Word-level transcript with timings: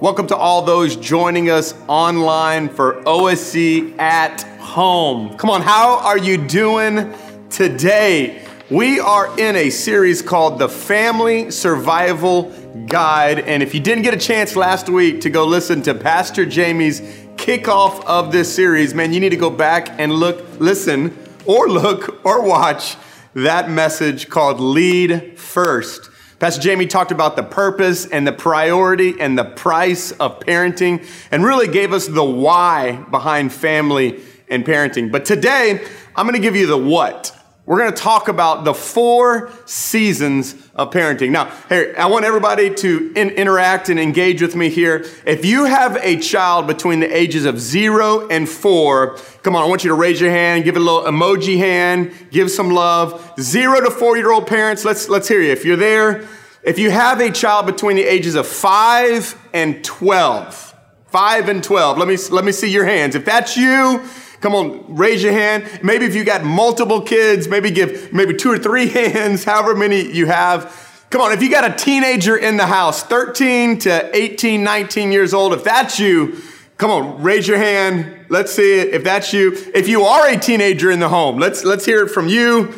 Welcome 0.00 0.28
to 0.28 0.36
all 0.36 0.62
those 0.62 0.94
joining 0.94 1.50
us 1.50 1.74
online 1.88 2.68
for 2.68 3.02
OSC 3.02 3.98
at 3.98 4.42
home. 4.60 5.36
Come 5.36 5.50
on, 5.50 5.60
how 5.60 5.98
are 5.98 6.16
you 6.16 6.38
doing 6.38 7.12
today? 7.50 8.46
We 8.70 9.00
are 9.00 9.36
in 9.40 9.56
a 9.56 9.70
series 9.70 10.22
called 10.22 10.60
The 10.60 10.68
Family 10.68 11.50
Survival 11.50 12.52
Guide. 12.86 13.40
And 13.40 13.60
if 13.60 13.74
you 13.74 13.80
didn't 13.80 14.04
get 14.04 14.14
a 14.14 14.18
chance 14.18 14.54
last 14.54 14.88
week 14.88 15.20
to 15.22 15.30
go 15.30 15.44
listen 15.44 15.82
to 15.82 15.96
Pastor 15.96 16.46
Jamie's 16.46 17.00
kickoff 17.34 18.04
of 18.04 18.30
this 18.30 18.54
series, 18.54 18.94
man, 18.94 19.12
you 19.12 19.18
need 19.18 19.30
to 19.30 19.36
go 19.36 19.50
back 19.50 19.98
and 19.98 20.12
look, 20.12 20.60
listen, 20.60 21.18
or 21.44 21.68
look, 21.68 22.24
or 22.24 22.46
watch 22.46 22.94
that 23.34 23.68
message 23.68 24.28
called 24.28 24.60
Lead 24.60 25.36
First. 25.40 26.08
Pastor 26.38 26.62
Jamie 26.62 26.86
talked 26.86 27.10
about 27.10 27.34
the 27.34 27.42
purpose 27.42 28.06
and 28.06 28.24
the 28.24 28.32
priority 28.32 29.20
and 29.20 29.36
the 29.36 29.44
price 29.44 30.12
of 30.12 30.38
parenting 30.38 31.04
and 31.32 31.44
really 31.44 31.66
gave 31.66 31.92
us 31.92 32.06
the 32.06 32.22
why 32.22 32.92
behind 33.10 33.52
family 33.52 34.20
and 34.48 34.64
parenting. 34.64 35.10
But 35.10 35.24
today, 35.24 35.84
I'm 36.14 36.26
going 36.26 36.40
to 36.40 36.40
give 36.40 36.54
you 36.54 36.68
the 36.68 36.78
what. 36.78 37.36
We're 37.66 37.78
going 37.78 37.92
to 37.92 38.00
talk 38.00 38.28
about 38.28 38.64
the 38.64 38.72
four 38.72 39.50
seasons 39.66 40.54
of 40.78 40.92
parenting. 40.92 41.30
Now, 41.30 41.46
hey, 41.68 41.92
I 41.96 42.06
want 42.06 42.24
everybody 42.24 42.72
to 42.72 43.12
in- 43.16 43.30
interact 43.30 43.88
and 43.88 43.98
engage 43.98 44.40
with 44.40 44.54
me 44.54 44.70
here. 44.70 45.04
If 45.26 45.44
you 45.44 45.64
have 45.64 45.96
a 45.96 46.18
child 46.20 46.68
between 46.68 47.00
the 47.00 47.14
ages 47.14 47.44
of 47.44 47.58
zero 47.58 48.28
and 48.28 48.48
four, 48.48 49.16
come 49.42 49.56
on, 49.56 49.64
I 49.64 49.66
want 49.66 49.82
you 49.82 49.88
to 49.88 49.96
raise 49.96 50.20
your 50.20 50.30
hand, 50.30 50.62
give 50.62 50.76
it 50.76 50.80
a 50.80 50.84
little 50.84 51.02
emoji 51.02 51.58
hand, 51.58 52.12
give 52.30 52.48
some 52.48 52.70
love. 52.70 53.32
Zero 53.40 53.80
to 53.80 53.90
four 53.90 54.16
year 54.16 54.30
old 54.30 54.46
parents, 54.46 54.84
let's, 54.84 55.08
let's 55.08 55.26
hear 55.26 55.42
you. 55.42 55.50
If 55.50 55.64
you're 55.64 55.76
there, 55.76 56.28
if 56.62 56.78
you 56.78 56.90
have 56.92 57.20
a 57.20 57.32
child 57.32 57.66
between 57.66 57.96
the 57.96 58.04
ages 58.04 58.36
of 58.36 58.46
five 58.46 59.36
and 59.52 59.84
12, 59.84 60.74
five 61.06 61.48
and 61.48 61.62
12, 61.62 61.98
let 61.98 62.06
me, 62.06 62.16
let 62.30 62.44
me 62.44 62.52
see 62.52 62.70
your 62.70 62.84
hands. 62.84 63.16
If 63.16 63.24
that's 63.24 63.56
you, 63.56 64.08
Come 64.40 64.54
on, 64.54 64.94
raise 64.94 65.22
your 65.22 65.32
hand. 65.32 65.80
Maybe 65.82 66.04
if 66.04 66.14
you 66.14 66.24
got 66.24 66.44
multiple 66.44 67.00
kids, 67.00 67.48
maybe 67.48 67.70
give 67.70 68.12
maybe 68.12 68.34
two 68.34 68.50
or 68.50 68.58
three 68.58 68.86
hands, 68.88 69.44
however 69.44 69.74
many 69.74 70.12
you 70.12 70.26
have. 70.26 70.84
Come 71.10 71.22
on, 71.22 71.32
if 71.32 71.42
you 71.42 71.50
got 71.50 71.68
a 71.68 71.74
teenager 71.74 72.36
in 72.36 72.56
the 72.56 72.66
house, 72.66 73.02
13 73.02 73.78
to 73.80 74.16
18, 74.16 74.62
19 74.62 75.10
years 75.10 75.32
old, 75.32 75.54
if 75.54 75.64
that's 75.64 75.98
you, 75.98 76.40
come 76.76 76.90
on, 76.90 77.22
raise 77.22 77.48
your 77.48 77.56
hand. 77.56 78.26
Let's 78.28 78.52
see 78.52 78.78
it. 78.78 78.88
If 78.88 79.04
that's 79.04 79.32
you, 79.32 79.56
if 79.74 79.88
you 79.88 80.02
are 80.02 80.28
a 80.28 80.36
teenager 80.36 80.90
in 80.90 81.00
the 81.00 81.08
home, 81.08 81.38
let's 81.38 81.64
let's 81.64 81.84
hear 81.84 82.04
it 82.04 82.10
from 82.10 82.28
you. 82.28 82.74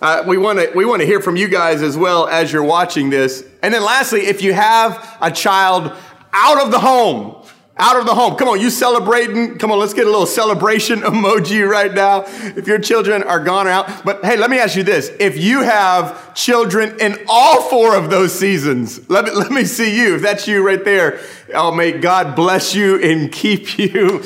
Uh, 0.00 0.24
we 0.26 0.38
want 0.38 0.58
to 0.58 0.70
we 0.74 0.84
want 0.84 1.00
to 1.00 1.06
hear 1.06 1.20
from 1.20 1.36
you 1.36 1.48
guys 1.48 1.82
as 1.82 1.96
well 1.96 2.26
as 2.26 2.52
you're 2.52 2.64
watching 2.64 3.10
this. 3.10 3.44
And 3.62 3.74
then 3.74 3.84
lastly, 3.84 4.22
if 4.26 4.42
you 4.42 4.52
have 4.52 5.18
a 5.20 5.30
child 5.30 5.92
out 6.32 6.64
of 6.64 6.70
the 6.70 6.78
home, 6.78 7.41
out 7.82 7.98
of 7.98 8.06
the 8.06 8.14
home. 8.14 8.36
Come 8.36 8.48
on, 8.48 8.60
you 8.60 8.70
celebrating? 8.70 9.58
Come 9.58 9.72
on, 9.72 9.78
let's 9.80 9.92
get 9.92 10.06
a 10.06 10.10
little 10.10 10.24
celebration 10.24 11.00
emoji 11.02 11.68
right 11.68 11.92
now. 11.92 12.22
If 12.26 12.68
your 12.68 12.78
children 12.78 13.24
are 13.24 13.40
gone 13.40 13.66
out. 13.66 14.04
But 14.04 14.24
hey, 14.24 14.36
let 14.36 14.50
me 14.50 14.60
ask 14.60 14.76
you 14.76 14.84
this. 14.84 15.10
If 15.18 15.36
you 15.36 15.62
have 15.62 16.32
children 16.34 17.00
in 17.00 17.18
all 17.28 17.62
four 17.62 17.96
of 17.96 18.08
those 18.08 18.32
seasons, 18.32 19.10
let 19.10 19.24
me, 19.24 19.30
let 19.34 19.50
me 19.50 19.64
see 19.64 19.98
you. 19.98 20.14
If 20.14 20.22
that's 20.22 20.46
you 20.46 20.64
right 20.64 20.82
there, 20.84 21.18
oh, 21.52 21.74
may 21.74 21.90
God 21.90 22.36
bless 22.36 22.72
you 22.72 23.02
and 23.02 23.32
keep 23.42 23.76
you. 23.76 24.22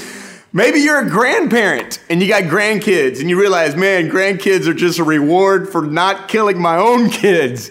Maybe 0.52 0.80
you're 0.80 1.00
a 1.00 1.08
grandparent 1.08 2.02
and 2.10 2.22
you 2.22 2.28
got 2.28 2.44
grandkids 2.44 3.20
and 3.20 3.30
you 3.30 3.40
realize, 3.40 3.74
man, 3.74 4.10
grandkids 4.10 4.66
are 4.66 4.74
just 4.74 4.98
a 4.98 5.04
reward 5.04 5.70
for 5.70 5.82
not 5.82 6.28
killing 6.28 6.60
my 6.60 6.76
own 6.76 7.08
kids. 7.08 7.70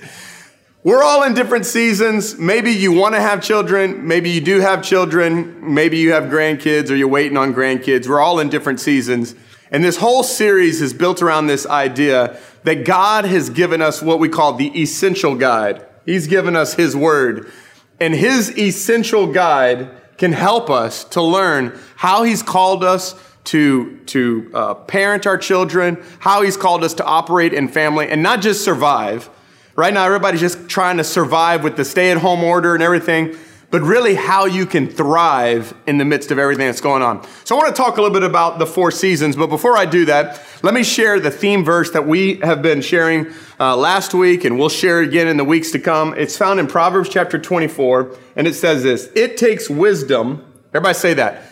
We're 0.86 1.02
all 1.02 1.24
in 1.24 1.34
different 1.34 1.66
seasons. 1.66 2.38
Maybe 2.38 2.70
you 2.70 2.92
want 2.92 3.16
to 3.16 3.20
have 3.20 3.42
children. 3.42 4.08
Maybe 4.08 4.30
you 4.30 4.40
do 4.40 4.60
have 4.60 4.84
children. 4.84 5.74
Maybe 5.74 5.98
you 5.98 6.12
have 6.12 6.26
grandkids 6.26 6.92
or 6.92 6.96
you're 6.96 7.08
waiting 7.08 7.38
on 7.38 7.56
grandkids. 7.56 8.08
We're 8.08 8.22
all 8.22 8.40
in 8.40 8.50
different 8.50 8.80
seasons. 8.80 9.34
And 9.72 9.84
this 9.84 9.98
whole 9.98 10.22
series 10.22 10.84
is 10.84 10.94
built 10.94 11.24
around 11.24 11.48
this 11.48 11.66
idea 11.66 12.40
that 12.66 12.86
God 12.86 13.26
has 13.26 13.50
given 13.50 13.82
us 13.82 14.04
what 14.04 14.20
we 14.20 14.30
call 14.30 14.54
the 14.54 14.80
essential 14.80 15.36
guide. 15.36 15.84
He's 16.06 16.28
given 16.28 16.56
us 16.56 16.76
His 16.76 16.96
Word. 16.96 17.52
And 18.00 18.14
His 18.14 18.56
essential 18.56 19.34
guide 19.34 19.90
can 20.20 20.34
help 20.34 20.70
us 20.70 21.04
to 21.06 21.22
learn 21.24 21.76
how 21.96 22.22
He's 22.22 22.44
called 22.44 22.84
us 22.84 23.16
to, 23.46 23.98
to 24.06 24.52
uh, 24.54 24.74
parent 24.76 25.26
our 25.26 25.40
children, 25.40 25.98
how 26.20 26.44
He's 26.44 26.58
called 26.58 26.84
us 26.84 26.94
to 26.94 27.04
operate 27.04 27.56
in 27.56 27.70
family, 27.70 28.08
and 28.08 28.22
not 28.22 28.44
just 28.44 28.64
survive 28.64 29.32
Right 29.76 29.94
now, 29.94 30.06
everybody's 30.06 30.40
just 30.40 30.70
trying 30.70 30.98
to 30.98 31.04
survive 31.04 31.64
with 31.64 31.76
the 31.76 31.84
stay 31.84 32.10
at 32.10 32.18
home 32.18 32.46
order 32.46 32.76
and 32.76 32.82
everything, 32.82 33.36
but 33.72 33.82
really 33.82 34.16
how 34.16 34.46
you 34.46 34.66
can 34.66 34.88
thrive 34.88 35.74
in 35.86 35.98
the 35.98 36.06
midst 36.06 36.32
of 36.32 36.40
everything 36.40 36.66
that's 36.66 36.80
going 36.80 37.02
on. 37.02 37.28
So, 37.44 37.56
I 37.56 37.60
want 37.60 37.76
to 37.76 37.82
talk 37.82 37.98
a 37.98 38.02
little 38.02 38.14
bit 38.14 38.24
about 38.24 38.58
the 38.58 38.66
four 38.66 38.90
seasons, 38.90 39.36
but 39.36 39.48
before 39.48 39.78
I 39.78 39.86
do 39.86 40.06
that, 40.06 40.42
let 40.64 40.74
me 40.74 40.82
share 40.82 41.20
the 41.20 41.30
theme 41.30 41.66
verse 41.66 41.92
that 41.92 42.08
we 42.08 42.36
have 42.36 42.62
been 42.62 42.82
sharing 42.82 43.28
uh, 43.60 43.76
last 43.76 44.14
week 44.14 44.46
and 44.46 44.58
we'll 44.58 44.70
share 44.70 45.02
again 45.02 45.28
in 45.28 45.36
the 45.36 45.44
weeks 45.44 45.72
to 45.72 45.80
come. 45.80 46.14
It's 46.18 46.38
found 46.38 46.62
in 46.62 46.68
Proverbs 46.68 47.10
chapter 47.10 47.38
24, 47.38 48.18
and 48.38 48.48
it 48.48 48.54
says 48.54 48.82
this 48.82 49.10
It 49.14 49.36
takes 49.36 49.70
wisdom, 49.70 50.46
everybody 50.74 50.94
say 50.94 51.16
that 51.16 51.44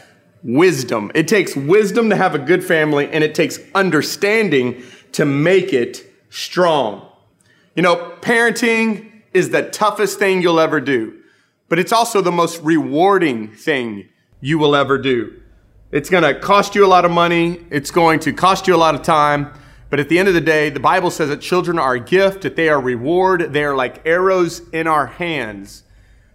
wisdom. 0.43 1.11
It 1.15 1.27
takes 1.27 1.55
wisdom 1.55 2.09
to 2.09 2.15
have 2.15 2.35
a 2.35 2.39
good 2.39 2.63
family, 2.63 3.09
and 3.09 3.23
it 3.23 3.35
takes 3.35 3.59
understanding 3.75 4.83
to 5.13 5.25
make 5.25 5.73
it 5.73 6.05
strong. 6.29 7.09
You 7.75 7.81
know, 7.81 8.15
parenting 8.21 9.11
is 9.33 9.49
the 9.49 9.63
toughest 9.69 10.19
thing 10.19 10.41
you'll 10.41 10.59
ever 10.59 10.79
do, 10.79 11.21
but 11.69 11.79
it's 11.79 11.91
also 11.91 12.21
the 12.21 12.31
most 12.31 12.61
rewarding 12.61 13.47
thing 13.51 14.09
you 14.41 14.59
will 14.59 14.75
ever 14.75 14.97
do. 14.97 15.41
It's 15.91 16.09
going 16.09 16.23
to 16.23 16.39
cost 16.39 16.75
you 16.75 16.85
a 16.85 16.87
lot 16.87 17.05
of 17.05 17.11
money. 17.11 17.65
It's 17.71 17.89
going 17.89 18.19
to 18.21 18.33
cost 18.33 18.67
you 18.67 18.75
a 18.75 18.77
lot 18.77 18.93
of 18.93 19.01
time. 19.01 19.53
But 19.89 19.99
at 19.99 20.09
the 20.09 20.17
end 20.17 20.27
of 20.27 20.33
the 20.33 20.41
day, 20.41 20.69
the 20.69 20.79
Bible 20.79 21.11
says 21.11 21.29
that 21.29 21.39
children 21.39 21.77
are 21.77 21.93
a 21.93 21.99
gift, 21.99 22.41
that 22.41 22.55
they 22.55 22.69
are 22.69 22.81
reward. 22.81 23.53
They 23.53 23.63
are 23.63 23.75
like 23.75 24.05
arrows 24.05 24.61
in 24.71 24.87
our 24.87 25.05
hands. 25.05 25.83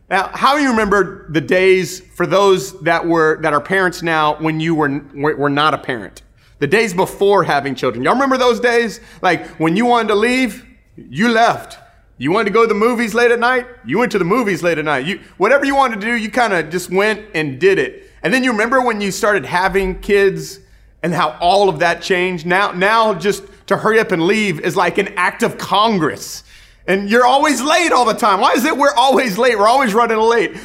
Now, 0.08 0.30
how 0.32 0.56
do 0.56 0.62
you 0.62 0.70
remember 0.70 1.30
the 1.30 1.40
days 1.40 2.00
for 2.00 2.26
those 2.26 2.80
that 2.82 3.04
were, 3.06 3.40
that 3.42 3.52
are 3.52 3.60
parents 3.60 4.02
now 4.02 4.36
when 4.40 4.60
you 4.60 4.74
were, 4.74 5.02
were 5.14 5.50
not 5.50 5.74
a 5.74 5.78
parent? 5.78 6.22
The 6.60 6.68
days 6.68 6.94
before 6.94 7.44
having 7.44 7.74
children. 7.74 8.04
Y'all 8.04 8.14
remember 8.14 8.38
those 8.38 8.58
days? 8.58 9.00
Like 9.22 9.46
when 9.58 9.76
you 9.76 9.86
wanted 9.86 10.08
to 10.08 10.14
leave, 10.14 10.64
you 11.10 11.28
left. 11.28 11.78
You 12.18 12.32
wanted 12.32 12.46
to 12.46 12.50
go 12.50 12.62
to 12.62 12.66
the 12.66 12.74
movies 12.74 13.14
late 13.14 13.30
at 13.30 13.38
night? 13.38 13.66
You 13.86 13.98
went 13.98 14.10
to 14.12 14.18
the 14.18 14.24
movies 14.24 14.62
late 14.62 14.78
at 14.78 14.84
night. 14.84 15.06
You, 15.06 15.20
whatever 15.36 15.64
you 15.64 15.76
wanted 15.76 16.00
to 16.00 16.06
do, 16.06 16.16
you 16.16 16.30
kind 16.30 16.52
of 16.52 16.68
just 16.68 16.90
went 16.90 17.24
and 17.34 17.60
did 17.60 17.78
it. 17.78 18.10
And 18.22 18.34
then 18.34 18.42
you 18.42 18.50
remember 18.50 18.82
when 18.82 19.00
you 19.00 19.12
started 19.12 19.44
having 19.44 20.00
kids 20.00 20.58
and 21.02 21.14
how 21.14 21.36
all 21.40 21.68
of 21.68 21.78
that 21.78 22.02
changed? 22.02 22.44
Now, 22.44 22.72
now 22.72 23.14
just 23.14 23.44
to 23.68 23.76
hurry 23.76 24.00
up 24.00 24.10
and 24.10 24.26
leave 24.26 24.60
is 24.60 24.74
like 24.74 24.98
an 24.98 25.08
act 25.16 25.44
of 25.44 25.58
Congress. 25.58 26.42
And 26.88 27.08
you're 27.08 27.26
always 27.26 27.60
late 27.60 27.92
all 27.92 28.04
the 28.04 28.14
time. 28.14 28.40
Why 28.40 28.52
is 28.52 28.64
it 28.64 28.76
we're 28.76 28.94
always 28.94 29.38
late? 29.38 29.56
We're 29.56 29.68
always 29.68 29.94
running 29.94 30.18
late. 30.18 30.56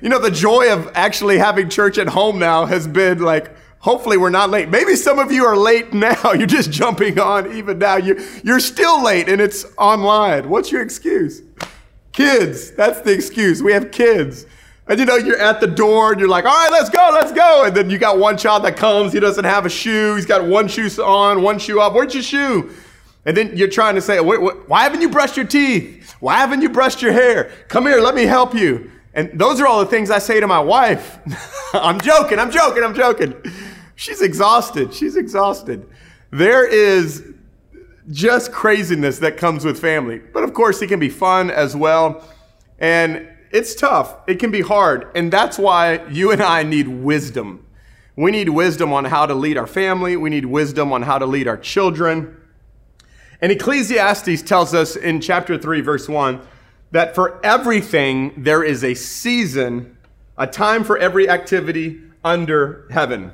You 0.00 0.08
know, 0.08 0.20
the 0.20 0.30
joy 0.30 0.72
of 0.72 0.90
actually 0.94 1.38
having 1.38 1.68
church 1.68 1.98
at 1.98 2.08
home 2.08 2.38
now 2.38 2.64
has 2.64 2.86
been 2.86 3.18
like, 3.18 3.54
Hopefully 3.82 4.16
we're 4.16 4.30
not 4.30 4.48
late. 4.48 4.68
Maybe 4.68 4.94
some 4.94 5.18
of 5.18 5.32
you 5.32 5.44
are 5.44 5.56
late 5.56 5.92
now. 5.92 6.32
You're 6.38 6.46
just 6.46 6.70
jumping 6.70 7.18
on 7.18 7.52
even 7.52 7.80
now. 7.80 7.96
You, 7.96 8.24
you're 8.44 8.60
still 8.60 9.02
late 9.02 9.28
and 9.28 9.40
it's 9.40 9.66
online. 9.76 10.48
What's 10.48 10.70
your 10.70 10.82
excuse? 10.82 11.42
Kids. 12.12 12.70
That's 12.70 13.00
the 13.00 13.12
excuse. 13.12 13.60
We 13.60 13.72
have 13.72 13.90
kids. 13.90 14.46
And 14.86 15.00
you 15.00 15.04
know, 15.04 15.16
you're 15.16 15.38
at 15.38 15.60
the 15.60 15.66
door 15.66 16.12
and 16.12 16.20
you're 16.20 16.28
like, 16.28 16.44
all 16.44 16.54
right, 16.54 16.70
let's 16.70 16.90
go, 16.90 17.10
let's 17.12 17.32
go. 17.32 17.64
And 17.64 17.76
then 17.76 17.90
you 17.90 17.98
got 17.98 18.18
one 18.18 18.38
child 18.38 18.64
that 18.64 18.76
comes, 18.76 19.12
he 19.12 19.18
doesn't 19.18 19.44
have 19.44 19.66
a 19.66 19.68
shoe. 19.68 20.14
He's 20.14 20.26
got 20.26 20.44
one 20.44 20.68
shoe 20.68 20.88
on, 21.02 21.42
one 21.42 21.58
shoe 21.58 21.80
off. 21.80 21.92
Where's 21.92 22.14
your 22.14 22.22
shoe? 22.22 22.70
And 23.24 23.36
then 23.36 23.56
you're 23.56 23.68
trying 23.68 23.96
to 23.96 24.00
say, 24.00 24.20
why 24.20 24.82
haven't 24.84 25.00
you 25.00 25.08
brushed 25.08 25.36
your 25.36 25.46
teeth? 25.46 26.14
Why 26.20 26.36
haven't 26.36 26.62
you 26.62 26.68
brushed 26.68 27.02
your 27.02 27.12
hair? 27.12 27.50
Come 27.66 27.86
here, 27.86 28.00
let 28.00 28.14
me 28.14 28.26
help 28.26 28.54
you. 28.54 28.92
And 29.14 29.38
those 29.38 29.60
are 29.60 29.66
all 29.66 29.80
the 29.80 29.90
things 29.90 30.08
I 30.08 30.18
say 30.18 30.38
to 30.38 30.46
my 30.46 30.60
wife. 30.60 31.18
I'm 31.74 32.00
joking, 32.00 32.38
I'm 32.38 32.52
joking, 32.52 32.84
I'm 32.84 32.94
joking. 32.94 33.34
She's 34.02 34.20
exhausted. 34.20 34.92
She's 34.92 35.14
exhausted. 35.14 35.88
There 36.32 36.66
is 36.66 37.22
just 38.10 38.50
craziness 38.50 39.20
that 39.20 39.36
comes 39.36 39.64
with 39.64 39.78
family. 39.78 40.18
But 40.18 40.42
of 40.42 40.54
course, 40.54 40.82
it 40.82 40.88
can 40.88 40.98
be 40.98 41.08
fun 41.08 41.52
as 41.52 41.76
well. 41.76 42.26
And 42.80 43.28
it's 43.52 43.76
tough. 43.76 44.16
It 44.26 44.40
can 44.40 44.50
be 44.50 44.60
hard. 44.60 45.06
And 45.14 45.32
that's 45.32 45.56
why 45.56 46.04
you 46.08 46.32
and 46.32 46.42
I 46.42 46.64
need 46.64 46.88
wisdom. 46.88 47.64
We 48.16 48.32
need 48.32 48.48
wisdom 48.48 48.92
on 48.92 49.04
how 49.04 49.24
to 49.24 49.34
lead 49.34 49.56
our 49.56 49.68
family. 49.68 50.16
We 50.16 50.30
need 50.30 50.46
wisdom 50.46 50.92
on 50.92 51.02
how 51.02 51.18
to 51.18 51.26
lead 51.26 51.46
our 51.46 51.56
children. 51.56 52.36
And 53.40 53.52
Ecclesiastes 53.52 54.42
tells 54.42 54.74
us 54.74 54.96
in 54.96 55.20
chapter 55.20 55.56
3, 55.56 55.80
verse 55.80 56.08
1, 56.08 56.40
that 56.90 57.14
for 57.14 57.38
everything 57.46 58.34
there 58.36 58.64
is 58.64 58.82
a 58.82 58.94
season, 58.94 59.96
a 60.36 60.48
time 60.48 60.82
for 60.82 60.98
every 60.98 61.28
activity 61.28 62.00
under 62.24 62.88
heaven. 62.90 63.30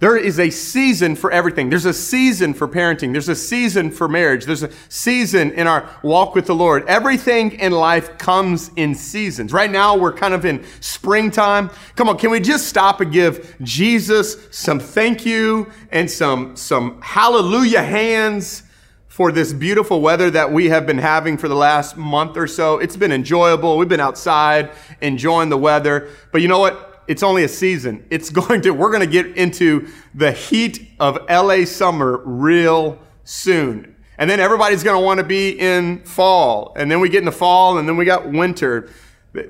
There 0.00 0.16
is 0.16 0.38
a 0.38 0.50
season 0.50 1.16
for 1.16 1.32
everything. 1.32 1.70
There's 1.70 1.84
a 1.84 1.92
season 1.92 2.54
for 2.54 2.68
parenting. 2.68 3.10
There's 3.10 3.28
a 3.28 3.34
season 3.34 3.90
for 3.90 4.06
marriage. 4.06 4.44
There's 4.44 4.62
a 4.62 4.70
season 4.88 5.50
in 5.50 5.66
our 5.66 5.90
walk 6.04 6.36
with 6.36 6.46
the 6.46 6.54
Lord. 6.54 6.86
Everything 6.86 7.52
in 7.52 7.72
life 7.72 8.16
comes 8.16 8.70
in 8.76 8.94
seasons. 8.94 9.52
Right 9.52 9.70
now, 9.70 9.96
we're 9.96 10.12
kind 10.12 10.34
of 10.34 10.44
in 10.44 10.64
springtime. 10.80 11.70
Come 11.96 12.08
on, 12.08 12.16
can 12.16 12.30
we 12.30 12.38
just 12.38 12.68
stop 12.68 13.00
and 13.00 13.12
give 13.12 13.56
Jesus 13.62 14.36
some 14.52 14.78
thank 14.78 15.26
you 15.26 15.68
and 15.90 16.08
some, 16.08 16.54
some 16.54 17.02
hallelujah 17.02 17.82
hands 17.82 18.62
for 19.08 19.32
this 19.32 19.52
beautiful 19.52 20.00
weather 20.00 20.30
that 20.30 20.52
we 20.52 20.68
have 20.68 20.86
been 20.86 20.98
having 20.98 21.36
for 21.36 21.48
the 21.48 21.56
last 21.56 21.96
month 21.96 22.36
or 22.36 22.46
so? 22.46 22.78
It's 22.78 22.96
been 22.96 23.10
enjoyable. 23.10 23.76
We've 23.76 23.88
been 23.88 23.98
outside 23.98 24.70
enjoying 25.00 25.48
the 25.48 25.58
weather. 25.58 26.08
But 26.30 26.40
you 26.40 26.46
know 26.46 26.60
what? 26.60 26.87
It's 27.08 27.22
only 27.22 27.42
a 27.42 27.48
season. 27.48 28.06
It's 28.10 28.30
going 28.40 28.60
to, 28.62 28.70
we're 28.70 28.92
going 28.92 29.00
to 29.00 29.06
get 29.06 29.36
into 29.36 29.88
the 30.14 30.30
heat 30.30 30.88
of 31.00 31.18
LA 31.28 31.64
summer 31.64 32.18
real 32.24 32.98
soon. 33.24 33.96
And 34.18 34.28
then 34.28 34.40
everybody's 34.40 34.82
going 34.82 35.00
to 35.00 35.04
want 35.04 35.18
to 35.18 35.24
be 35.24 35.58
in 35.58 36.00
fall. 36.04 36.72
And 36.76 36.90
then 36.90 37.00
we 37.00 37.08
get 37.08 37.20
into 37.20 37.32
fall 37.32 37.78
and 37.78 37.88
then 37.88 37.96
we 37.96 38.04
got 38.04 38.30
winter. 38.30 38.90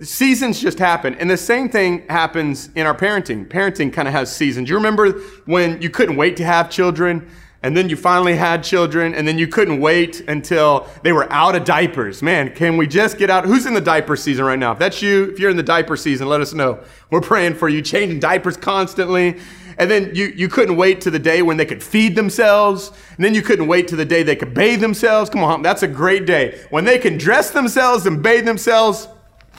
Seasons 0.03 0.61
just 0.61 0.79
happen. 0.79 1.15
And 1.15 1.31
the 1.31 1.37
same 1.37 1.69
thing 1.71 2.07
happens 2.09 2.69
in 2.75 2.87
our 2.87 2.95
parenting. 2.95 3.49
Parenting 3.49 3.93
kind 3.93 4.07
of 4.07 4.13
has 4.13 4.35
seasons. 4.35 4.69
You 4.69 4.77
remember 4.77 5.13
when 5.47 5.81
you 5.81 5.89
couldn't 5.89 6.17
wait 6.17 6.37
to 6.37 6.45
have 6.45 6.69
children? 6.69 7.31
And 7.63 7.77
then 7.77 7.89
you 7.89 7.97
finally 7.97 8.37
had 8.37 8.63
children, 8.63 9.15
and 9.15 9.27
then 9.27 9.37
you 9.39 9.49
couldn't 9.49 9.81
wait 9.81 10.21
until 10.29 10.87
they 11.03 11.13
were 11.13 11.31
out 11.33 11.57
of 11.57 11.65
diapers. 11.65 12.23
Man, 12.23 12.55
can 12.55 12.77
we 12.77 12.87
just 12.87 13.19
get 13.19 13.31
out? 13.31 13.45
Who's 13.45 13.67
in 13.67 13.75
the 13.75 13.81
diaper 13.81 14.15
season 14.15 14.45
right 14.45 14.59
now? 14.59 14.73
If 14.73 14.79
that's 14.79 15.03
you, 15.03 15.25
if 15.25 15.41
you're 15.41 15.51
in 15.51 15.57
the 15.57 15.63
diaper 15.63 15.97
season, 15.97 16.29
let 16.29 16.41
us 16.41 16.55
know. 16.55 16.79
We're 17.11 17.21
praying 17.21 17.55
for 17.55 17.69
you, 17.69 17.83
changing 17.83 18.21
diapers 18.21 18.57
constantly. 18.57 19.39
And 19.79 19.91
then 19.91 20.13
you, 20.15 20.27
you 20.27 20.49
couldn't 20.49 20.77
wait 20.77 21.01
to 21.03 21.11
the 21.11 21.21
day 21.21 21.43
when 21.43 21.57
they 21.57 21.65
could 21.65 21.83
feed 21.83 22.17
themselves. 22.17 22.93
And 23.17 23.25
then 23.25 23.33
you 23.35 23.43
couldn't 23.43 23.69
wait 23.69 23.89
to 23.89 23.97
the 23.97 24.05
day 24.05 24.25
they 24.25 24.37
could 24.37 24.53
bathe 24.53 24.81
themselves. 24.81 25.31
Come 25.31 25.45
on, 25.45 25.63
that's 25.63 25.85
a 25.85 25.89
great 25.89 26.27
day. 26.27 26.61
When 26.71 26.85
they 26.85 26.99
can 26.99 27.17
dress 27.17 27.51
themselves 27.51 28.07
and 28.07 28.23
bathe 28.23 28.45
themselves, 28.45 29.09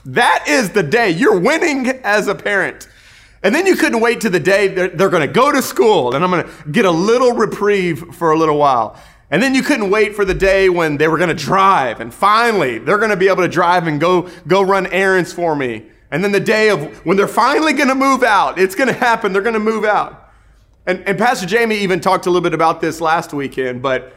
that 0.06 0.46
is 0.48 0.72
the 0.72 0.84
day. 0.84 1.10
You're 1.10 1.40
winning 1.40 1.88
as 2.04 2.28
a 2.28 2.36
parent. 2.36 2.88
And 3.42 3.56
then 3.56 3.66
you 3.66 3.76
couldn't 3.76 4.02
wait 4.02 4.22
to 4.22 4.30
the 4.30 4.40
day 4.40 4.68
they're, 4.68 4.90
they're 4.90 5.10
going 5.10 5.26
to 5.26 5.34
go 5.34 5.52
to 5.52 5.62
school 5.62 6.14
and 6.14 6.24
I'm 6.24 6.32
going 6.32 6.46
to 6.46 6.70
get 6.72 6.86
a 6.86 6.92
little 6.92 7.34
reprieve 7.34 8.16
for 8.16 8.32
a 8.32 8.38
little 8.38 8.58
while. 8.58 9.00
And 9.32 9.42
then 9.42 9.54
you 9.54 9.62
couldn't 9.62 9.90
wait 9.92 10.16
for 10.16 10.26
the 10.26 10.34
day 10.34 10.70
when 10.70 10.98
they 10.98 11.08
were 11.08 11.18
going 11.18 11.30
to 11.30 11.36
drive. 11.36 12.00
And 12.00 12.14
finally, 12.14 12.80
they're 12.80 12.98
going 12.98 13.12
to 13.12 13.18
be 13.18 13.28
able 13.28 13.44
to 13.44 13.48
drive 13.48 13.88
and 13.88 14.00
go, 14.00 14.28
go 14.48 14.62
run 14.62 14.88
errands 14.88 15.32
for 15.32 15.56
me. 15.56 15.86
And 16.12 16.24
then 16.24 16.32
the 16.32 16.40
day 16.40 16.70
of 16.70 17.06
when 17.06 17.16
they're 17.16 17.28
finally 17.28 17.74
going 17.74 17.90
to 17.90 17.96
move 17.96 18.24
out, 18.24 18.58
it's 18.58 18.74
going 18.74 18.88
to 18.88 18.94
happen. 18.94 19.32
They're 19.32 19.44
going 19.44 19.54
to 19.54 19.60
move 19.60 19.86
out. 19.86 20.32
And, 20.88 21.08
and 21.08 21.18
Pastor 21.20 21.46
Jamie 21.46 21.78
even 21.78 22.00
talked 22.00 22.26
a 22.26 22.30
little 22.32 22.42
bit 22.42 22.56
about 22.56 22.82
this 22.82 23.00
last 23.00 23.32
weekend. 23.32 23.84
But, 23.84 24.14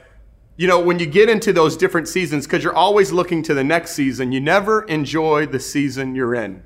you 0.57 0.67
know, 0.67 0.81
when 0.81 0.99
you 0.99 1.05
get 1.05 1.29
into 1.29 1.53
those 1.53 1.77
different 1.77 2.09
seasons, 2.09 2.47
because 2.47 2.65
you're 2.65 2.75
always 2.75 3.13
looking 3.13 3.43
to 3.43 3.55
the 3.55 3.65
next 3.65 3.93
season, 3.93 4.33
you 4.33 4.41
never 4.41 4.85
enjoy 4.85 5.45
the 5.45 5.61
season 5.61 6.15
you're 6.15 6.35
in. 6.35 6.63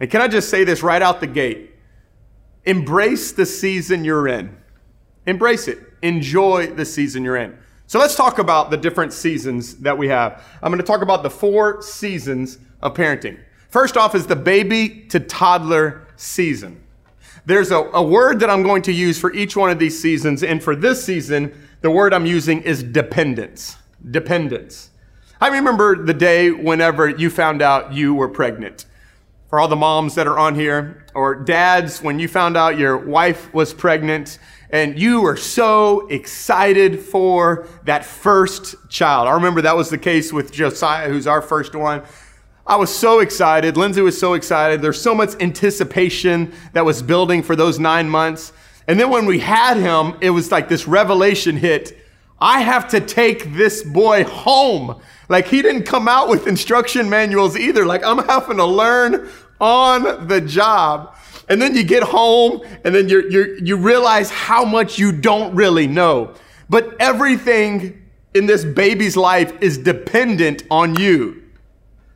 And 0.00 0.10
can 0.10 0.20
I 0.20 0.26
just 0.26 0.50
say 0.50 0.64
this 0.64 0.82
right 0.82 1.00
out 1.00 1.20
the 1.20 1.28
gate? 1.28 1.75
Embrace 2.66 3.32
the 3.32 3.46
season 3.46 4.04
you're 4.04 4.28
in. 4.28 4.56
Embrace 5.26 5.68
it. 5.68 5.78
Enjoy 6.02 6.66
the 6.66 6.84
season 6.84 7.24
you're 7.24 7.36
in. 7.36 7.56
So 7.86 8.00
let's 8.00 8.16
talk 8.16 8.38
about 8.38 8.70
the 8.70 8.76
different 8.76 9.12
seasons 9.12 9.76
that 9.76 9.96
we 9.96 10.08
have. 10.08 10.44
I'm 10.60 10.72
going 10.72 10.80
to 10.80 10.86
talk 10.86 11.02
about 11.02 11.22
the 11.22 11.30
four 11.30 11.80
seasons 11.80 12.58
of 12.82 12.94
parenting. 12.94 13.38
First 13.70 13.96
off 13.96 14.14
is 14.16 14.26
the 14.26 14.36
baby 14.36 15.06
to 15.08 15.20
toddler 15.20 16.08
season. 16.16 16.82
There's 17.44 17.70
a, 17.70 17.78
a, 17.78 18.02
word 18.02 18.40
that 18.40 18.50
I'm 18.50 18.64
going 18.64 18.82
to 18.82 18.92
use 18.92 19.20
for 19.20 19.32
each 19.32 19.56
one 19.56 19.70
of 19.70 19.78
these 19.78 20.00
seasons. 20.00 20.42
And 20.42 20.60
for 20.60 20.74
this 20.74 21.04
season, 21.04 21.54
the 21.80 21.90
word 21.90 22.12
I'm 22.12 22.26
using 22.26 22.62
is 22.62 22.82
dependence. 22.82 23.76
Dependence. 24.10 24.90
I 25.40 25.48
remember 25.48 26.04
the 26.04 26.14
day 26.14 26.50
whenever 26.50 27.08
you 27.08 27.30
found 27.30 27.62
out 27.62 27.92
you 27.92 28.14
were 28.14 28.28
pregnant 28.28 28.86
for 29.56 29.60
all 29.60 29.68
the 29.68 29.74
moms 29.74 30.14
that 30.16 30.26
are 30.26 30.38
on 30.38 30.54
here, 30.54 31.02
or 31.14 31.34
dads, 31.34 32.02
when 32.02 32.18
you 32.18 32.28
found 32.28 32.58
out 32.58 32.76
your 32.76 32.98
wife 32.98 33.54
was 33.54 33.72
pregnant 33.72 34.38
and 34.68 35.00
you 35.00 35.22
were 35.22 35.38
so 35.38 36.06
excited 36.08 37.00
for 37.00 37.66
that 37.84 38.04
first 38.04 38.74
child. 38.90 39.26
I 39.26 39.32
remember 39.32 39.62
that 39.62 39.74
was 39.74 39.88
the 39.88 39.96
case 39.96 40.30
with 40.30 40.52
Josiah, 40.52 41.08
who's 41.08 41.26
our 41.26 41.40
first 41.40 41.74
one. 41.74 42.02
I 42.66 42.76
was 42.76 42.94
so 42.94 43.20
excited. 43.20 43.78
Lindsay 43.78 44.02
was 44.02 44.20
so 44.20 44.34
excited. 44.34 44.82
There's 44.82 45.00
so 45.00 45.14
much 45.14 45.30
anticipation 45.40 46.52
that 46.74 46.84
was 46.84 47.00
building 47.00 47.42
for 47.42 47.56
those 47.56 47.78
nine 47.78 48.10
months. 48.10 48.52
And 48.86 49.00
then 49.00 49.08
when 49.08 49.24
we 49.24 49.38
had 49.38 49.78
him, 49.78 50.18
it 50.20 50.28
was 50.28 50.52
like 50.52 50.68
this 50.68 50.86
revelation 50.86 51.56
hit. 51.56 51.98
I 52.38 52.60
have 52.60 52.88
to 52.88 53.00
take 53.00 53.54
this 53.54 53.82
boy 53.82 54.24
home. 54.24 55.00
Like 55.30 55.48
he 55.48 55.62
didn't 55.62 55.84
come 55.84 56.08
out 56.08 56.28
with 56.28 56.46
instruction 56.46 57.08
manuals 57.08 57.56
either. 57.56 57.86
Like 57.86 58.04
I'm 58.04 58.18
having 58.18 58.58
to 58.58 58.66
learn 58.66 59.30
on 59.60 60.26
the 60.28 60.40
job. 60.40 61.16
And 61.48 61.62
then 61.62 61.76
you 61.76 61.84
get 61.84 62.02
home 62.02 62.62
and 62.84 62.94
then 62.94 63.08
you 63.08 63.28
you 63.28 63.58
you 63.62 63.76
realize 63.76 64.30
how 64.30 64.64
much 64.64 64.98
you 64.98 65.12
don't 65.12 65.54
really 65.54 65.86
know. 65.86 66.34
But 66.68 66.96
everything 67.00 68.02
in 68.34 68.46
this 68.46 68.64
baby's 68.64 69.16
life 69.16 69.52
is 69.62 69.78
dependent 69.78 70.64
on 70.70 70.96
you. 70.96 71.42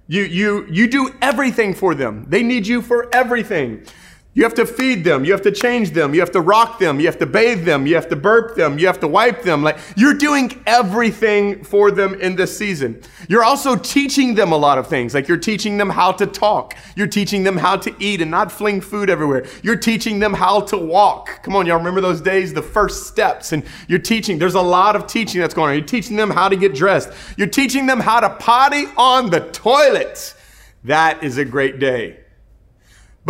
You, 0.06 0.22
you, 0.22 0.66
you 0.68 0.88
do 0.88 1.14
everything 1.22 1.72
for 1.72 1.94
them. 1.94 2.26
They 2.28 2.42
need 2.42 2.66
you 2.66 2.82
for 2.82 3.08
everything. 3.14 3.86
You 4.32 4.44
have 4.44 4.54
to 4.54 4.66
feed 4.66 5.02
them. 5.02 5.24
You 5.24 5.32
have 5.32 5.42
to 5.42 5.50
change 5.50 5.90
them. 5.90 6.14
You 6.14 6.20
have 6.20 6.30
to 6.32 6.40
rock 6.40 6.78
them. 6.78 7.00
You 7.00 7.06
have 7.06 7.18
to 7.18 7.26
bathe 7.26 7.64
them. 7.64 7.84
You 7.84 7.96
have 7.96 8.08
to 8.10 8.16
burp 8.16 8.54
them. 8.54 8.78
You 8.78 8.86
have 8.86 9.00
to 9.00 9.08
wipe 9.08 9.42
them. 9.42 9.64
Like 9.64 9.78
you're 9.96 10.14
doing 10.14 10.62
everything 10.66 11.64
for 11.64 11.90
them 11.90 12.14
in 12.20 12.36
this 12.36 12.56
season. 12.56 13.02
You're 13.28 13.42
also 13.42 13.74
teaching 13.74 14.36
them 14.36 14.52
a 14.52 14.56
lot 14.56 14.78
of 14.78 14.86
things. 14.86 15.14
Like 15.14 15.26
you're 15.26 15.36
teaching 15.36 15.78
them 15.78 15.90
how 15.90 16.12
to 16.12 16.26
talk. 16.26 16.76
You're 16.94 17.08
teaching 17.08 17.42
them 17.42 17.56
how 17.56 17.76
to 17.78 17.92
eat 17.98 18.20
and 18.20 18.30
not 18.30 18.52
fling 18.52 18.80
food 18.80 19.10
everywhere. 19.10 19.46
You're 19.64 19.74
teaching 19.74 20.20
them 20.20 20.32
how 20.32 20.60
to 20.60 20.78
walk. 20.78 21.42
Come 21.42 21.56
on, 21.56 21.66
y'all 21.66 21.78
remember 21.78 22.00
those 22.00 22.20
days, 22.20 22.54
the 22.54 22.62
first 22.62 23.08
steps. 23.08 23.50
And 23.50 23.64
you're 23.88 23.98
teaching, 23.98 24.38
there's 24.38 24.54
a 24.54 24.62
lot 24.62 24.94
of 24.94 25.08
teaching 25.08 25.40
that's 25.40 25.54
going 25.54 25.70
on. 25.70 25.76
You're 25.76 25.86
teaching 25.86 26.14
them 26.14 26.30
how 26.30 26.48
to 26.48 26.54
get 26.54 26.72
dressed. 26.72 27.10
You're 27.36 27.48
teaching 27.48 27.86
them 27.86 27.98
how 27.98 28.20
to 28.20 28.30
potty 28.30 28.84
on 28.96 29.30
the 29.30 29.40
toilet. 29.40 30.36
That 30.84 31.24
is 31.24 31.36
a 31.36 31.44
great 31.44 31.80
day. 31.80 32.20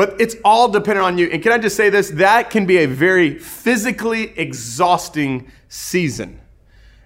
But 0.00 0.18
it's 0.18 0.34
all 0.46 0.66
dependent 0.66 1.04
on 1.04 1.18
you. 1.18 1.28
And 1.28 1.42
can 1.42 1.52
I 1.52 1.58
just 1.58 1.76
say 1.76 1.90
this? 1.90 2.08
That 2.08 2.48
can 2.48 2.64
be 2.64 2.78
a 2.78 2.86
very 2.86 3.38
physically 3.38 4.32
exhausting 4.38 5.52
season. 5.68 6.40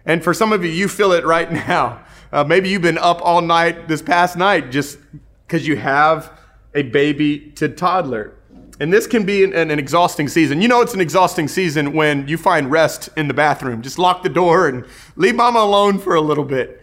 And 0.06 0.22
for 0.22 0.32
some 0.32 0.52
of 0.52 0.64
you, 0.64 0.70
you 0.70 0.86
feel 0.86 1.10
it 1.10 1.26
right 1.26 1.50
now. 1.66 2.04
Uh, 2.32 2.44
maybe 2.44 2.68
you've 2.68 2.82
been 2.82 2.98
up 2.98 3.20
all 3.20 3.40
night 3.40 3.88
this 3.88 4.00
past 4.00 4.36
night 4.36 4.70
just 4.70 4.98
because 5.44 5.66
you 5.66 5.74
have 5.74 6.38
a 6.72 6.82
baby 6.82 7.50
to 7.56 7.68
toddler. 7.68 8.34
And 8.78 8.92
this 8.92 9.08
can 9.08 9.26
be 9.26 9.42
an, 9.42 9.54
an, 9.54 9.72
exhausting 9.72 10.28
season. 10.28 10.62
You 10.62 10.68
know, 10.68 10.80
it's 10.80 10.94
an 10.94 11.00
exhausting 11.00 11.48
season 11.48 11.94
when 11.94 12.28
you 12.28 12.38
find 12.38 12.70
rest 12.70 13.08
in 13.16 13.26
the 13.26 13.34
bathroom. 13.34 13.82
Just 13.82 13.98
lock 13.98 14.22
the 14.22 14.28
door 14.28 14.68
and 14.68 14.84
leave 15.16 15.34
mama 15.34 15.58
alone 15.58 15.98
for 15.98 16.14
a 16.14 16.20
little 16.20 16.44
bit. 16.44 16.80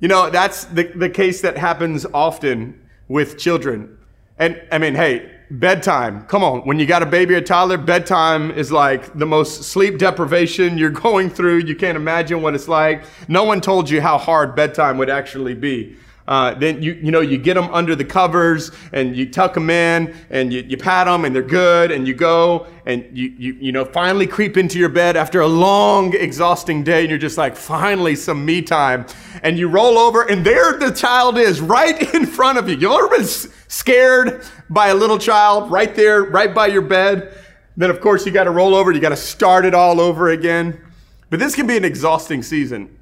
You 0.00 0.08
know, 0.08 0.30
that's 0.30 0.64
the, 0.64 0.84
the 0.84 1.10
case 1.10 1.42
that 1.42 1.58
happens 1.58 2.06
often 2.14 2.80
with 3.08 3.36
children. 3.36 3.98
And 4.38 4.60
I 4.72 4.78
mean, 4.78 4.94
hey, 4.94 5.33
bedtime. 5.50 6.24
Come 6.26 6.42
on. 6.42 6.60
When 6.60 6.78
you 6.78 6.86
got 6.86 7.02
a 7.02 7.06
baby 7.06 7.34
or 7.34 7.40
toddler, 7.40 7.78
bedtime 7.78 8.50
is 8.50 8.72
like 8.72 9.16
the 9.18 9.26
most 9.26 9.64
sleep 9.64 9.98
deprivation 9.98 10.78
you're 10.78 10.90
going 10.90 11.30
through. 11.30 11.58
You 11.58 11.76
can't 11.76 11.96
imagine 11.96 12.42
what 12.42 12.54
it's 12.54 12.68
like. 12.68 13.04
No 13.28 13.44
one 13.44 13.60
told 13.60 13.90
you 13.90 14.00
how 14.00 14.18
hard 14.18 14.54
bedtime 14.54 14.98
would 14.98 15.10
actually 15.10 15.54
be. 15.54 15.96
Uh, 16.26 16.54
then 16.54 16.82
you 16.82 16.94
you 16.94 17.10
know 17.10 17.20
you 17.20 17.36
get 17.36 17.52
them 17.52 17.68
under 17.74 17.94
the 17.94 18.04
covers 18.04 18.70
and 18.92 19.14
you 19.14 19.30
tuck 19.30 19.52
them 19.52 19.68
in 19.68 20.14
and 20.30 20.54
you, 20.54 20.62
you 20.62 20.76
pat 20.76 21.06
them 21.06 21.26
and 21.26 21.34
they're 21.34 21.42
good 21.42 21.90
and 21.90 22.08
you 22.08 22.14
go 22.14 22.66
and 22.86 23.06
you, 23.12 23.34
you 23.36 23.52
you 23.60 23.72
know 23.72 23.84
finally 23.84 24.26
creep 24.26 24.56
into 24.56 24.78
your 24.78 24.88
bed 24.88 25.18
after 25.18 25.42
a 25.42 25.46
long 25.46 26.14
exhausting 26.14 26.82
day 26.82 27.00
and 27.00 27.10
you're 27.10 27.18
just 27.18 27.36
like 27.36 27.54
finally 27.54 28.16
some 28.16 28.42
me 28.42 28.62
time 28.62 29.04
and 29.42 29.58
you 29.58 29.68
roll 29.68 29.98
over 29.98 30.22
and 30.22 30.46
there 30.46 30.78
the 30.78 30.90
child 30.90 31.36
is 31.36 31.60
right 31.60 32.14
in 32.14 32.24
front 32.24 32.56
of 32.56 32.70
you. 32.70 32.76
You've 32.76 32.92
ever 32.92 33.08
been 33.08 33.26
scared 33.68 34.46
by 34.70 34.88
a 34.88 34.94
little 34.94 35.18
child 35.18 35.70
right 35.70 35.94
there 35.94 36.22
right 36.22 36.54
by 36.54 36.68
your 36.68 36.82
bed? 36.82 37.36
Then 37.76 37.90
of 37.90 38.00
course 38.00 38.24
you 38.24 38.32
got 38.32 38.44
to 38.44 38.50
roll 38.50 38.74
over. 38.74 38.92
You 38.92 39.00
got 39.00 39.10
to 39.10 39.16
start 39.16 39.66
it 39.66 39.74
all 39.74 40.00
over 40.00 40.30
again. 40.30 40.80
But 41.28 41.38
this 41.38 41.54
can 41.54 41.66
be 41.66 41.76
an 41.76 41.84
exhausting 41.84 42.42
season. 42.42 42.96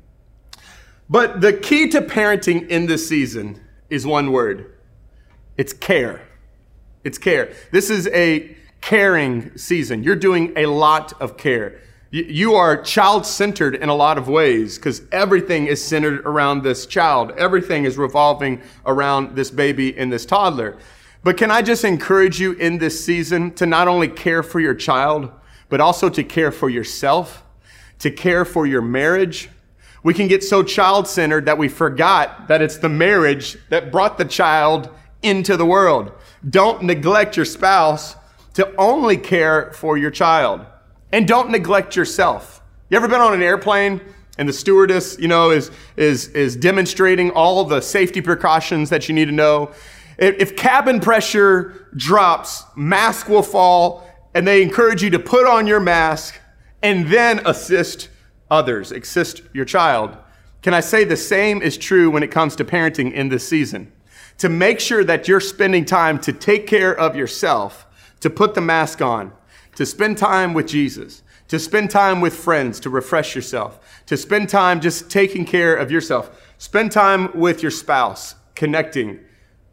But 1.13 1.43
the 1.43 1.53
key 1.53 1.89
to 1.91 2.01
parenting 2.01 2.71
in 2.71 2.87
this 2.87 3.07
season 3.07 3.61
is 3.91 4.07
one 4.07 4.33
word 4.33 4.73
it's 5.59 5.75
care. 5.75 6.27
It's 7.05 7.19
care. 7.19 7.53
This 7.71 7.91
is 7.91 8.09
a 8.09 8.57
caring 8.81 9.57
season. 9.59 10.03
You're 10.03 10.17
doing 10.17 10.55
a 10.57 10.65
lot 10.65 11.13
of 11.21 11.37
care. 11.37 11.81
You 12.11 12.55
are 12.55 12.81
child 12.81 13.27
centered 13.27 13.75
in 13.75 13.91
a 13.91 13.95
lot 13.95 14.17
of 14.17 14.27
ways 14.27 14.79
because 14.79 15.03
everything 15.13 15.67
is 15.67 15.85
centered 15.85 16.21
around 16.21 16.63
this 16.63 16.87
child. 16.87 17.33
Everything 17.33 17.85
is 17.85 17.99
revolving 17.99 18.63
around 18.87 19.37
this 19.37 19.51
baby 19.51 19.97
and 19.99 20.11
this 20.11 20.25
toddler. 20.25 20.79
But 21.23 21.37
can 21.37 21.51
I 21.51 21.61
just 21.61 21.85
encourage 21.85 22.41
you 22.41 22.53
in 22.53 22.79
this 22.79 23.05
season 23.05 23.53
to 23.57 23.67
not 23.67 23.87
only 23.87 24.09
care 24.09 24.43
for 24.43 24.61
your 24.61 24.75
child, 24.75 25.31
but 25.69 25.79
also 25.79 26.09
to 26.09 26.25
care 26.25 26.53
for 26.53 26.71
yourself, 26.71 27.45
to 27.99 28.11
care 28.11 28.47
for 28.47 28.67
your 28.67 28.83
marriage. 28.83 29.51
We 30.03 30.15
can 30.15 30.27
get 30.29 30.43
so 30.43 30.63
child 30.63 31.07
centered 31.07 31.47
that 31.47 31.59
we 31.59 31.69
forgot 31.69 32.49
that 32.49 32.61
it's 32.61 32.79
the 32.79 32.89
marriage 32.89 33.57
that 33.69 33.93
brought 33.93 34.19
the 34.19 34.25
child 34.25 34.89
into 35.23 35.57
the 35.57 35.67
world. 35.67 36.13
Don't 36.49 36.83
neglect 36.83 37.37
your 37.37 37.47
spouse 37.47 38.17
to 38.55 38.75
only 38.77 39.17
care 39.17 39.73
for 39.73 39.97
your 39.97 40.11
child. 40.11 40.67
And 41.13 41.29
don't 41.29 41.51
neglect 41.51 41.95
yourself. 41.95 42.63
You 42.91 42.97
ever 42.97 43.09
been 43.09 43.21
on 43.21 43.33
an 43.33 43.43
airplane 43.43 44.01
and 44.39 44.49
the 44.49 44.53
stewardess, 44.53 45.19
you 45.19 45.29
know, 45.29 45.51
is, 45.51 45.71
is, 45.97 46.29
is 46.29 46.57
demonstrating 46.57 47.31
all 47.31 47.65
the 47.65 47.81
safety 47.81 48.21
precautions 48.21 48.91
that 48.91 49.09
you 49.09 49.15
need 49.15 49.27
to 49.27 49.33
know? 49.33 49.71
If, 50.19 50.57
cabin 50.57 51.01
pressure 51.01 51.89
drops, 51.97 52.65
mask 52.77 53.29
will 53.29 53.43
fall, 53.43 54.09
and 54.35 54.47
they 54.47 54.63
encourage 54.63 55.03
you 55.03 55.11
to 55.11 55.19
put 55.19 55.47
on 55.47 55.67
your 55.67 55.81
mask 55.81 56.39
and 56.83 57.07
then 57.09 57.41
assist 57.47 58.09
others, 58.53 58.93
assist 58.93 59.43
your 59.53 59.65
child. 59.65 60.17
Can 60.61 60.75
I 60.75 60.81
say 60.81 61.03
the 61.03 61.17
same 61.17 61.63
is 61.63 61.77
true 61.77 62.11
when 62.11 62.23
it 62.23 62.31
comes 62.31 62.55
to 62.57 62.65
parenting 62.65 63.13
in 63.13 63.31
this 63.31 63.49
season? 63.49 63.91
To 64.39 64.49
make 64.49 64.79
sure 64.79 65.03
that 65.03 65.27
you're 65.27 65.41
spending 65.41 65.85
time 65.85 66.21
to 66.21 66.33
take 66.33 66.67
care 66.67 66.97
of 66.97 67.17
yourself, 67.17 67.87
to 68.21 68.31
put 68.31 68.55
the 68.55 68.61
mask 68.61 69.01
on, 69.01 69.33
to 69.75 69.87
spend 69.87 70.19
time 70.19 70.53
with 70.53 70.69
Jesus, 70.69 71.23
to 71.49 71.59
spend 71.59 71.91
time 71.91 72.21
with 72.21 72.35
friends 72.35 72.79
to 72.81 72.91
refresh 72.91 73.35
yourself, 73.35 73.81
to 74.07 74.17
spend 74.17 74.49
time 74.49 74.81
just 74.81 75.11
taking 75.11 75.45
care 75.45 75.75
of 75.75 75.91
yourself, 75.91 76.55
spend 76.59 76.93
time 76.93 77.31
with 77.39 77.63
your 77.63 77.71
spouse, 77.71 78.35
connecting. 78.55 79.19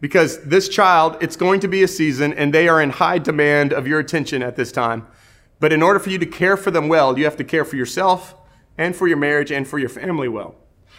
Because 0.01 0.41
this 0.43 0.69
child, 0.69 1.17
it's 1.19 1.36
going 1.36 1.59
to 1.59 1.67
be 1.67 1.83
a 1.83 1.88
season 1.88 2.33
and 2.33 2.53
they 2.53 2.69
are 2.69 2.81
in 2.81 2.89
high 2.89 3.19
demand 3.19 3.74
of 3.74 3.88
your 3.88 4.00
attention 4.00 4.41
at 4.41 4.55
this 4.55 4.71
time. 4.71 5.05
But 5.59 5.74
in 5.74 5.83
order 5.83 6.00
for 6.00 6.09
you 6.09 6.17
to 6.19 6.25
care 6.25 6.55
for 6.55 6.71
them 6.71 6.88
well, 6.88 7.17
you 7.19 7.25
have 7.25 7.36
to 7.38 7.43
care 7.43 7.65
for 7.65 7.75
yourself 7.75 8.36
and 8.79 8.95
for 8.95 9.07
your 9.07 9.17
marriage 9.17 9.51
and 9.51 9.67
for 9.67 9.77
your 9.77 9.89
family 9.89 10.29
well. 10.29 10.55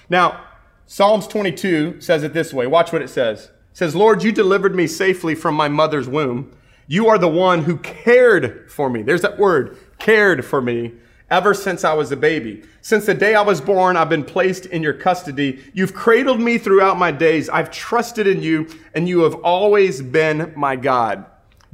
Now, 0.09 0.45
Psalms 0.87 1.27
22 1.27 2.01
says 2.01 2.23
it 2.23 2.35
this 2.35 2.53
way. 2.53 2.67
Watch 2.67 2.93
what 2.93 3.03
it 3.03 3.09
says. 3.09 3.47
It 3.47 3.53
says, 3.73 3.97
Lord, 3.97 4.23
you 4.23 4.31
delivered 4.31 4.75
me 4.75 4.87
safely 4.87 5.35
from 5.35 5.55
my 5.55 5.69
mother's 5.69 6.07
womb. 6.07 6.55
You 6.87 7.09
are 7.09 7.17
the 7.17 7.29
one 7.29 7.63
who 7.63 7.79
cared 7.79 8.71
for 8.71 8.91
me. 8.91 9.03
There's 9.03 9.23
that 9.23 9.39
word, 9.39 9.79
cared 9.99 10.45
for 10.45 10.61
me, 10.61 10.93
ever 11.31 11.55
since 11.55 11.83
I 11.83 11.95
was 11.95 12.13
a 12.13 12.17
baby. 12.17 12.65
Since 12.83 13.07
the 13.07 13.15
day 13.15 13.35
I 13.35 13.43
was 13.43 13.63
born, 13.63 13.97
I've 13.97 14.09
been 14.11 14.25
placed 14.25 14.67
in 14.67 14.83
your 14.83 14.93
custody. 14.93 15.61
You've 15.73 15.95
cradled 15.95 16.41
me 16.41 16.59
throughout 16.59 16.99
my 16.99 17.13
days. 17.13 17.49
I've 17.49 17.71
trusted 17.71 18.27
in 18.27 18.43
you, 18.43 18.69
and 18.95 19.09
you 19.09 19.21
have 19.21 19.37
always 19.37 20.03
been 20.03 20.53
my 20.55 20.77
God. 20.77 21.25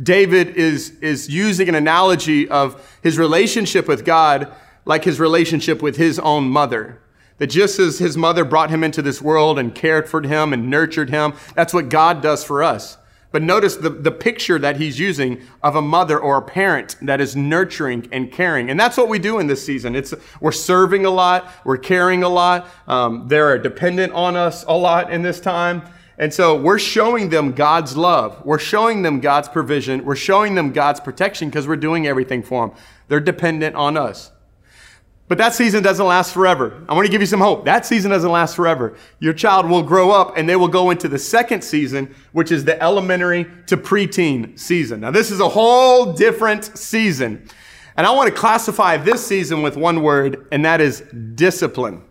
David 0.01 0.51
is, 0.57 0.91
is 1.01 1.29
using 1.29 1.69
an 1.69 1.75
analogy 1.75 2.49
of 2.49 2.97
his 3.03 3.19
relationship 3.19 3.89
with 3.89 4.05
God 4.05 4.55
like 4.87 5.05
his 5.05 5.21
relationship 5.21 5.83
with 5.83 5.97
his 5.97 6.19
own 6.19 6.49
mother. 6.49 7.03
That 7.37 7.49
just 7.49 7.79
as 7.79 7.99
his 7.99 8.17
mother 8.17 8.47
brought 8.47 8.71
him 8.71 8.83
into 8.83 9.03
this 9.03 9.21
world 9.21 9.59
and 9.59 9.75
cared 9.75 10.09
for 10.09 10.23
him 10.23 10.55
and 10.55 10.71
nurtured 10.71 11.11
him, 11.11 11.35
that's 11.55 11.75
what 11.75 11.91
God 11.91 12.23
does 12.23 12.43
for 12.43 12.63
us. 12.63 12.97
But 13.31 13.43
notice 13.43 13.77
the, 13.77 13.91
the 13.91 14.13
picture 14.13 14.59
that 14.59 14.77
he's 14.77 14.99
using 14.99 15.43
of 15.63 15.77
a 15.77 15.83
mother 15.83 16.19
or 16.19 16.39
a 16.39 16.43
parent 16.43 16.97
that 17.03 17.21
is 17.21 17.37
nurturing 17.37 18.09
and 18.11 18.33
caring. 18.33 18.71
And 18.71 18.81
that's 18.81 18.97
what 18.97 19.11
we 19.11 19.19
do 19.19 19.39
in 19.39 19.47
this 19.47 19.63
season. 19.63 19.95
It's, 19.95 20.15
we're 20.41 20.53
serving 20.53 21.05
a 21.05 21.11
lot. 21.11 21.51
We're 21.65 21.77
caring 21.77 22.23
a 22.23 22.31
lot. 22.31 22.67
Um, 22.87 23.29
they're 23.29 23.59
dependent 23.59 24.15
on 24.15 24.37
us 24.37 24.65
a 24.67 24.75
lot 24.75 25.13
in 25.13 25.21
this 25.21 25.41
time. 25.41 25.83
And 26.17 26.33
so 26.33 26.59
we're 26.59 26.79
showing 26.79 27.29
them 27.29 27.53
God's 27.53 27.95
love. 27.95 28.43
We're 28.43 28.59
showing 28.59 29.03
them 29.03 29.21
God's 29.21 29.49
provision. 29.49 30.05
We're 30.07 30.17
showing 30.17 30.55
them 30.55 30.73
God's 30.73 31.01
protection 31.01 31.51
because 31.51 31.69
we're 31.69 31.77
doing 31.77 32.07
everything 32.07 32.43
for 32.43 32.69
them. 32.69 32.77
They're 33.09 33.21
dependent 33.21 33.77
on 33.77 33.99
us. 33.99 34.33
But 35.29 35.39
that 35.39 35.55
season 35.55 35.83
doesn't 35.83 36.07
last 36.07 36.33
forever. 36.33 36.85
I 36.89 36.95
want 36.95 37.07
to 37.07 37.11
give 37.11 37.21
you 37.21 37.27
some 37.27 37.41
hope. 37.41 37.65
That 37.65 37.85
season 37.85 38.13
doesn't 38.13 38.31
last 38.31 38.55
forever. 38.55 38.97
Your 39.19 39.33
child 39.33 39.69
will 39.69 39.83
grow 39.83 40.13
up 40.13 40.37
and 40.37 40.49
they 40.49 40.55
will 40.55 40.69
go 40.69 40.91
into 40.91 41.09
the 41.09 41.19
second 41.19 41.65
season, 41.65 42.15
which 42.31 42.53
is 42.53 42.65
the 42.65 42.81
elementary 42.81 43.47
to 43.67 43.77
preteen 43.77 44.57
season. 44.59 45.01
Now, 45.01 45.11
this 45.11 45.33
is 45.33 45.41
a 45.41 45.49
whole 45.49 46.13
different 46.13 46.65
season. 46.79 47.49
And 47.97 48.07
I 48.07 48.13
want 48.13 48.33
to 48.33 48.35
classify 48.39 48.99
this 48.99 49.27
season 49.27 49.63
with 49.63 49.77
one 49.77 50.03
word, 50.03 50.47
and 50.53 50.65
that 50.65 50.81
is 50.81 51.01
discipline. 51.35 52.05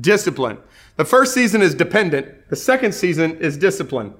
Discipline. 0.00 0.58
The 0.96 1.04
first 1.04 1.34
season 1.34 1.62
is 1.62 1.74
dependent. 1.74 2.48
The 2.48 2.56
second 2.56 2.92
season 2.92 3.38
is 3.38 3.56
discipline. 3.56 4.14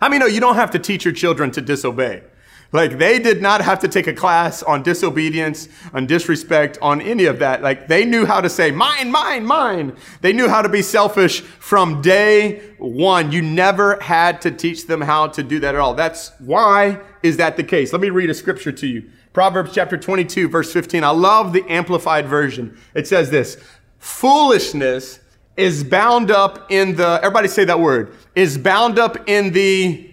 I 0.00 0.08
mean, 0.08 0.20
no, 0.20 0.26
you 0.26 0.40
don't 0.40 0.54
have 0.54 0.70
to 0.72 0.78
teach 0.78 1.04
your 1.04 1.14
children 1.14 1.50
to 1.52 1.60
disobey. 1.60 2.22
Like 2.72 2.98
they 2.98 3.18
did 3.18 3.42
not 3.42 3.62
have 3.62 3.80
to 3.80 3.88
take 3.88 4.06
a 4.06 4.12
class 4.12 4.62
on 4.62 4.84
disobedience, 4.84 5.68
on 5.92 6.06
disrespect, 6.06 6.78
on 6.80 7.00
any 7.00 7.24
of 7.24 7.40
that. 7.40 7.62
Like 7.62 7.88
they 7.88 8.04
knew 8.04 8.24
how 8.24 8.40
to 8.40 8.48
say 8.48 8.70
mine, 8.70 9.10
mine, 9.10 9.44
mine. 9.44 9.96
They 10.20 10.32
knew 10.32 10.48
how 10.48 10.62
to 10.62 10.68
be 10.68 10.82
selfish 10.82 11.40
from 11.40 12.00
day 12.00 12.74
one. 12.78 13.32
You 13.32 13.42
never 13.42 14.00
had 14.00 14.40
to 14.42 14.52
teach 14.52 14.86
them 14.86 15.00
how 15.00 15.26
to 15.28 15.42
do 15.42 15.58
that 15.60 15.74
at 15.74 15.80
all. 15.80 15.94
That's 15.94 16.30
why 16.38 17.00
is 17.24 17.38
that 17.38 17.56
the 17.56 17.64
case? 17.64 17.92
Let 17.92 18.02
me 18.02 18.10
read 18.10 18.30
a 18.30 18.34
scripture 18.34 18.72
to 18.72 18.86
you. 18.86 19.10
Proverbs 19.32 19.72
chapter 19.74 19.96
22 19.96 20.48
verse 20.48 20.72
15. 20.72 21.02
I 21.02 21.10
love 21.10 21.52
the 21.52 21.64
amplified 21.68 22.28
version. 22.28 22.78
It 22.94 23.08
says 23.08 23.30
this, 23.30 23.56
foolishness 23.98 25.18
is 25.56 25.82
bound 25.82 26.30
up 26.30 26.70
in 26.70 26.94
the, 26.94 27.18
everybody 27.18 27.48
say 27.48 27.64
that 27.64 27.80
word, 27.80 28.14
is 28.36 28.56
bound 28.56 28.98
up 28.98 29.28
in 29.28 29.52
the, 29.52 30.08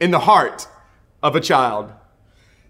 in 0.00 0.10
the 0.10 0.18
heart 0.18 0.68
of 1.22 1.36
a 1.36 1.40
child. 1.40 1.92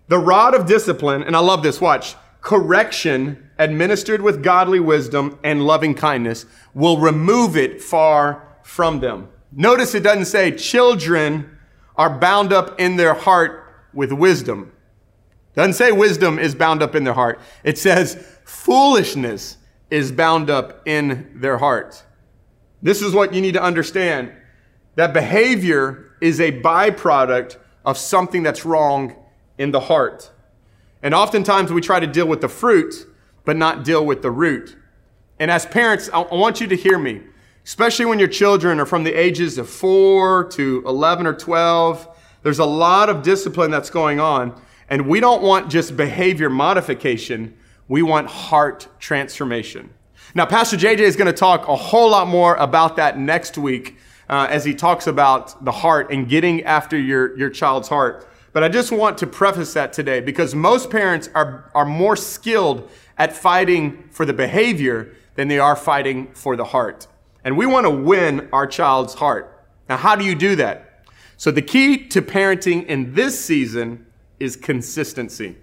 The 0.08 0.18
rod 0.18 0.54
of 0.54 0.66
discipline, 0.66 1.22
and 1.22 1.36
I 1.36 1.40
love 1.40 1.62
this, 1.62 1.80
watch, 1.80 2.16
correction 2.40 3.50
administered 3.58 4.22
with 4.22 4.42
godly 4.42 4.80
wisdom 4.80 5.38
and 5.42 5.66
loving 5.66 5.94
kindness 5.94 6.46
will 6.72 6.98
remove 6.98 7.56
it 7.56 7.82
far 7.82 8.46
from 8.62 9.00
them. 9.00 9.28
Notice 9.52 9.94
it 9.94 10.02
doesn't 10.02 10.26
say 10.26 10.52
children 10.52 11.58
are 11.96 12.18
bound 12.18 12.52
up 12.52 12.80
in 12.80 12.96
their 12.96 13.14
heart 13.14 13.74
with 13.92 14.12
wisdom. 14.12 14.72
Doesn't 15.54 15.74
say 15.74 15.90
wisdom 15.90 16.38
is 16.38 16.54
bound 16.54 16.82
up 16.82 16.94
in 16.94 17.04
their 17.04 17.14
heart. 17.14 17.40
It 17.64 17.78
says 17.78 18.38
foolishness 18.44 19.56
is 19.90 20.12
bound 20.12 20.50
up 20.50 20.86
in 20.86 21.32
their 21.34 21.58
heart. 21.58 22.04
This 22.80 23.02
is 23.02 23.12
what 23.12 23.34
you 23.34 23.40
need 23.40 23.54
to 23.54 23.62
understand 23.62 24.32
that 24.94 25.12
behavior 25.12 26.12
is 26.20 26.40
a 26.40 26.60
byproduct 26.60 27.56
of 27.88 27.96
something 27.96 28.42
that's 28.42 28.66
wrong 28.66 29.16
in 29.56 29.70
the 29.70 29.80
heart. 29.80 30.30
And 31.02 31.14
oftentimes 31.14 31.72
we 31.72 31.80
try 31.80 31.98
to 31.98 32.06
deal 32.06 32.28
with 32.28 32.42
the 32.42 32.48
fruit, 32.48 33.06
but 33.46 33.56
not 33.56 33.82
deal 33.82 34.04
with 34.04 34.20
the 34.20 34.30
root. 34.30 34.76
And 35.38 35.50
as 35.50 35.64
parents, 35.64 36.10
I 36.12 36.20
want 36.20 36.60
you 36.60 36.66
to 36.66 36.76
hear 36.76 36.98
me, 36.98 37.22
especially 37.64 38.04
when 38.04 38.18
your 38.18 38.28
children 38.28 38.78
are 38.78 38.84
from 38.84 39.04
the 39.04 39.14
ages 39.14 39.56
of 39.56 39.70
4 39.70 40.48
to 40.50 40.82
11 40.84 41.26
or 41.26 41.32
12. 41.32 42.08
There's 42.42 42.58
a 42.58 42.66
lot 42.66 43.08
of 43.08 43.22
discipline 43.22 43.70
that's 43.70 43.88
going 43.88 44.20
on. 44.20 44.60
And 44.90 45.08
we 45.08 45.18
don't 45.18 45.42
want 45.42 45.70
just 45.70 45.96
behavior 45.96 46.50
modification, 46.50 47.56
we 47.88 48.02
want 48.02 48.28
heart 48.28 48.86
transformation. 48.98 49.88
Now, 50.34 50.44
Pastor 50.44 50.76
JJ 50.76 50.98
is 50.98 51.16
going 51.16 51.32
to 51.32 51.32
talk 51.32 51.66
a 51.66 51.74
whole 51.74 52.10
lot 52.10 52.28
more 52.28 52.54
about 52.56 52.96
that 52.96 53.18
next 53.18 53.56
week 53.56 53.96
uh, 54.28 54.46
as 54.50 54.64
he 54.64 54.74
talks 54.74 55.06
about 55.06 55.64
the 55.64 55.72
heart 55.72 56.12
and 56.12 56.28
getting 56.28 56.62
after 56.64 56.98
your, 56.98 57.36
your 57.38 57.50
child's 57.50 57.88
heart. 57.88 58.28
But 58.52 58.64
I 58.64 58.68
just 58.68 58.92
want 58.92 59.18
to 59.18 59.26
preface 59.26 59.72
that 59.74 59.92
today 59.92 60.20
because 60.20 60.54
most 60.54 60.90
parents 60.90 61.28
are, 61.34 61.70
are 61.74 61.84
more 61.84 62.16
skilled 62.16 62.90
at 63.16 63.32
fighting 63.32 64.08
for 64.10 64.24
the 64.24 64.32
behavior 64.32 65.14
than 65.34 65.48
they 65.48 65.58
are 65.58 65.76
fighting 65.76 66.32
for 66.32 66.56
the 66.56 66.64
heart. 66.64 67.06
And 67.44 67.56
we 67.56 67.66
want 67.66 67.84
to 67.84 67.90
win 67.90 68.48
our 68.52 68.66
child's 68.66 69.14
heart. 69.14 69.66
Now, 69.88 69.96
how 69.96 70.16
do 70.16 70.24
you 70.24 70.34
do 70.34 70.56
that? 70.56 71.04
So, 71.36 71.50
the 71.50 71.62
key 71.62 72.06
to 72.08 72.20
parenting 72.20 72.86
in 72.86 73.14
this 73.14 73.38
season 73.38 74.06
is 74.40 74.56
consistency. 74.56 75.56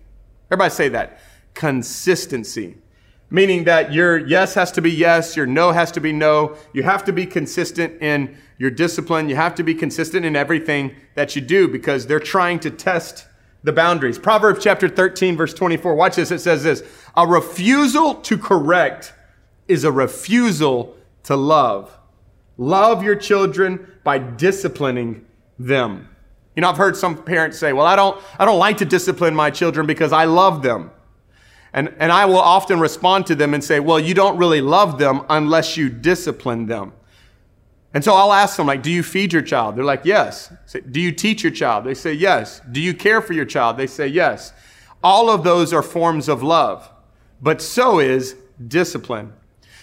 Everybody 0.49 0.71
say 0.71 0.89
that 0.89 1.19
consistency 1.53 2.77
meaning 3.29 3.63
that 3.65 3.91
your 3.91 4.17
yes 4.17 4.53
has 4.53 4.71
to 4.71 4.81
be 4.81 4.91
yes, 4.91 5.35
your 5.35 5.45
no 5.45 5.71
has 5.71 5.91
to 5.91 5.99
be 5.99 6.11
no. 6.11 6.55
You 6.73 6.83
have 6.83 7.03
to 7.05 7.13
be 7.13 7.25
consistent 7.25 8.01
in 8.01 8.37
your 8.57 8.71
discipline. 8.71 9.29
You 9.29 9.35
have 9.35 9.55
to 9.55 9.63
be 9.63 9.75
consistent 9.75 10.25
in 10.25 10.35
everything 10.35 10.95
that 11.15 11.35
you 11.35 11.41
do 11.41 11.67
because 11.67 12.07
they're 12.07 12.19
trying 12.19 12.59
to 12.61 12.71
test 12.71 13.27
the 13.63 13.73
boundaries. 13.73 14.19
Proverbs 14.19 14.63
chapter 14.63 14.87
13, 14.87 15.35
verse 15.35 15.53
24. 15.53 15.95
Watch 15.95 16.15
this. 16.15 16.31
It 16.31 16.39
says 16.39 16.63
this 16.63 16.83
A 17.15 17.25
refusal 17.25 18.15
to 18.15 18.37
correct 18.37 19.13
is 19.67 19.83
a 19.83 19.91
refusal 19.91 20.95
to 21.23 21.35
love. 21.35 21.97
Love 22.57 23.03
your 23.03 23.15
children 23.15 23.91
by 24.03 24.17
disciplining 24.17 25.25
them. 25.59 26.07
You 26.55 26.61
know, 26.61 26.69
I've 26.69 26.77
heard 26.77 26.95
some 26.95 27.21
parents 27.21 27.57
say, 27.59 27.73
well, 27.73 27.85
I 27.85 27.95
don't, 27.95 28.21
I 28.39 28.45
don't 28.45 28.59
like 28.59 28.77
to 28.77 28.85
discipline 28.85 29.35
my 29.35 29.49
children 29.49 29.85
because 29.85 30.13
I 30.13 30.25
love 30.25 30.61
them. 30.61 30.91
And, 31.73 31.93
and 31.99 32.11
I 32.11 32.25
will 32.25 32.39
often 32.39 32.79
respond 32.79 33.25
to 33.27 33.35
them 33.35 33.53
and 33.53 33.61
say, 33.61 33.81
well, 33.81 33.99
you 33.99 34.13
don't 34.13 34.37
really 34.37 34.61
love 34.61 34.97
them 34.97 35.25
unless 35.27 35.75
you 35.75 35.89
discipline 35.89 36.67
them. 36.67 36.93
And 37.95 38.03
so 38.03 38.13
I'll 38.13 38.33
ask 38.33 38.57
them, 38.57 38.67
like, 38.67 38.83
do 38.83 38.91
you 38.91 39.01
feed 39.01 39.31
your 39.31 39.41
child? 39.41 39.77
They're 39.77 39.85
like, 39.85 40.03
yes. 40.03 40.51
Say, 40.65 40.81
do 40.81 40.99
you 40.99 41.13
teach 41.13 41.43
your 41.43 41.51
child? 41.53 41.85
They 41.85 41.93
say, 41.93 42.11
yes. 42.11 42.61
Do 42.71 42.81
you 42.81 42.93
care 42.93 43.21
for 43.21 43.31
your 43.31 43.45
child? 43.45 43.77
They 43.77 43.87
say, 43.87 44.05
yes. 44.05 44.51
All 45.01 45.29
of 45.29 45.45
those 45.45 45.71
are 45.71 45.81
forms 45.81 46.27
of 46.27 46.43
love, 46.43 46.91
but 47.41 47.61
so 47.61 47.99
is 47.99 48.35
discipline. 48.67 49.31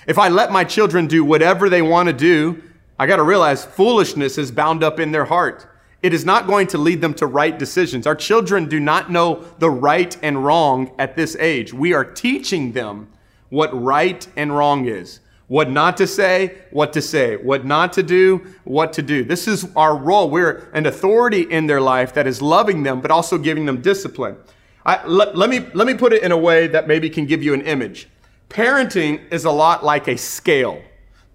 If 0.07 0.19
I 0.19 0.29
let 0.29 0.53
my 0.53 0.63
children 0.63 1.07
do 1.07 1.25
whatever 1.25 1.71
they 1.71 1.81
want 1.81 2.09
to 2.09 2.13
do, 2.13 2.63
I 2.99 3.07
got 3.07 3.17
to 3.17 3.23
realize 3.23 3.65
foolishness 3.65 4.37
is 4.37 4.51
bound 4.51 4.85
up 4.85 5.01
in 5.01 5.11
their 5.11 5.25
heart. 5.25 5.67
It 6.03 6.13
is 6.13 6.25
not 6.27 6.47
going 6.47 6.67
to 6.69 6.79
lead 6.79 7.01
them 7.01 7.15
to 7.15 7.27
right 7.27 7.59
decisions. 7.59 8.07
Our 8.07 8.17
children 8.17 8.69
do 8.69 8.79
not 8.79 9.11
know 9.11 9.45
the 9.59 9.71
right 9.71 10.15
and 10.23 10.45
wrong 10.45 10.93
at 10.99 11.17
this 11.17 11.35
age. 11.37 11.73
We 11.73 11.95
are 11.95 12.05
teaching 12.05 12.73
them 12.73 13.09
what 13.49 13.71
right 13.73 14.27
and 14.37 14.55
wrong 14.55 14.87
is, 14.87 15.21
what 15.53 15.69
not 15.69 15.99
to 15.99 16.07
say, 16.07 16.57
what 16.71 16.95
to 16.95 17.03
say, 17.03 17.37
what 17.37 17.67
not 17.67 17.93
to 17.93 18.03
do, 18.03 18.41
what 18.65 18.91
to 18.91 19.03
do. 19.03 19.23
This 19.23 19.47
is 19.47 19.69
our 19.77 19.95
role. 19.95 20.31
We're 20.31 20.71
an 20.73 20.87
authority 20.87 21.43
in 21.43 21.67
their 21.67 21.83
life 21.83 22.15
that 22.15 22.27
is 22.27 22.41
loving 22.41 22.85
them, 22.85 23.03
but 23.03 23.11
also 23.11 23.37
giving 23.37 23.67
them 23.67 23.83
discipline. 23.83 24.39
I, 24.87 25.07
let, 25.07 25.37
let, 25.37 25.51
me, 25.51 25.59
let 25.75 25.87
me 25.87 25.93
put 25.93 26.15
it 26.15 26.23
in 26.23 26.33
a 26.33 26.39
way 26.39 26.69
that 26.69 26.89
maybe 26.89 27.11
can 27.11 27.27
give 27.27 27.43
you 27.43 27.53
an 27.53 27.61
image. 27.61 28.09
Parenting 28.49 29.31
is 29.31 29.45
a 29.45 29.51
lot 29.51 29.85
like 29.85 30.09
a 30.09 30.17
scale. 30.17 30.83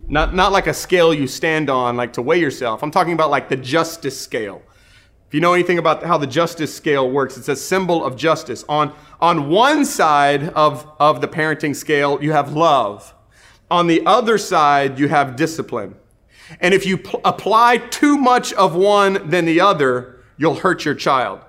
Not, 0.07 0.33
not 0.33 0.51
like 0.51 0.65
a 0.65 0.73
scale 0.73 1.13
you 1.13 1.27
stand 1.27 1.69
on, 1.69 1.95
like 1.95 2.13
to 2.13 2.23
weigh 2.23 2.39
yourself. 2.39 2.81
I'm 2.81 2.89
talking 2.89 3.13
about 3.13 3.29
like 3.29 3.49
the 3.49 3.57
justice 3.57 4.19
scale. 4.19 4.63
If 5.27 5.35
you 5.35 5.41
know 5.41 5.53
anything 5.53 5.77
about 5.77 6.03
how 6.03 6.17
the 6.17 6.25
justice 6.25 6.75
scale 6.75 7.07
works, 7.07 7.37
it's 7.37 7.49
a 7.49 7.55
symbol 7.55 8.03
of 8.03 8.15
justice. 8.15 8.65
On, 8.67 8.95
on 9.21 9.47
one 9.47 9.85
side 9.85 10.49
of, 10.55 10.91
of 10.99 11.21
the 11.21 11.27
parenting 11.27 11.75
scale, 11.75 12.17
you 12.19 12.31
have 12.31 12.53
love. 12.53 13.13
On 13.69 13.87
the 13.87 14.05
other 14.05 14.37
side, 14.37 14.97
you 14.97 15.07
have 15.09 15.35
discipline. 15.35 15.95
And 16.61 16.73
if 16.73 16.85
you 16.85 16.97
pl- 16.97 17.21
apply 17.25 17.77
too 17.77 18.17
much 18.17 18.53
of 18.53 18.75
one 18.75 19.29
than 19.29 19.45
the 19.45 19.59
other, 19.59 20.23
you'll 20.37 20.55
hurt 20.55 20.85
your 20.85 20.95
child. 20.95 21.41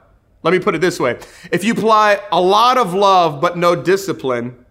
Let 0.43 0.53
me 0.53 0.59
put 0.59 0.75
it 0.75 0.81
this 0.81 0.99
way. 0.99 1.19
If 1.53 1.65
you 1.65 1.73
apply 1.73 2.21
a 2.33 2.41
lot 2.41 2.79
of 2.79 2.95
love 2.95 3.41
but 3.41 3.57
no 3.57 3.77
discipline, 3.77 4.65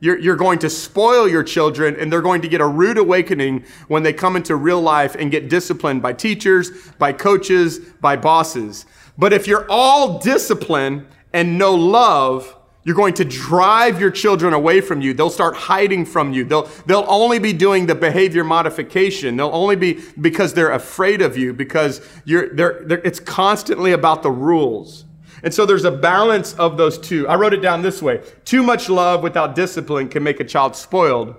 you're, 0.00 0.18
you're 0.18 0.36
going 0.36 0.58
to 0.60 0.70
spoil 0.70 1.28
your 1.28 1.42
children 1.42 1.94
and 1.96 2.10
they're 2.10 2.22
going 2.22 2.40
to 2.42 2.48
get 2.48 2.60
a 2.60 2.66
rude 2.66 2.98
awakening 2.98 3.64
when 3.88 4.02
they 4.02 4.14
come 4.14 4.34
into 4.34 4.56
real 4.56 4.80
life 4.80 5.14
and 5.14 5.30
get 5.30 5.50
disciplined 5.50 6.00
by 6.00 6.14
teachers, 6.14 6.70
by 6.98 7.12
coaches, 7.12 7.78
by 8.00 8.16
bosses. 8.16 8.86
But 9.18 9.34
if 9.34 9.46
you're 9.46 9.66
all 9.70 10.18
discipline 10.18 11.06
and 11.34 11.58
no 11.58 11.74
love, 11.74 12.56
you're 12.82 12.96
going 12.96 13.14
to 13.14 13.24
drive 13.24 14.00
your 14.00 14.10
children 14.10 14.54
away 14.54 14.80
from 14.80 15.02
you. 15.02 15.12
They'll 15.12 15.28
start 15.28 15.54
hiding 15.54 16.06
from 16.06 16.32
you. 16.32 16.44
They'll, 16.44 16.62
they'll 16.86 17.04
only 17.08 17.38
be 17.38 17.52
doing 17.52 17.86
the 17.86 17.94
behavior 17.94 18.42
modification. 18.42 19.36
They'll 19.36 19.54
only 19.54 19.76
be 19.76 20.00
because 20.20 20.54
they're 20.54 20.72
afraid 20.72 21.20
of 21.20 21.36
you 21.36 21.52
because 21.52 22.00
you're, 22.24 22.54
they're, 22.54 22.82
they're, 22.84 23.00
it's 23.00 23.20
constantly 23.20 23.92
about 23.92 24.22
the 24.22 24.30
rules. 24.30 25.04
And 25.42 25.52
so 25.52 25.66
there's 25.66 25.84
a 25.84 25.90
balance 25.90 26.54
of 26.54 26.76
those 26.78 26.98
two. 26.98 27.28
I 27.28 27.34
wrote 27.34 27.52
it 27.52 27.60
down 27.60 27.82
this 27.82 28.00
way. 28.00 28.22
Too 28.44 28.62
much 28.62 28.88
love 28.88 29.22
without 29.22 29.54
discipline 29.54 30.08
can 30.08 30.22
make 30.22 30.40
a 30.40 30.44
child 30.44 30.74
spoiled, 30.74 31.34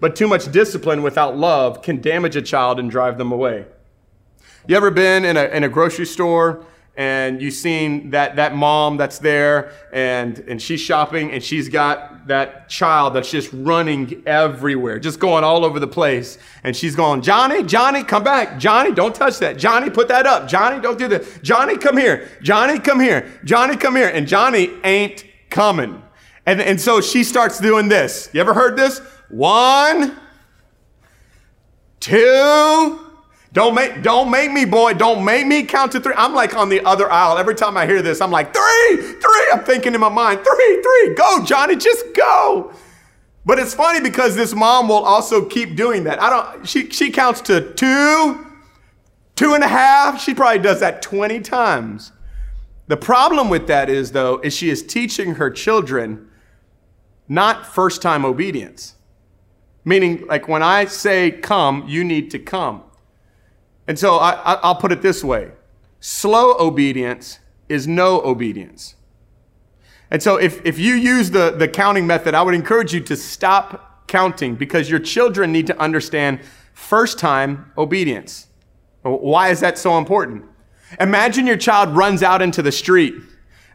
but 0.00 0.16
too 0.16 0.28
much 0.28 0.50
discipline 0.50 1.02
without 1.02 1.36
love 1.36 1.82
can 1.82 2.00
damage 2.00 2.36
a 2.36 2.42
child 2.42 2.78
and 2.78 2.90
drive 2.90 3.18
them 3.18 3.32
away. 3.32 3.66
You 4.66 4.76
ever 4.76 4.90
been 4.90 5.24
in 5.24 5.36
a, 5.36 5.44
in 5.44 5.64
a 5.64 5.68
grocery 5.68 6.06
store 6.06 6.64
and 6.96 7.40
you've 7.40 7.54
seen 7.54 8.10
that, 8.10 8.36
that 8.36 8.54
mom 8.54 8.96
that's 8.96 9.18
there 9.18 9.72
and, 9.92 10.38
and 10.40 10.60
she's 10.60 10.80
shopping 10.80 11.32
and 11.32 11.42
she's 11.42 11.68
got 11.68 12.26
that 12.26 12.68
child 12.68 13.14
that's 13.14 13.30
just 13.30 13.50
running 13.52 14.22
everywhere, 14.26 14.98
just 14.98 15.18
going 15.18 15.44
all 15.44 15.64
over 15.64 15.80
the 15.80 15.86
place. 15.88 16.38
And 16.62 16.76
she's 16.76 16.94
going, 16.94 17.22
Johnny, 17.22 17.62
Johnny, 17.62 18.04
come 18.04 18.22
back. 18.22 18.58
Johnny, 18.58 18.92
don't 18.92 19.14
touch 19.14 19.38
that. 19.38 19.56
Johnny, 19.56 19.90
put 19.90 20.08
that 20.08 20.26
up. 20.26 20.48
Johnny, 20.48 20.80
don't 20.80 20.98
do 20.98 21.08
that. 21.08 21.42
Johnny, 21.42 21.78
come 21.78 21.96
here. 21.96 22.28
Johnny, 22.42 22.78
come 22.78 23.00
here. 23.00 23.30
Johnny, 23.44 23.76
come 23.76 23.96
here. 23.96 24.08
And 24.08 24.26
Johnny 24.26 24.70
ain't 24.84 25.24
coming. 25.48 26.02
And, 26.46 26.60
and 26.60 26.80
so 26.80 27.00
she 27.00 27.24
starts 27.24 27.60
doing 27.60 27.88
this. 27.88 28.28
You 28.32 28.40
ever 28.40 28.54
heard 28.54 28.76
this? 28.76 29.00
One, 29.28 30.18
two, 32.00 33.09
don't 33.52 33.74
make, 33.74 34.02
don't 34.02 34.30
make 34.30 34.52
me, 34.52 34.64
boy. 34.64 34.94
Don't 34.94 35.24
make 35.24 35.46
me 35.46 35.64
count 35.64 35.92
to 35.92 36.00
three. 36.00 36.14
I'm 36.16 36.34
like 36.34 36.54
on 36.56 36.68
the 36.68 36.84
other 36.84 37.10
aisle. 37.10 37.36
Every 37.36 37.56
time 37.56 37.76
I 37.76 37.84
hear 37.84 38.00
this, 38.00 38.20
I'm 38.20 38.30
like, 38.30 38.54
three, 38.54 38.96
three. 38.96 39.46
I'm 39.52 39.64
thinking 39.64 39.92
in 39.92 40.00
my 40.00 40.08
mind, 40.08 40.40
three, 40.44 40.82
three. 40.82 41.14
Go, 41.14 41.44
Johnny, 41.44 41.74
just 41.74 42.14
go. 42.14 42.72
But 43.44 43.58
it's 43.58 43.74
funny 43.74 44.00
because 44.00 44.36
this 44.36 44.54
mom 44.54 44.88
will 44.88 45.04
also 45.04 45.44
keep 45.44 45.74
doing 45.74 46.04
that. 46.04 46.22
I 46.22 46.30
don't, 46.30 46.68
she, 46.68 46.90
she 46.90 47.10
counts 47.10 47.40
to 47.42 47.72
two, 47.74 48.46
two 49.34 49.54
and 49.54 49.64
a 49.64 49.68
half. 49.68 50.22
She 50.22 50.32
probably 50.32 50.62
does 50.62 50.78
that 50.80 51.02
20 51.02 51.40
times. 51.40 52.12
The 52.86 52.96
problem 52.96 53.48
with 53.48 53.66
that 53.66 53.90
is, 53.90 54.12
though, 54.12 54.38
is 54.38 54.54
she 54.54 54.70
is 54.70 54.84
teaching 54.84 55.36
her 55.36 55.50
children 55.50 56.28
not 57.28 57.66
first 57.66 58.02
time 58.02 58.24
obedience. 58.24 58.94
Meaning, 59.84 60.26
like 60.26 60.46
when 60.46 60.62
I 60.62 60.84
say 60.84 61.30
come, 61.30 61.84
you 61.88 62.04
need 62.04 62.30
to 62.32 62.38
come. 62.38 62.82
And 63.90 63.98
so 63.98 64.18
I, 64.18 64.68
will 64.68 64.76
put 64.76 64.92
it 64.92 65.02
this 65.02 65.24
way 65.24 65.50
slow 65.98 66.54
obedience 66.60 67.40
is 67.68 67.88
no 67.88 68.20
obedience. 68.20 68.94
And 70.12 70.22
so 70.22 70.36
if, 70.36 70.64
if 70.64 70.78
you 70.78 70.94
use 70.94 71.32
the, 71.32 71.50
the 71.50 71.66
counting 71.66 72.06
method, 72.06 72.32
I 72.32 72.42
would 72.42 72.54
encourage 72.54 72.94
you 72.94 73.00
to 73.00 73.16
stop 73.16 74.06
counting 74.06 74.54
because 74.54 74.88
your 74.88 75.00
children 75.00 75.50
need 75.50 75.66
to 75.66 75.76
understand 75.76 76.38
first 76.72 77.18
time 77.18 77.72
obedience. 77.76 78.46
Why 79.02 79.48
is 79.48 79.58
that 79.58 79.76
so 79.76 79.98
important? 79.98 80.44
Imagine 81.00 81.44
your 81.44 81.56
child 81.56 81.96
runs 81.96 82.22
out 82.22 82.42
into 82.42 82.62
the 82.62 82.70
street 82.70 83.14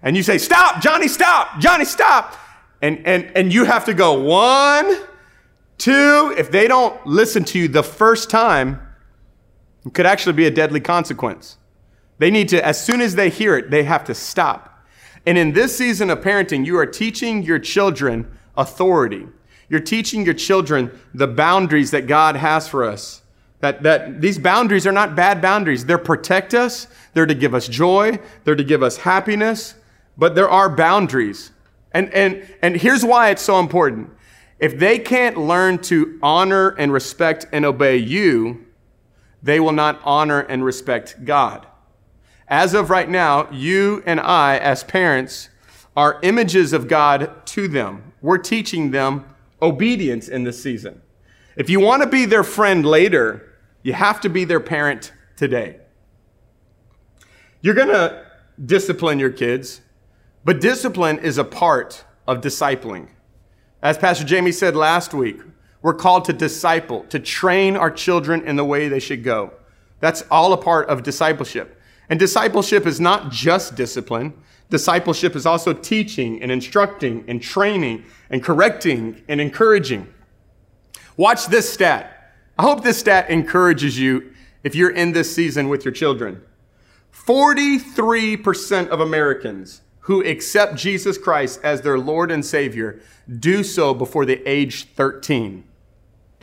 and 0.01 0.15
you 0.15 0.23
say, 0.23 0.37
Stop, 0.37 0.81
Johnny, 0.81 1.09
stop, 1.09 1.59
Johnny, 1.59 1.83
stop. 1.83 2.37
And, 2.81 3.05
and, 3.05 3.29
and 3.35 3.53
you 3.53 3.65
have 3.65 3.83
to 3.83 3.93
go 3.93 4.13
one, 4.21 4.95
two. 5.77 6.33
If 6.37 6.51
they 6.51 6.69
don't 6.69 7.05
listen 7.05 7.43
to 7.43 7.59
you 7.59 7.67
the 7.67 7.83
first 7.83 8.29
time, 8.29 8.79
it 9.85 9.93
could 9.93 10.05
actually 10.05 10.33
be 10.33 10.45
a 10.45 10.51
deadly 10.51 10.79
consequence. 10.79 11.57
They 12.17 12.31
need 12.31 12.49
to, 12.49 12.65
as 12.65 12.83
soon 12.83 13.01
as 13.01 13.15
they 13.15 13.29
hear 13.29 13.57
it, 13.57 13.69
they 13.69 13.83
have 13.83 14.03
to 14.05 14.15
stop. 14.15 14.85
And 15.25 15.37
in 15.37 15.53
this 15.53 15.75
season 15.75 16.09
of 16.09 16.21
parenting, 16.21 16.65
you 16.65 16.77
are 16.77 16.85
teaching 16.85 17.43
your 17.43 17.59
children 17.59 18.37
authority. 18.55 19.27
You're 19.69 19.79
teaching 19.79 20.23
your 20.23 20.33
children 20.33 20.97
the 21.13 21.27
boundaries 21.27 21.91
that 21.91 22.07
God 22.07 22.35
has 22.35 22.67
for 22.67 22.83
us. 22.83 23.21
That, 23.59 23.83
that 23.83 24.21
these 24.21 24.37
boundaries 24.37 24.85
are 24.85 24.91
not 24.91 25.15
bad 25.15 25.41
boundaries. 25.41 25.85
They're 25.85 25.97
protect 25.97 26.53
us. 26.53 26.87
They're 27.13 27.25
to 27.25 27.35
give 27.35 27.55
us 27.55 27.67
joy. 27.67 28.19
They're 28.43 28.55
to 28.55 28.63
give 28.63 28.83
us 28.83 28.97
happiness. 28.97 29.75
But 30.17 30.35
there 30.35 30.49
are 30.49 30.69
boundaries. 30.69 31.51
And, 31.91 32.13
and, 32.13 32.47
and 32.61 32.75
here's 32.75 33.03
why 33.03 33.29
it's 33.29 33.41
so 33.41 33.59
important. 33.59 34.11
If 34.59 34.77
they 34.77 34.99
can't 34.99 35.37
learn 35.37 35.79
to 35.83 36.19
honor 36.21 36.69
and 36.69 36.93
respect 36.93 37.47
and 37.51 37.65
obey 37.65 37.97
you, 37.97 38.64
they 39.45 39.59
will 39.59 39.71
not 39.71 40.01
honor 40.03 40.39
and 40.39 40.65
respect 40.65 41.23
God. 41.23 41.67
As 42.47 42.73
of 42.73 42.89
right 42.89 43.07
now, 43.07 43.47
you 43.51 44.01
and 44.07 44.19
I, 44.19 44.57
as 44.57 44.83
parents, 44.83 45.49
are 45.95 46.19
images 46.23 46.73
of 46.73 46.87
God 46.87 47.45
to 47.45 47.67
them. 47.67 48.11
We're 48.21 48.39
teaching 48.39 48.89
them 48.89 49.23
obedience 49.61 50.27
in 50.27 50.45
this 50.45 50.61
season. 50.61 50.99
If 51.55 51.69
you 51.69 51.79
want 51.79 52.01
to 52.01 52.09
be 52.09 52.25
their 52.25 52.43
friend 52.43 52.83
later, 52.83 53.53
you 53.83 53.93
have 53.93 54.19
to 54.21 54.29
be 54.29 54.45
their 54.45 54.59
parent 54.59 55.13
today. 55.35 55.77
You're 57.61 57.75
going 57.75 57.89
to 57.89 58.25
discipline 58.65 59.19
your 59.19 59.29
kids, 59.29 59.81
but 60.43 60.59
discipline 60.59 61.19
is 61.19 61.37
a 61.37 61.43
part 61.43 62.03
of 62.27 62.41
discipling. 62.41 63.09
As 63.83 63.95
Pastor 63.99 64.25
Jamie 64.25 64.51
said 64.51 64.75
last 64.75 65.13
week, 65.13 65.39
we're 65.85 65.93
called 65.93 66.25
to 66.25 66.33
disciple, 66.33 67.03
to 67.09 67.19
train 67.19 67.77
our 67.77 67.91
children 67.91 68.41
in 68.47 68.55
the 68.55 68.65
way 68.65 68.87
they 68.87 68.99
should 68.99 69.23
go. 69.23 69.53
That's 69.99 70.23
all 70.31 70.51
a 70.51 70.57
part 70.57 70.89
of 70.89 71.03
discipleship. 71.03 71.79
And 72.09 72.19
discipleship 72.19 72.87
is 72.87 72.99
not 72.99 73.29
just 73.29 73.75
discipline. 73.75 74.33
Discipleship 74.71 75.35
is 75.35 75.45
also 75.45 75.73
teaching 75.73 76.41
and 76.41 76.51
instructing 76.51 77.23
and 77.27 77.39
training 77.39 78.03
and 78.31 78.43
correcting 78.43 79.21
and 79.27 79.39
encouraging. 79.39 80.11
Watch 81.17 81.45
this 81.45 81.71
stat. 81.71 82.33
I 82.57 82.63
hope 82.63 82.83
this 82.83 82.97
stat 82.97 83.29
encourages 83.29 83.99
you 83.99 84.33
if 84.63 84.73
you're 84.73 84.89
in 84.89 85.11
this 85.11 85.35
season 85.35 85.69
with 85.69 85.85
your 85.85 85.93
children. 85.93 86.41
43% 87.13 88.87
of 88.87 89.01
Americans 89.01 89.81
who 89.99 90.25
accept 90.25 90.77
Jesus 90.77 91.19
Christ 91.19 91.59
as 91.61 91.81
their 91.81 91.99
Lord 91.99 92.31
and 92.31 92.43
Savior 92.43 93.01
do 93.39 93.63
so 93.63 93.93
before 93.93 94.25
the 94.25 94.41
age 94.49 94.85
13. 94.95 95.63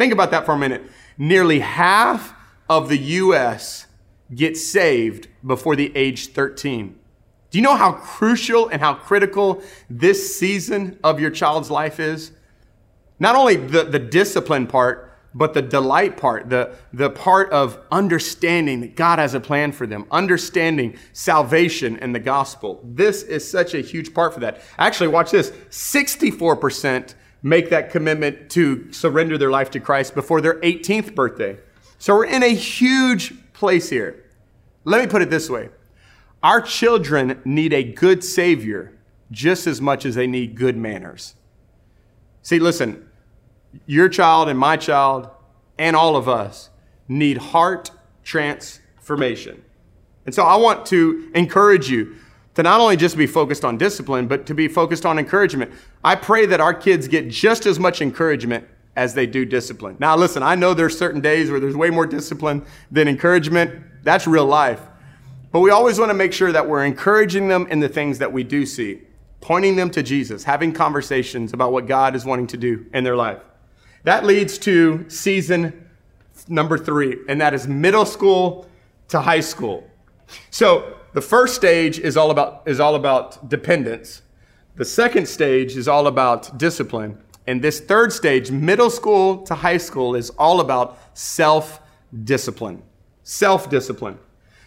Think 0.03 0.13
about 0.13 0.33
that 0.33 0.45
for 0.45 0.51
a 0.51 0.59
minute. 0.59 0.83
Nearly 1.17 1.61
half 1.61 2.35
of 2.69 2.89
the 2.89 2.99
U.S. 2.99 3.87
get 4.35 4.57
saved 4.57 5.29
before 5.47 5.77
the 5.77 5.97
age 5.97 6.33
13. 6.33 6.99
Do 7.51 7.59
you 7.59 7.63
know 7.63 7.77
how 7.77 7.93
crucial 7.93 8.67
and 8.67 8.83
how 8.83 8.95
critical 8.95 9.63
this 9.89 10.37
season 10.37 10.99
of 11.05 11.21
your 11.21 11.31
child's 11.31 11.71
life 11.71 12.01
is? 12.01 12.33
Not 13.21 13.37
only 13.37 13.55
the, 13.55 13.85
the 13.85 14.01
discipline 14.01 14.67
part, 14.67 15.17
but 15.37 15.55
the 15.55 15.63
delight 15.63 16.17
part, 16.17 16.51
the, 16.51 16.75
the 16.93 17.09
part 17.09 17.53
of 17.53 17.79
understanding 17.93 18.81
that 18.81 18.97
God 18.97 19.21
has 19.21 19.35
a 19.35 19.41
plan 19.41 19.71
for 19.71 19.87
them, 19.87 20.07
understanding 20.11 20.99
salvation 21.13 21.97
and 21.99 22.13
the 22.13 22.19
gospel. 22.19 22.81
This 22.83 23.23
is 23.23 23.49
such 23.49 23.73
a 23.73 23.81
huge 23.81 24.13
part 24.13 24.35
for 24.35 24.41
that. 24.41 24.63
Actually, 24.79 25.11
watch 25.11 25.31
this 25.31 25.53
64% 25.71 27.15
make 27.43 27.71
that 27.71 27.91
commitment 27.91 28.51
to 28.51 28.93
surrender 28.93 29.37
their 29.37 29.51
life 29.51 29.71
to 29.73 29.81
Christ 29.81 30.15
before 30.15 30.41
their 30.41 30.61
18th 30.61 31.15
birthday. 31.15 31.59
So 31.99 32.15
we're 32.15 32.27
in 32.27 32.43
a 32.43 32.55
huge 32.55 33.35
place 33.53 33.91
here. 33.91 34.25
Let 34.85 35.01
me 35.01 35.11
put 35.11 35.23
it 35.23 35.31
this 35.31 35.49
way 35.51 35.71
our 36.43 36.61
children 36.61 37.41
need 37.45 37.73
a 37.73 37.85
good 37.85 38.25
Savior 38.25 38.93
just 39.31 39.67
as 39.67 39.81
much 39.81 40.05
as 40.05 40.15
they 40.15 40.27
need 40.27 40.57
good 40.57 40.77
manners. 40.77 41.37
See, 42.43 42.59
listen, 42.59 43.09
your 43.87 44.09
child 44.09 44.49
and 44.49 44.59
my 44.59 44.77
child 44.77 45.31
and 45.79 45.95
all 45.95 46.17
of 46.17 46.29
us 46.29 46.71
need 47.09 47.39
heart 47.39 47.91
transformation. 48.25 49.65
And 50.27 50.35
so 50.35 50.45
I 50.45 50.57
want 50.57 50.87
to 50.87 51.31
encourage 51.35 51.89
you 51.89 52.17
to 52.55 52.63
not 52.63 52.81
only 52.81 52.97
just 52.97 53.17
be 53.17 53.27
focused 53.27 53.65
on 53.65 53.79
discipline, 53.79 54.27
but 54.29 54.47
to 54.47 54.55
be 54.55 54.69
focused 54.69 55.07
on 55.07 55.19
encouragement. 55.19 55.73
I 56.05 56.17
pray 56.17 56.47
that 56.47 56.61
our 56.61 56.75
kids 56.75 57.09
get 57.09 57.29
just 57.29 57.67
as 57.67 57.79
much 57.79 58.03
encouragement 58.03 58.67
as 58.95 59.15
they 59.15 59.27
do 59.27 59.45
discipline. 59.45 59.97
Now, 59.99 60.17
listen, 60.17 60.43
I 60.43 60.55
know 60.55 60.75
there's 60.75 60.99
certain 60.99 61.21
days 61.21 61.51
where 61.51 61.61
there's 61.61 61.77
way 61.77 61.89
more 61.89 62.07
discipline 62.07 62.65
than 62.91 63.09
encouragement. 63.09 63.83
That's 64.03 64.27
real 64.27 64.45
life. 64.45 64.81
But 65.51 65.61
we 65.61 65.71
always 65.71 65.99
want 65.99 66.11
to 66.11 66.15
make 66.15 66.33
sure 66.33 66.53
that 66.53 66.69
we're 66.69 66.85
encouraging 66.85 67.49
them 67.49 67.67
in 67.69 67.81
the 67.81 67.89
things 67.89 68.19
that 68.19 68.33
we 68.33 68.43
do 68.43 68.67
see, 68.67 69.03
pointing 69.41 69.77
them 69.77 69.91
to 69.91 70.03
Jesus, 70.03 70.45
having 70.45 70.73
conversations 70.73 71.53
about 71.53 71.73
what 71.73 71.87
God 71.87 72.15
is 72.15 72.25
wanting 72.25 72.47
to 72.49 72.57
do 72.57 72.87
in 72.93 73.05
their 73.05 73.17
life. 73.17 73.41
That 74.05 74.25
leads 74.25 74.59
to 74.59 75.09
season 75.09 75.89
number 76.49 76.77
three, 76.77 77.19
and 77.29 77.41
that 77.41 77.55
is 77.55 77.69
middle 77.69 78.05
school 78.05 78.67
to 79.09 79.21
high 79.21 79.41
school. 79.41 79.89
So 80.51 80.99
the 81.13 81.21
first 81.21 81.55
stage 81.55 81.99
is 81.99 82.17
all 82.17 82.31
about, 82.31 82.63
is 82.67 82.81
all 82.81 82.95
about 82.95 83.49
dependence. 83.49 84.23
The 84.77 84.85
second 84.85 85.29
stage 85.29 85.77
is 85.77 85.87
all 85.87 86.07
about 86.07 86.57
discipline. 86.57 87.19
And 87.47 87.61
this 87.61 87.81
third 87.81 88.13
stage, 88.13 88.51
middle 88.51 88.89
school 88.89 89.43
to 89.43 89.55
high 89.55 89.77
school, 89.77 90.15
is 90.15 90.31
all 90.31 90.61
about 90.61 90.99
self 91.13 91.81
discipline. 92.25 92.83
Self 93.25 93.69
discipline. 93.69 94.19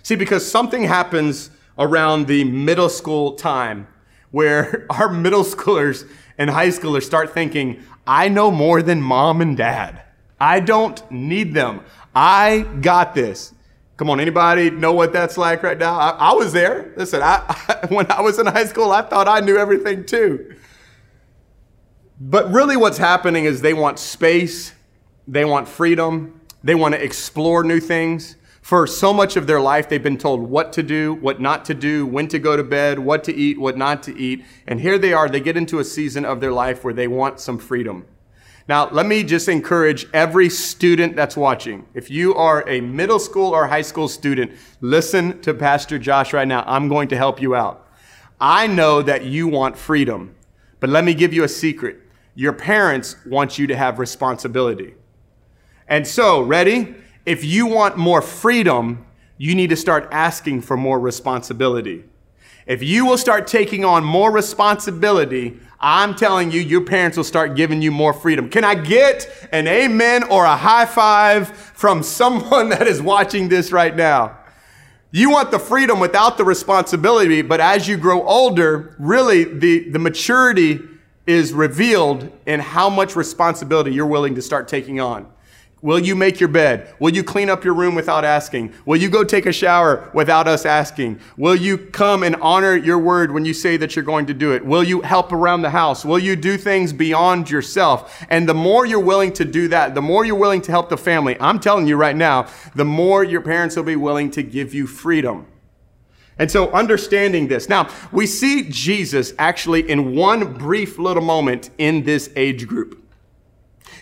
See, 0.03 0.15
because 0.15 0.49
something 0.49 0.83
happens 0.83 1.49
around 1.79 2.27
the 2.27 2.43
middle 2.43 2.89
school 2.89 3.33
time 3.33 3.87
where 4.29 4.85
our 4.91 5.09
middle 5.09 5.43
schoolers 5.43 6.07
and 6.37 6.49
high 6.49 6.67
schoolers 6.67 7.03
start 7.03 7.33
thinking, 7.33 7.81
I 8.05 8.29
know 8.29 8.51
more 8.51 8.83
than 8.83 9.01
mom 9.01 9.41
and 9.41 9.57
dad. 9.57 10.03
I 10.39 10.59
don't 10.59 11.09
need 11.09 11.55
them. 11.55 11.81
I 12.13 12.67
got 12.81 13.15
this. 13.15 13.54
Come 13.97 14.09
on, 14.09 14.19
anybody 14.19 14.69
know 14.69 14.91
what 14.91 15.13
that's 15.13 15.37
like 15.37 15.63
right 15.63 15.77
now? 15.77 15.97
I, 15.97 16.09
I 16.09 16.33
was 16.33 16.51
there. 16.51 16.93
Listen, 16.97 17.21
I, 17.21 17.43
I, 17.69 17.87
when 17.87 18.11
I 18.11 18.21
was 18.21 18.39
in 18.39 18.45
high 18.45 18.65
school, 18.65 18.91
I 18.91 19.01
thought 19.01 19.27
I 19.27 19.39
knew 19.39 19.57
everything 19.57 20.05
too. 20.05 20.55
But 22.19 22.51
really, 22.51 22.77
what's 22.77 22.97
happening 22.97 23.45
is 23.45 23.61
they 23.61 23.73
want 23.73 23.99
space, 23.99 24.73
they 25.27 25.45
want 25.45 25.67
freedom, 25.67 26.41
they 26.63 26.75
want 26.75 26.93
to 26.93 27.03
explore 27.03 27.63
new 27.63 27.79
things. 27.79 28.35
For 28.61 28.87
so 28.87 29.13
much 29.13 29.37
of 29.37 29.45
their 29.45 29.61
life, 29.61 29.89
they've 29.89 30.01
been 30.01 30.17
told 30.17 30.41
what 30.41 30.73
to 30.73 30.81
do, 30.81 31.13
what 31.13 31.39
not 31.39 31.65
to 31.65 31.75
do, 31.75 32.05
when 32.05 32.27
to 32.29 32.39
go 32.39 32.57
to 32.57 32.63
bed, 32.63 32.97
what 32.97 33.23
to 33.25 33.35
eat, 33.35 33.59
what 33.59 33.77
not 33.77 34.01
to 34.03 34.17
eat. 34.17 34.43
And 34.65 34.81
here 34.81 34.97
they 34.97 35.13
are, 35.13 35.29
they 35.29 35.39
get 35.39 35.55
into 35.55 35.77
a 35.77 35.83
season 35.83 36.25
of 36.25 36.41
their 36.41 36.51
life 36.51 36.83
where 36.83 36.93
they 36.93 37.07
want 37.07 37.39
some 37.39 37.59
freedom. 37.59 38.05
Now, 38.67 38.89
let 38.89 39.05
me 39.05 39.23
just 39.23 39.47
encourage 39.47 40.07
every 40.13 40.49
student 40.49 41.15
that's 41.15 41.37
watching. 41.37 41.85
If 41.93 42.09
you 42.09 42.33
are 42.35 42.67
a 42.67 42.81
middle 42.81 43.19
school 43.19 43.51
or 43.51 43.67
high 43.67 43.83
school 43.83 44.07
student, 44.07 44.51
listen 44.81 45.39
to 45.41 45.53
Pastor 45.53 45.99
Josh 45.99 46.33
right 46.33 46.47
now. 46.47 46.63
I'm 46.65 46.87
going 46.87 47.07
to 47.09 47.17
help 47.17 47.41
you 47.41 47.55
out. 47.55 47.87
I 48.41 48.67
know 48.67 49.01
that 49.03 49.25
you 49.25 49.47
want 49.47 49.77
freedom, 49.77 50.35
but 50.79 50.89
let 50.89 51.03
me 51.03 51.13
give 51.13 51.31
you 51.31 51.43
a 51.43 51.47
secret. 51.47 52.01
Your 52.33 52.53
parents 52.53 53.15
want 53.25 53.59
you 53.59 53.67
to 53.67 53.75
have 53.75 53.99
responsibility. 53.99 54.95
And 55.87 56.07
so, 56.07 56.41
ready? 56.41 56.95
if 57.25 57.43
you 57.43 57.65
want 57.65 57.97
more 57.97 58.21
freedom, 58.21 59.05
you 59.37 59.55
need 59.55 59.69
to 59.71 59.75
start 59.75 60.07
asking 60.11 60.61
for 60.61 60.77
more 60.77 60.99
responsibility. 60.99 62.05
If 62.67 62.81
you 62.81 63.05
will 63.05 63.17
start 63.17 63.47
taking 63.47 63.83
on 63.83 64.03
more 64.03 64.31
responsibility, 64.31 65.59
I'm 65.79 66.15
telling 66.15 66.51
you, 66.51 66.61
your 66.61 66.81
parents 66.81 67.17
will 67.17 67.23
start 67.23 67.55
giving 67.55 67.81
you 67.81 67.91
more 67.91 68.13
freedom. 68.13 68.49
Can 68.49 68.63
I 68.63 68.75
get 68.75 69.29
an 69.51 69.67
amen 69.67 70.23
or 70.23 70.45
a 70.45 70.55
high 70.55 70.85
five 70.85 71.49
from 71.49 72.03
someone 72.03 72.69
that 72.69 72.87
is 72.87 73.01
watching 73.01 73.49
this 73.49 73.71
right 73.71 73.95
now? 73.95 74.37
You 75.11 75.29
want 75.29 75.51
the 75.51 75.59
freedom 75.59 75.99
without 75.99 76.37
the 76.37 76.43
responsibility, 76.43 77.41
but 77.41 77.61
as 77.61 77.87
you 77.87 77.95
grow 77.95 78.23
older, 78.23 78.95
really 78.99 79.45
the, 79.45 79.89
the 79.89 79.99
maturity 79.99 80.79
is 81.25 81.53
revealed 81.53 82.31
in 82.45 82.59
how 82.59 82.89
much 82.89 83.15
responsibility 83.15 83.93
you're 83.93 84.05
willing 84.05 84.35
to 84.35 84.41
start 84.41 84.67
taking 84.67 84.99
on. 84.99 85.31
Will 85.85 85.99
you 85.99 86.15
make 86.15 86.39
your 86.39 86.49
bed? 86.49 86.91
Will 86.97 87.13
you 87.13 87.23
clean 87.23 87.47
up 87.47 87.63
your 87.63 87.75
room 87.75 87.93
without 87.93 88.25
asking? 88.25 88.73
Will 88.85 88.95
you 88.95 89.07
go 89.07 89.23
take 89.23 89.45
a 89.45 89.51
shower 89.51 90.09
without 90.15 90.47
us 90.47 90.65
asking? 90.65 91.19
Will 91.37 91.55
you 91.55 91.77
come 91.77 92.23
and 92.23 92.35
honor 92.37 92.75
your 92.75 92.97
word 92.97 93.31
when 93.31 93.45
you 93.45 93.53
say 93.53 93.77
that 93.77 93.95
you're 93.95 94.03
going 94.03 94.25
to 94.25 94.33
do 94.33 94.51
it? 94.51 94.65
Will 94.65 94.83
you 94.83 95.01
help 95.01 95.31
around 95.31 95.61
the 95.61 95.69
house? 95.69 96.03
Will 96.03 96.17
you 96.17 96.35
do 96.35 96.57
things 96.57 96.91
beyond 96.91 97.51
yourself? 97.51 98.25
And 98.31 98.49
the 98.49 98.53
more 98.55 98.87
you're 98.87 98.99
willing 98.99 99.31
to 99.33 99.45
do 99.45 99.67
that, 99.67 99.93
the 99.93 100.01
more 100.01 100.25
you're 100.25 100.35
willing 100.35 100.63
to 100.63 100.71
help 100.71 100.89
the 100.89 100.97
family, 100.97 101.37
I'm 101.39 101.59
telling 101.59 101.85
you 101.85 101.97
right 101.97 102.15
now, 102.15 102.47
the 102.73 102.83
more 102.83 103.23
your 103.23 103.41
parents 103.41 103.75
will 103.75 103.83
be 103.83 103.95
willing 103.95 104.31
to 104.31 104.41
give 104.41 104.73
you 104.73 104.87
freedom. 104.87 105.45
And 106.39 106.49
so 106.49 106.71
understanding 106.71 107.47
this. 107.47 107.69
Now, 107.69 107.89
we 108.11 108.25
see 108.25 108.63
Jesus 108.69 109.33
actually 109.37 109.87
in 109.87 110.15
one 110.15 110.55
brief 110.55 110.97
little 110.97 111.21
moment 111.21 111.69
in 111.77 112.05
this 112.05 112.31
age 112.35 112.67
group. 112.67 113.04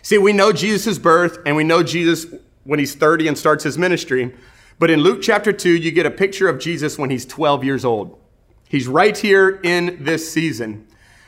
See, 0.04 0.18
we 0.18 0.34
know 0.34 0.52
Jesus' 0.52 1.00
birth 1.00 1.40
and 1.46 1.56
we 1.56 1.64
know 1.64 1.82
Jesus 1.82 2.26
when 2.66 2.78
he's 2.78 2.94
30 2.94 3.30
and 3.30 3.38
starts 3.38 3.64
his 3.64 3.78
ministry. 3.78 4.36
But 4.78 4.92
in 4.92 5.00
Luke 5.00 5.22
chapter 5.22 5.54
2, 5.54 5.70
you 5.70 5.92
get 5.92 6.06
a 6.06 6.12
picture 6.12 6.50
of 6.50 6.60
Jesus 6.60 7.00
when 7.00 7.10
he's 7.10 7.26
12 7.26 7.64
years 7.64 7.86
old. 7.86 8.20
He's 8.68 8.86
right 8.86 9.18
here 9.18 9.62
in 9.64 10.04
this 10.04 10.30
season. 10.30 10.88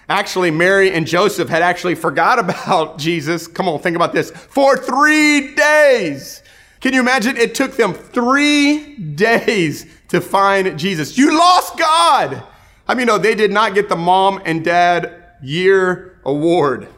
Actually, 0.09 0.51
Mary 0.51 0.91
and 0.91 1.07
Joseph 1.07 1.47
had 1.47 1.61
actually 1.61 1.95
forgot 2.07 2.37
about 2.37 2.97
Jesus. 2.97 3.47
Come 3.47 3.69
on, 3.69 3.79
think 3.79 3.95
about 3.95 4.11
this. 4.11 4.29
For 4.31 4.75
three 4.75 5.55
days. 5.55 6.43
Can 6.81 6.93
you 6.93 6.99
imagine? 6.99 7.37
It 7.37 7.55
took 7.55 7.77
them 7.77 7.93
three 7.93 8.97
days 8.97 9.87
to 10.09 10.19
find 10.19 10.77
Jesus. 10.77 11.17
You 11.17 11.37
lost 11.37 11.79
God. 11.79 12.43
I 12.89 12.93
mean, 12.93 13.07
no, 13.07 13.17
they 13.17 13.35
did 13.35 13.51
not 13.51 13.73
get 13.73 13.87
the 13.87 13.95
mom 13.95 14.41
and 14.45 14.65
dad 14.65 15.23
year 15.41 16.19
award. 16.25 16.89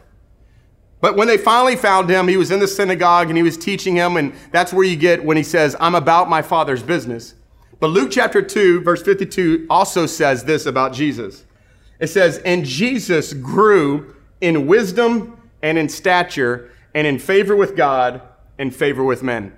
But 1.00 1.16
when 1.16 1.28
they 1.28 1.38
finally 1.38 1.76
found 1.76 2.10
him, 2.10 2.28
he 2.28 2.38
was 2.38 2.50
in 2.50 2.60
the 2.60 2.68
synagogue 2.68 3.28
and 3.28 3.38
he 3.38 3.44
was 3.44 3.58
teaching 3.58 3.96
him, 3.96 4.18
and 4.18 4.34
that's 4.52 4.74
where 4.74 4.86
you 4.86 4.96
get 4.96 5.24
when 5.24 5.38
he 5.38 5.44
says, 5.44 5.76
I'm 5.80 5.96
about 5.96 6.30
my 6.30 6.42
father's 6.42 6.82
business. 6.82 7.36
But 7.80 7.88
Luke 7.88 8.10
chapter 8.12 8.42
2, 8.42 8.82
verse 8.82 9.04
52 9.04 9.68
also 9.70 10.08
says 10.08 10.44
this 10.46 10.66
about 10.66 10.94
Jesus. 10.94 11.46
It 12.00 12.08
says, 12.08 12.40
And 12.40 12.66
Jesus 12.66 13.34
grew 13.34 14.16
in 14.42 14.66
wisdom 14.66 15.40
and 15.62 15.78
in 15.78 15.90
stature 15.90 16.72
and 16.96 17.06
in 17.06 17.20
favor 17.20 17.56
with 17.56 17.76
God 17.76 18.22
and 18.58 18.76
favor 18.76 19.04
with 19.04 19.22
men. 19.22 19.54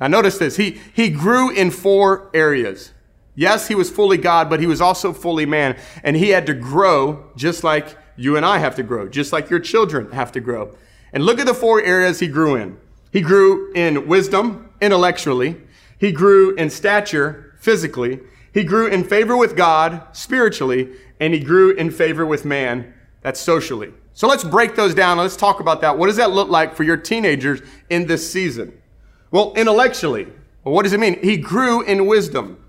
Now 0.00 0.06
notice 0.06 0.38
this. 0.38 0.56
He, 0.56 0.78
he 0.92 1.08
grew 1.08 1.50
in 1.50 1.70
four 1.70 2.30
areas. 2.34 2.92
Yes, 3.34 3.68
he 3.68 3.74
was 3.74 3.90
fully 3.90 4.18
God, 4.18 4.50
but 4.50 4.60
he 4.60 4.66
was 4.66 4.80
also 4.80 5.12
fully 5.12 5.46
man. 5.46 5.78
And 6.02 6.16
he 6.16 6.30
had 6.30 6.46
to 6.46 6.54
grow 6.54 7.30
just 7.36 7.64
like 7.64 7.96
you 8.18 8.36
and 8.36 8.44
I 8.44 8.58
have 8.58 8.74
to 8.74 8.82
grow, 8.82 9.08
just 9.08 9.32
like 9.32 9.48
your 9.48 9.60
children 9.60 10.10
have 10.12 10.32
to 10.32 10.40
grow. 10.40 10.74
And 11.12 11.24
look 11.24 11.38
at 11.38 11.46
the 11.46 11.54
four 11.54 11.80
areas 11.80 12.20
he 12.20 12.28
grew 12.28 12.56
in. 12.56 12.76
He 13.12 13.20
grew 13.20 13.72
in 13.72 14.06
wisdom, 14.08 14.68
intellectually. 14.80 15.56
He 15.98 16.12
grew 16.12 16.54
in 16.56 16.68
stature, 16.68 17.54
physically. 17.58 18.20
He 18.52 18.64
grew 18.64 18.88
in 18.88 19.04
favor 19.04 19.36
with 19.36 19.56
God, 19.56 20.02
spiritually. 20.12 20.90
And 21.20 21.32
he 21.32 21.40
grew 21.40 21.70
in 21.70 21.90
favor 21.90 22.26
with 22.26 22.44
man, 22.44 22.92
that's 23.22 23.40
socially. 23.40 23.92
So 24.14 24.26
let's 24.26 24.44
break 24.44 24.74
those 24.74 24.94
down. 24.94 25.18
Let's 25.18 25.36
talk 25.36 25.60
about 25.60 25.80
that. 25.82 25.96
What 25.96 26.08
does 26.08 26.16
that 26.16 26.32
look 26.32 26.48
like 26.48 26.74
for 26.74 26.82
your 26.82 26.96
teenagers 26.96 27.60
in 27.88 28.06
this 28.06 28.30
season? 28.30 28.72
Well, 29.30 29.52
intellectually, 29.54 30.26
well, 30.64 30.74
what 30.74 30.82
does 30.82 30.92
it 30.92 31.00
mean? 31.00 31.22
He 31.22 31.36
grew 31.36 31.82
in 31.82 32.06
wisdom. 32.06 32.64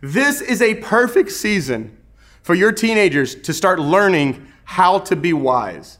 This 0.00 0.40
is 0.40 0.62
a 0.62 0.76
perfect 0.76 1.30
season 1.30 1.96
for 2.42 2.54
your 2.54 2.72
teenagers 2.72 3.34
to 3.34 3.52
start 3.52 3.78
learning 3.78 4.46
how 4.64 4.98
to 4.98 5.16
be 5.16 5.32
wise, 5.32 5.98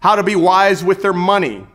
how 0.00 0.16
to 0.16 0.22
be 0.22 0.36
wise 0.36 0.84
with 0.84 1.02
their 1.02 1.12
money, 1.12 1.66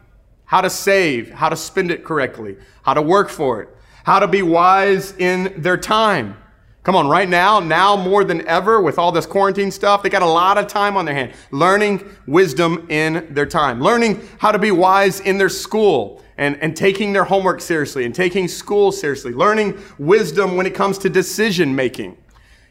how 0.45 0.61
to 0.61 0.69
save, 0.69 1.31
how 1.31 1.49
to 1.49 1.55
spend 1.55 1.91
it 1.91 2.03
correctly, 2.03 2.57
how 2.83 2.93
to 2.93 3.01
work 3.01 3.29
for 3.29 3.61
it, 3.61 3.69
how 4.03 4.19
to 4.19 4.27
be 4.27 4.41
wise 4.41 5.13
in 5.17 5.53
their 5.57 5.77
time. 5.77 6.37
Come 6.83 6.95
on, 6.95 7.07
right 7.07 7.27
now, 7.27 7.59
now 7.59 7.95
more 7.95 8.23
than 8.23 8.47
ever 8.47 8.79
with 8.79 8.99
all 8.99 9.11
this 9.11 9.25
quarantine 9.25 9.71
stuff, 9.71 10.03
they 10.03 10.09
got 10.09 10.21
a 10.21 10.27
lot 10.27 10.59
of 10.59 10.67
time 10.67 10.95
on 10.95 11.05
their 11.05 11.15
hand. 11.15 11.33
Learning 11.49 12.07
wisdom 12.27 12.85
in 12.89 13.27
their 13.33 13.47
time, 13.47 13.81
learning 13.81 14.21
how 14.37 14.51
to 14.51 14.59
be 14.59 14.69
wise 14.69 15.19
in 15.21 15.39
their 15.39 15.49
school 15.49 16.21
and, 16.37 16.61
and 16.61 16.77
taking 16.77 17.11
their 17.11 17.23
homework 17.23 17.59
seriously 17.59 18.05
and 18.05 18.13
taking 18.13 18.47
school 18.47 18.91
seriously, 18.91 19.33
learning 19.33 19.79
wisdom 19.97 20.55
when 20.55 20.67
it 20.67 20.75
comes 20.75 20.99
to 20.99 21.09
decision 21.09 21.75
making. 21.75 22.15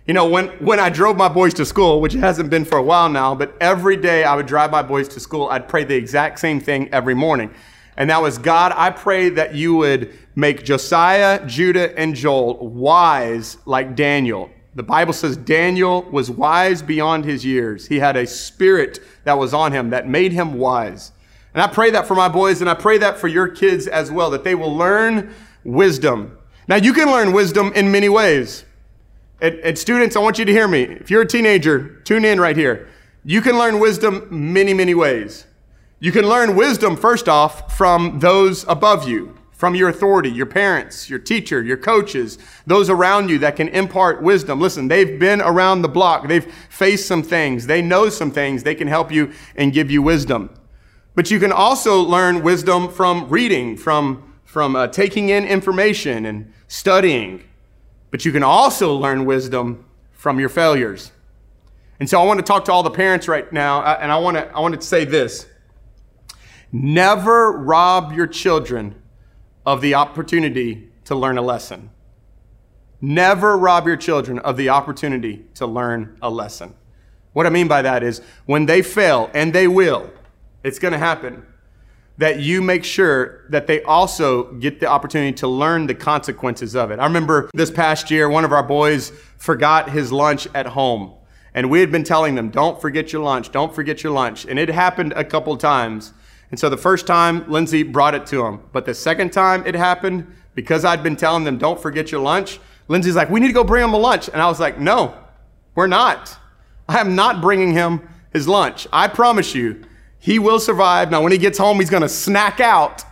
You 0.06 0.12
know, 0.12 0.28
when, 0.28 0.48
when 0.62 0.78
I 0.78 0.90
drove 0.90 1.16
my 1.16 1.28
boys 1.28 1.54
to 1.54 1.64
school, 1.64 2.02
which 2.02 2.12
hasn't 2.12 2.50
been 2.50 2.66
for 2.66 2.76
a 2.76 2.82
while 2.82 3.08
now, 3.08 3.34
but 3.34 3.56
every 3.58 3.96
day 3.96 4.22
I 4.22 4.36
would 4.36 4.44
drive 4.44 4.70
my 4.70 4.82
boys 4.82 5.08
to 5.08 5.20
school, 5.20 5.48
I'd 5.48 5.66
pray 5.66 5.84
the 5.84 5.94
exact 5.94 6.38
same 6.40 6.60
thing 6.60 6.90
every 6.92 7.14
morning. 7.14 7.50
And 7.96 8.10
that 8.10 8.20
was 8.20 8.36
God, 8.36 8.74
I 8.76 8.90
pray 8.90 9.30
that 9.30 9.54
you 9.54 9.76
would 9.76 10.12
make 10.34 10.62
Josiah, 10.62 11.46
Judah, 11.46 11.98
and 11.98 12.14
Joel 12.14 12.68
wise 12.68 13.56
like 13.64 13.96
Daniel. 13.96 14.50
The 14.74 14.82
Bible 14.82 15.14
says 15.14 15.38
Daniel 15.38 16.02
was 16.02 16.30
wise 16.30 16.82
beyond 16.82 17.24
his 17.24 17.42
years. 17.42 17.86
He 17.86 17.98
had 17.98 18.16
a 18.16 18.26
spirit 18.26 18.98
that 19.22 19.38
was 19.38 19.54
on 19.54 19.72
him 19.72 19.88
that 19.90 20.06
made 20.06 20.32
him 20.32 20.54
wise. 20.54 21.12
And 21.54 21.62
I 21.62 21.66
pray 21.68 21.90
that 21.92 22.06
for 22.06 22.14
my 22.14 22.28
boys, 22.28 22.60
and 22.60 22.68
I 22.68 22.74
pray 22.74 22.98
that 22.98 23.16
for 23.16 23.28
your 23.28 23.48
kids 23.48 23.86
as 23.86 24.10
well, 24.10 24.28
that 24.30 24.44
they 24.44 24.54
will 24.54 24.76
learn 24.76 25.32
wisdom. 25.62 26.36
Now, 26.68 26.76
you 26.76 26.92
can 26.92 27.10
learn 27.10 27.32
wisdom 27.32 27.72
in 27.74 27.90
many 27.90 28.10
ways. 28.10 28.64
And, 29.40 29.56
and 29.56 29.78
students, 29.78 30.16
I 30.16 30.20
want 30.20 30.38
you 30.38 30.44
to 30.44 30.52
hear 30.52 30.68
me. 30.68 30.82
If 30.82 31.10
you're 31.10 31.22
a 31.22 31.26
teenager, 31.26 32.00
tune 32.04 32.24
in 32.24 32.40
right 32.40 32.56
here. 32.56 32.88
You 33.24 33.40
can 33.40 33.58
learn 33.58 33.78
wisdom 33.78 34.28
many, 34.30 34.74
many 34.74 34.94
ways. 34.94 35.46
You 35.98 36.12
can 36.12 36.28
learn 36.28 36.56
wisdom, 36.56 36.96
first 36.96 37.28
off, 37.28 37.74
from 37.76 38.18
those 38.18 38.64
above 38.68 39.08
you, 39.08 39.38
from 39.52 39.74
your 39.74 39.88
authority, 39.88 40.30
your 40.30 40.44
parents, 40.46 41.08
your 41.08 41.18
teacher, 41.18 41.62
your 41.62 41.78
coaches, 41.78 42.38
those 42.66 42.90
around 42.90 43.30
you 43.30 43.38
that 43.38 43.56
can 43.56 43.68
impart 43.68 44.22
wisdom. 44.22 44.60
Listen, 44.60 44.88
they've 44.88 45.18
been 45.18 45.40
around 45.40 45.80
the 45.80 45.88
block. 45.88 46.28
They've 46.28 46.52
faced 46.68 47.06
some 47.06 47.22
things. 47.22 47.66
They 47.66 47.80
know 47.80 48.10
some 48.10 48.30
things. 48.30 48.62
They 48.62 48.74
can 48.74 48.88
help 48.88 49.10
you 49.10 49.32
and 49.56 49.72
give 49.72 49.90
you 49.90 50.02
wisdom. 50.02 50.50
But 51.14 51.30
you 51.30 51.40
can 51.40 51.52
also 51.52 52.00
learn 52.00 52.42
wisdom 52.42 52.90
from 52.90 53.28
reading, 53.28 53.76
from, 53.76 54.34
from 54.44 54.76
uh, 54.76 54.88
taking 54.88 55.30
in 55.30 55.44
information 55.44 56.26
and 56.26 56.52
studying. 56.68 57.44
But 58.14 58.24
you 58.24 58.30
can 58.30 58.44
also 58.44 58.94
learn 58.94 59.24
wisdom 59.24 59.86
from 60.12 60.38
your 60.38 60.48
failures. 60.48 61.10
And 61.98 62.08
so 62.08 62.22
I 62.22 62.24
want 62.24 62.38
to 62.38 62.44
talk 62.44 62.64
to 62.66 62.72
all 62.72 62.84
the 62.84 62.90
parents 62.92 63.26
right 63.26 63.52
now, 63.52 63.80
uh, 63.80 63.98
and 64.00 64.12
I 64.12 64.18
want 64.18 64.36
to, 64.36 64.48
I 64.54 64.60
want 64.60 64.80
to 64.80 64.86
say 64.86 65.04
this. 65.04 65.48
Never 66.70 67.50
rob 67.50 68.12
your 68.12 68.28
children 68.28 69.02
of 69.66 69.80
the 69.80 69.94
opportunity 69.96 70.90
to 71.06 71.16
learn 71.16 71.38
a 71.38 71.42
lesson. 71.42 71.90
Never 73.00 73.58
rob 73.58 73.88
your 73.88 73.96
children 73.96 74.38
of 74.38 74.56
the 74.56 74.68
opportunity 74.68 75.46
to 75.54 75.66
learn 75.66 76.16
a 76.22 76.30
lesson. 76.30 76.72
What 77.32 77.46
I 77.46 77.50
mean 77.50 77.66
by 77.66 77.82
that 77.82 78.04
is 78.04 78.20
when 78.46 78.66
they 78.66 78.82
fail, 78.82 79.28
and 79.34 79.52
they 79.52 79.66
will, 79.66 80.08
it's 80.62 80.78
going 80.78 80.92
to 80.92 80.98
happen, 80.98 81.44
that 82.18 82.38
you 82.38 82.62
make 82.62 82.84
sure 82.84 83.44
that 83.48 83.66
they 83.66 83.82
also 83.82 84.52
get 84.54 84.78
the 84.78 84.86
opportunity 84.86 85.32
to 85.32 85.48
learn 85.48 85.86
the 85.86 85.94
consequences 85.94 86.76
of 86.76 86.90
it. 86.90 87.00
I 87.00 87.04
remember 87.04 87.50
this 87.54 87.70
past 87.70 88.10
year, 88.10 88.28
one 88.28 88.44
of 88.44 88.52
our 88.52 88.62
boys 88.62 89.10
forgot 89.36 89.90
his 89.90 90.12
lunch 90.12 90.46
at 90.54 90.66
home. 90.66 91.12
And 91.54 91.70
we 91.70 91.80
had 91.80 91.90
been 91.90 92.04
telling 92.04 92.34
them, 92.34 92.50
don't 92.50 92.80
forget 92.80 93.12
your 93.12 93.22
lunch, 93.22 93.52
don't 93.52 93.74
forget 93.74 94.02
your 94.02 94.12
lunch. 94.12 94.44
And 94.44 94.58
it 94.58 94.68
happened 94.68 95.12
a 95.14 95.24
couple 95.24 95.56
times. 95.56 96.12
And 96.50 96.58
so 96.58 96.68
the 96.68 96.76
first 96.76 97.06
time, 97.06 97.50
Lindsay 97.50 97.82
brought 97.82 98.14
it 98.14 98.26
to 98.26 98.44
him. 98.44 98.60
But 98.72 98.84
the 98.86 98.94
second 98.94 99.32
time 99.32 99.66
it 99.66 99.74
happened, 99.74 100.32
because 100.54 100.84
I'd 100.84 101.02
been 101.02 101.16
telling 101.16 101.44
them, 101.44 101.58
don't 101.58 101.80
forget 101.80 102.12
your 102.12 102.20
lunch, 102.20 102.60
Lindsay's 102.86 103.16
like, 103.16 103.30
we 103.30 103.40
need 103.40 103.48
to 103.48 103.52
go 103.52 103.64
bring 103.64 103.82
him 103.82 103.94
a 103.94 103.98
lunch. 103.98 104.28
And 104.28 104.40
I 104.40 104.46
was 104.46 104.60
like, 104.60 104.78
no, 104.78 105.14
we're 105.74 105.86
not. 105.86 106.36
I 106.88 107.00
am 107.00 107.16
not 107.16 107.40
bringing 107.40 107.72
him 107.72 108.08
his 108.32 108.46
lunch. 108.46 108.86
I 108.92 109.08
promise 109.08 109.54
you, 109.54 109.84
he 110.24 110.38
will 110.38 110.58
survive. 110.58 111.10
Now, 111.10 111.22
when 111.22 111.32
he 111.32 111.38
gets 111.38 111.58
home, 111.58 111.80
he's 111.80 111.90
going 111.90 112.00
to 112.02 112.08
snack 112.08 112.58
out, 112.58 113.04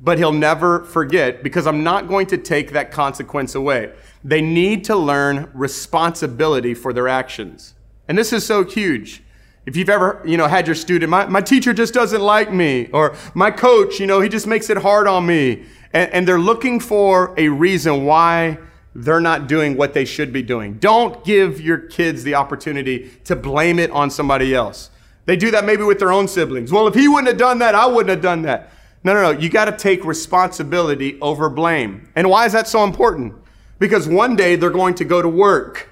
but 0.00 0.16
he'll 0.16 0.32
never 0.32 0.84
forget 0.86 1.42
because 1.42 1.66
I'm 1.66 1.84
not 1.84 2.08
going 2.08 2.28
to 2.28 2.38
take 2.38 2.72
that 2.72 2.90
consequence 2.90 3.54
away. 3.54 3.92
They 4.24 4.40
need 4.40 4.84
to 4.84 4.96
learn 4.96 5.50
responsibility 5.52 6.72
for 6.72 6.94
their 6.94 7.08
actions. 7.08 7.74
And 8.08 8.16
this 8.16 8.32
is 8.32 8.46
so 8.46 8.64
huge. 8.64 9.22
If 9.66 9.76
you've 9.76 9.90
ever, 9.90 10.22
you 10.24 10.38
know, 10.38 10.48
had 10.48 10.66
your 10.66 10.76
student, 10.76 11.10
my, 11.10 11.26
my 11.26 11.42
teacher 11.42 11.74
just 11.74 11.92
doesn't 11.92 12.22
like 12.22 12.50
me, 12.50 12.88
or 12.90 13.16
my 13.34 13.50
coach, 13.50 14.00
you 14.00 14.06
know, 14.06 14.22
he 14.22 14.30
just 14.30 14.46
makes 14.46 14.70
it 14.70 14.78
hard 14.78 15.06
on 15.06 15.26
me. 15.26 15.66
And, 15.92 16.10
and 16.10 16.26
they're 16.26 16.38
looking 16.38 16.80
for 16.80 17.34
a 17.36 17.50
reason 17.50 18.06
why 18.06 18.56
they're 18.94 19.20
not 19.20 19.46
doing 19.46 19.76
what 19.76 19.92
they 19.92 20.06
should 20.06 20.32
be 20.32 20.40
doing. 20.40 20.78
Don't 20.78 21.22
give 21.22 21.60
your 21.60 21.76
kids 21.76 22.24
the 22.24 22.36
opportunity 22.36 23.10
to 23.24 23.36
blame 23.36 23.78
it 23.78 23.90
on 23.90 24.08
somebody 24.08 24.54
else. 24.54 24.88
They 25.26 25.36
do 25.36 25.50
that 25.50 25.64
maybe 25.64 25.82
with 25.82 25.98
their 25.98 26.12
own 26.12 26.28
siblings. 26.28 26.72
Well, 26.72 26.86
if 26.86 26.94
he 26.94 27.08
wouldn't 27.08 27.28
have 27.28 27.36
done 27.36 27.58
that, 27.60 27.74
I 27.74 27.86
wouldn't 27.86 28.10
have 28.10 28.22
done 28.22 28.42
that. 28.42 28.70
No, 29.04 29.14
no, 29.14 29.32
no. 29.32 29.38
You 29.38 29.48
got 29.48 29.66
to 29.66 29.76
take 29.76 30.04
responsibility 30.04 31.18
over 31.20 31.48
blame. 31.48 32.08
And 32.14 32.28
why 32.28 32.46
is 32.46 32.52
that 32.52 32.68
so 32.68 32.84
important? 32.84 33.34
Because 33.78 34.06
one 34.08 34.36
day 34.36 34.56
they're 34.56 34.70
going 34.70 34.94
to 34.96 35.04
go 35.04 35.22
to 35.22 35.28
work 35.28 35.88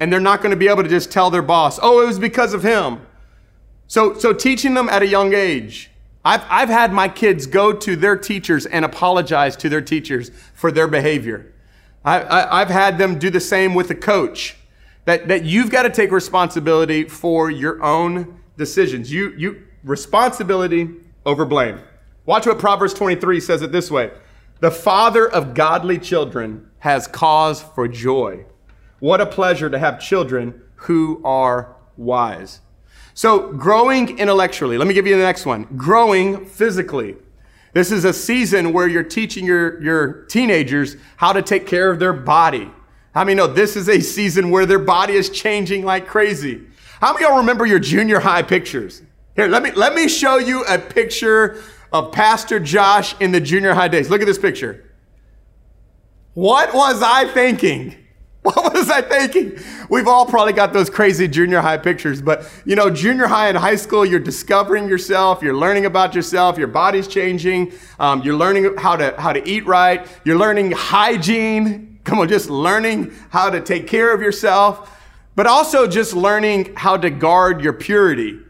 and 0.00 0.12
they're 0.12 0.20
not 0.20 0.40
going 0.40 0.50
to 0.50 0.56
be 0.56 0.68
able 0.68 0.82
to 0.82 0.88
just 0.88 1.10
tell 1.10 1.30
their 1.30 1.42
boss, 1.42 1.78
oh, 1.82 2.02
it 2.02 2.06
was 2.06 2.18
because 2.18 2.54
of 2.54 2.62
him. 2.62 3.00
So, 3.86 4.14
so 4.14 4.32
teaching 4.32 4.74
them 4.74 4.88
at 4.88 5.02
a 5.02 5.06
young 5.06 5.32
age. 5.32 5.90
I've, 6.24 6.44
I've 6.50 6.68
had 6.68 6.92
my 6.92 7.08
kids 7.08 7.46
go 7.46 7.72
to 7.72 7.96
their 7.96 8.16
teachers 8.16 8.66
and 8.66 8.84
apologize 8.84 9.56
to 9.56 9.68
their 9.68 9.80
teachers 9.80 10.30
for 10.52 10.70
their 10.70 10.86
behavior. 10.86 11.54
I, 12.04 12.20
I, 12.20 12.60
I've 12.60 12.68
had 12.68 12.98
them 12.98 13.18
do 13.18 13.30
the 13.30 13.40
same 13.40 13.74
with 13.74 13.90
a 13.90 13.94
coach. 13.94 14.57
That, 15.08 15.26
that 15.28 15.46
you've 15.46 15.70
got 15.70 15.84
to 15.84 15.90
take 15.90 16.10
responsibility 16.10 17.04
for 17.04 17.50
your 17.50 17.82
own 17.82 18.42
decisions. 18.58 19.10
You, 19.10 19.32
you, 19.38 19.62
responsibility 19.82 20.90
over 21.24 21.46
blame. 21.46 21.80
Watch 22.26 22.44
what 22.46 22.58
Proverbs 22.58 22.92
23 22.92 23.40
says 23.40 23.62
it 23.62 23.72
this 23.72 23.90
way. 23.90 24.10
The 24.60 24.70
father 24.70 25.26
of 25.26 25.54
godly 25.54 25.98
children 25.98 26.68
has 26.80 27.06
cause 27.06 27.62
for 27.62 27.88
joy 27.88 28.44
what 28.98 29.22
a 29.22 29.24
pleasure 29.24 29.70
to 29.70 29.78
have 29.78 29.98
children 29.98 30.60
who 30.74 31.22
are 31.24 31.74
wise. 31.96 32.60
So, 33.14 33.50
growing 33.54 34.18
intellectually, 34.18 34.76
let 34.76 34.86
me 34.86 34.92
give 34.92 35.06
you 35.06 35.16
the 35.16 35.22
next 35.22 35.46
one 35.46 35.68
growing 35.74 36.44
physically. 36.44 37.16
This 37.72 37.90
is 37.90 38.04
a 38.04 38.12
season 38.12 38.74
where 38.74 38.86
you're 38.86 39.04
teaching 39.04 39.46
your, 39.46 39.82
your 39.82 40.24
teenagers 40.24 40.96
how 41.16 41.32
to 41.32 41.40
take 41.40 41.66
care 41.66 41.90
of 41.90 41.98
their 41.98 42.12
body. 42.12 42.70
How 43.18 43.24
many 43.24 43.34
know 43.34 43.48
this 43.48 43.74
is 43.74 43.88
a 43.88 43.98
season 43.98 44.52
where 44.52 44.64
their 44.64 44.78
body 44.78 45.14
is 45.14 45.28
changing 45.28 45.84
like 45.84 46.06
crazy? 46.06 46.62
How 47.00 47.12
many 47.12 47.24
y'all 47.24 47.38
remember 47.38 47.66
your 47.66 47.80
junior 47.80 48.20
high 48.20 48.42
pictures? 48.42 49.02
Here, 49.34 49.48
let 49.48 49.64
me, 49.64 49.72
let 49.72 49.92
me 49.92 50.06
show 50.06 50.36
you 50.36 50.64
a 50.66 50.78
picture 50.78 51.60
of 51.92 52.12
Pastor 52.12 52.60
Josh 52.60 53.20
in 53.20 53.32
the 53.32 53.40
junior 53.40 53.74
high 53.74 53.88
days. 53.88 54.08
Look 54.08 54.20
at 54.20 54.26
this 54.28 54.38
picture. 54.38 54.94
What 56.34 56.72
was 56.72 57.02
I 57.02 57.24
thinking? 57.24 57.96
What 58.42 58.72
was 58.72 58.88
I 58.88 59.02
thinking? 59.02 59.58
We've 59.90 60.06
all 60.06 60.24
probably 60.24 60.52
got 60.52 60.72
those 60.72 60.88
crazy 60.88 61.26
junior 61.26 61.60
high 61.60 61.76
pictures, 61.76 62.22
but 62.22 62.48
you 62.64 62.76
know, 62.76 62.88
junior 62.88 63.26
high 63.26 63.48
and 63.48 63.58
high 63.58 63.74
school, 63.74 64.06
you're 64.06 64.20
discovering 64.20 64.88
yourself, 64.88 65.42
you're 65.42 65.56
learning 65.56 65.86
about 65.86 66.14
yourself, 66.14 66.56
your 66.56 66.68
body's 66.68 67.08
changing, 67.08 67.72
um, 67.98 68.22
you're 68.22 68.36
learning 68.36 68.76
how 68.76 68.94
to 68.96 69.12
how 69.20 69.32
to 69.32 69.46
eat 69.46 69.66
right, 69.66 70.06
you're 70.24 70.38
learning 70.38 70.70
hygiene. 70.70 71.97
Come 72.08 72.18
on, 72.18 72.28
just 72.28 72.50
learning 72.50 73.12
how 73.30 73.50
to 73.50 73.60
take 73.60 73.86
care 73.86 74.12
of 74.14 74.20
yourself, 74.20 74.98
but 75.36 75.46
also 75.46 75.86
just 75.86 76.14
learning 76.14 76.74
how 76.74 76.96
to 76.96 77.10
guard 77.10 77.62
your 77.62 77.72
purity, 77.72 78.40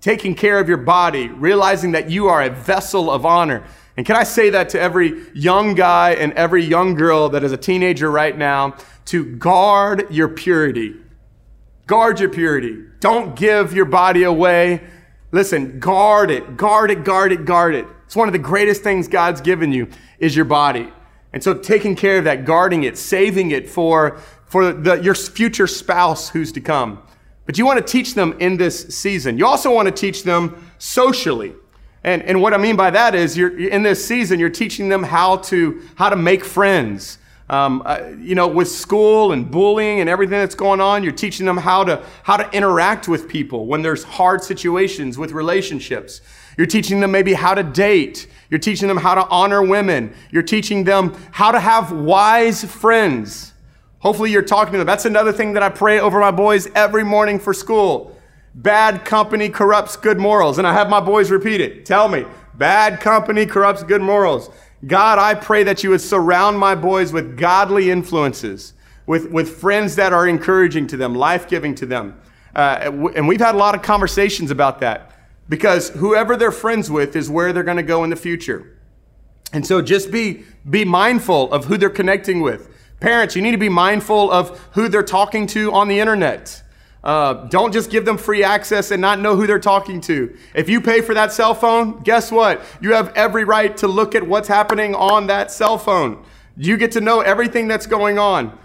taking 0.00 0.34
care 0.34 0.60
of 0.60 0.68
your 0.68 0.78
body, 0.78 1.28
realizing 1.28 1.92
that 1.92 2.10
you 2.10 2.28
are 2.28 2.42
a 2.42 2.50
vessel 2.50 3.10
of 3.10 3.26
honor. 3.26 3.64
And 3.96 4.06
can 4.06 4.16
I 4.16 4.22
say 4.22 4.50
that 4.50 4.68
to 4.70 4.80
every 4.80 5.24
young 5.34 5.74
guy 5.74 6.12
and 6.12 6.32
every 6.34 6.62
young 6.62 6.94
girl 6.94 7.28
that 7.30 7.42
is 7.42 7.52
a 7.52 7.56
teenager 7.56 8.10
right 8.10 8.36
now? 8.36 8.76
to 9.10 9.24
guard 9.24 10.06
your 10.08 10.28
purity. 10.28 10.94
Guard 11.88 12.20
your 12.20 12.28
purity. 12.28 12.84
Don't 13.00 13.34
give 13.34 13.72
your 13.72 13.84
body 13.84 14.22
away. 14.22 14.82
Listen, 15.32 15.80
guard 15.80 16.30
it, 16.30 16.56
guard 16.56 16.92
it, 16.92 17.02
guard 17.02 17.32
it, 17.32 17.44
guard 17.44 17.74
it. 17.74 17.86
It's 18.06 18.14
one 18.14 18.28
of 18.28 18.32
the 18.32 18.38
greatest 18.38 18.84
things 18.84 19.08
God's 19.08 19.40
given 19.40 19.72
you 19.72 19.88
is 20.20 20.36
your 20.36 20.44
body. 20.44 20.92
And 21.32 21.42
so 21.42 21.54
taking 21.54 21.94
care 21.94 22.18
of 22.18 22.24
that, 22.24 22.44
guarding 22.44 22.84
it, 22.84 22.98
saving 22.98 23.52
it 23.52 23.68
for, 23.68 24.18
for 24.46 24.72
the, 24.72 25.00
your 25.00 25.14
future 25.14 25.66
spouse 25.66 26.30
who's 26.30 26.52
to 26.52 26.60
come. 26.60 27.02
But 27.46 27.58
you 27.58 27.66
want 27.66 27.84
to 27.84 27.84
teach 27.84 28.14
them 28.14 28.36
in 28.40 28.56
this 28.56 28.88
season. 28.94 29.38
You 29.38 29.46
also 29.46 29.72
want 29.72 29.86
to 29.86 29.92
teach 29.92 30.22
them 30.24 30.70
socially. 30.78 31.54
And, 32.02 32.22
and 32.22 32.40
what 32.40 32.54
I 32.54 32.56
mean 32.56 32.76
by 32.76 32.90
that 32.90 33.14
is 33.14 33.36
you're, 33.36 33.58
in 33.58 33.82
this 33.82 34.04
season, 34.04 34.40
you're 34.40 34.48
teaching 34.48 34.88
them 34.88 35.02
how 35.02 35.36
to, 35.36 35.82
how 35.96 36.08
to 36.08 36.16
make 36.16 36.44
friends, 36.44 37.18
um, 37.48 37.82
uh, 37.84 38.12
you 38.18 38.34
know, 38.34 38.48
with 38.48 38.68
school 38.68 39.32
and 39.32 39.50
bullying 39.50 40.00
and 40.00 40.08
everything 40.08 40.38
that's 40.38 40.54
going 40.54 40.80
on, 40.80 41.02
you're 41.02 41.12
teaching 41.12 41.44
them 41.44 41.56
how 41.56 41.84
to, 41.84 42.04
how 42.22 42.36
to 42.36 42.48
interact 42.56 43.08
with 43.08 43.28
people 43.28 43.66
when 43.66 43.82
there's 43.82 44.04
hard 44.04 44.42
situations 44.42 45.18
with 45.18 45.32
relationships. 45.32 46.20
You're 46.60 46.66
teaching 46.66 47.00
them 47.00 47.10
maybe 47.10 47.32
how 47.32 47.54
to 47.54 47.62
date. 47.62 48.26
You're 48.50 48.60
teaching 48.60 48.86
them 48.86 48.98
how 48.98 49.14
to 49.14 49.26
honor 49.28 49.62
women. 49.62 50.12
You're 50.30 50.42
teaching 50.42 50.84
them 50.84 51.16
how 51.30 51.52
to 51.52 51.58
have 51.58 51.90
wise 51.90 52.62
friends. 52.62 53.54
Hopefully, 54.00 54.30
you're 54.30 54.42
talking 54.42 54.72
to 54.72 54.76
them. 54.76 54.86
That's 54.86 55.06
another 55.06 55.32
thing 55.32 55.54
that 55.54 55.62
I 55.62 55.70
pray 55.70 56.00
over 56.00 56.20
my 56.20 56.30
boys 56.30 56.68
every 56.74 57.02
morning 57.02 57.38
for 57.38 57.54
school. 57.54 58.14
Bad 58.54 59.06
company 59.06 59.48
corrupts 59.48 59.96
good 59.96 60.18
morals. 60.18 60.58
And 60.58 60.66
I 60.66 60.74
have 60.74 60.90
my 60.90 61.00
boys 61.00 61.30
repeat 61.30 61.62
it. 61.62 61.86
Tell 61.86 62.08
me, 62.08 62.26
bad 62.52 63.00
company 63.00 63.46
corrupts 63.46 63.82
good 63.82 64.02
morals. 64.02 64.50
God, 64.86 65.18
I 65.18 65.36
pray 65.36 65.62
that 65.62 65.82
you 65.82 65.88
would 65.88 66.02
surround 66.02 66.58
my 66.58 66.74
boys 66.74 67.10
with 67.10 67.38
godly 67.38 67.90
influences, 67.90 68.74
with, 69.06 69.30
with 69.30 69.48
friends 69.48 69.96
that 69.96 70.12
are 70.12 70.28
encouraging 70.28 70.88
to 70.88 70.98
them, 70.98 71.14
life 71.14 71.48
giving 71.48 71.74
to 71.76 71.86
them. 71.86 72.20
Uh, 72.54 73.10
and 73.16 73.26
we've 73.26 73.40
had 73.40 73.54
a 73.54 73.58
lot 73.58 73.74
of 73.74 73.80
conversations 73.80 74.50
about 74.50 74.80
that 74.80 75.10
because 75.50 75.90
whoever 75.90 76.36
they're 76.36 76.52
friends 76.52 76.90
with 76.90 77.14
is 77.16 77.28
where 77.28 77.52
they're 77.52 77.64
going 77.64 77.76
to 77.76 77.82
go 77.82 78.04
in 78.04 78.08
the 78.08 78.16
future. 78.16 78.78
And 79.52 79.66
so 79.66 79.82
just 79.82 80.10
be, 80.12 80.44
be 80.70 80.84
mindful 80.84 81.52
of 81.52 81.64
who 81.64 81.76
they're 81.76 81.90
connecting 81.90 82.40
with. 82.40 82.68
Parents, 83.00 83.34
you 83.34 83.42
need 83.42 83.50
to 83.50 83.58
be 83.58 83.68
mindful 83.68 84.30
of 84.30 84.58
who 84.74 84.88
they're 84.88 85.02
talking 85.02 85.48
to 85.48 85.72
on 85.72 85.88
the 85.88 85.98
internet. 85.98 86.62
Uh, 87.02 87.48
don't 87.48 87.72
just 87.72 87.90
give 87.90 88.04
them 88.04 88.16
free 88.16 88.44
access 88.44 88.92
and 88.92 89.00
not 89.00 89.18
know 89.18 89.34
who 89.34 89.46
they're 89.46 89.58
talking 89.58 90.00
to. 90.02 90.36
If 90.54 90.68
you 90.68 90.80
pay 90.80 91.00
for 91.00 91.14
that 91.14 91.32
cell 91.32 91.54
phone, 91.54 92.00
guess 92.02 92.30
what? 92.30 92.62
You 92.80 92.92
have 92.92 93.12
every 93.16 93.42
right 93.42 93.76
to 93.78 93.88
look 93.88 94.14
at 94.14 94.24
what's 94.24 94.48
happening 94.48 94.94
on 94.94 95.26
that 95.26 95.50
cell 95.50 95.78
phone. 95.78 96.24
You 96.56 96.76
get 96.76 96.92
to 96.92 97.00
know 97.00 97.22
everything 97.22 97.66
that's 97.66 97.86
going 97.86 98.20
on 98.20 98.56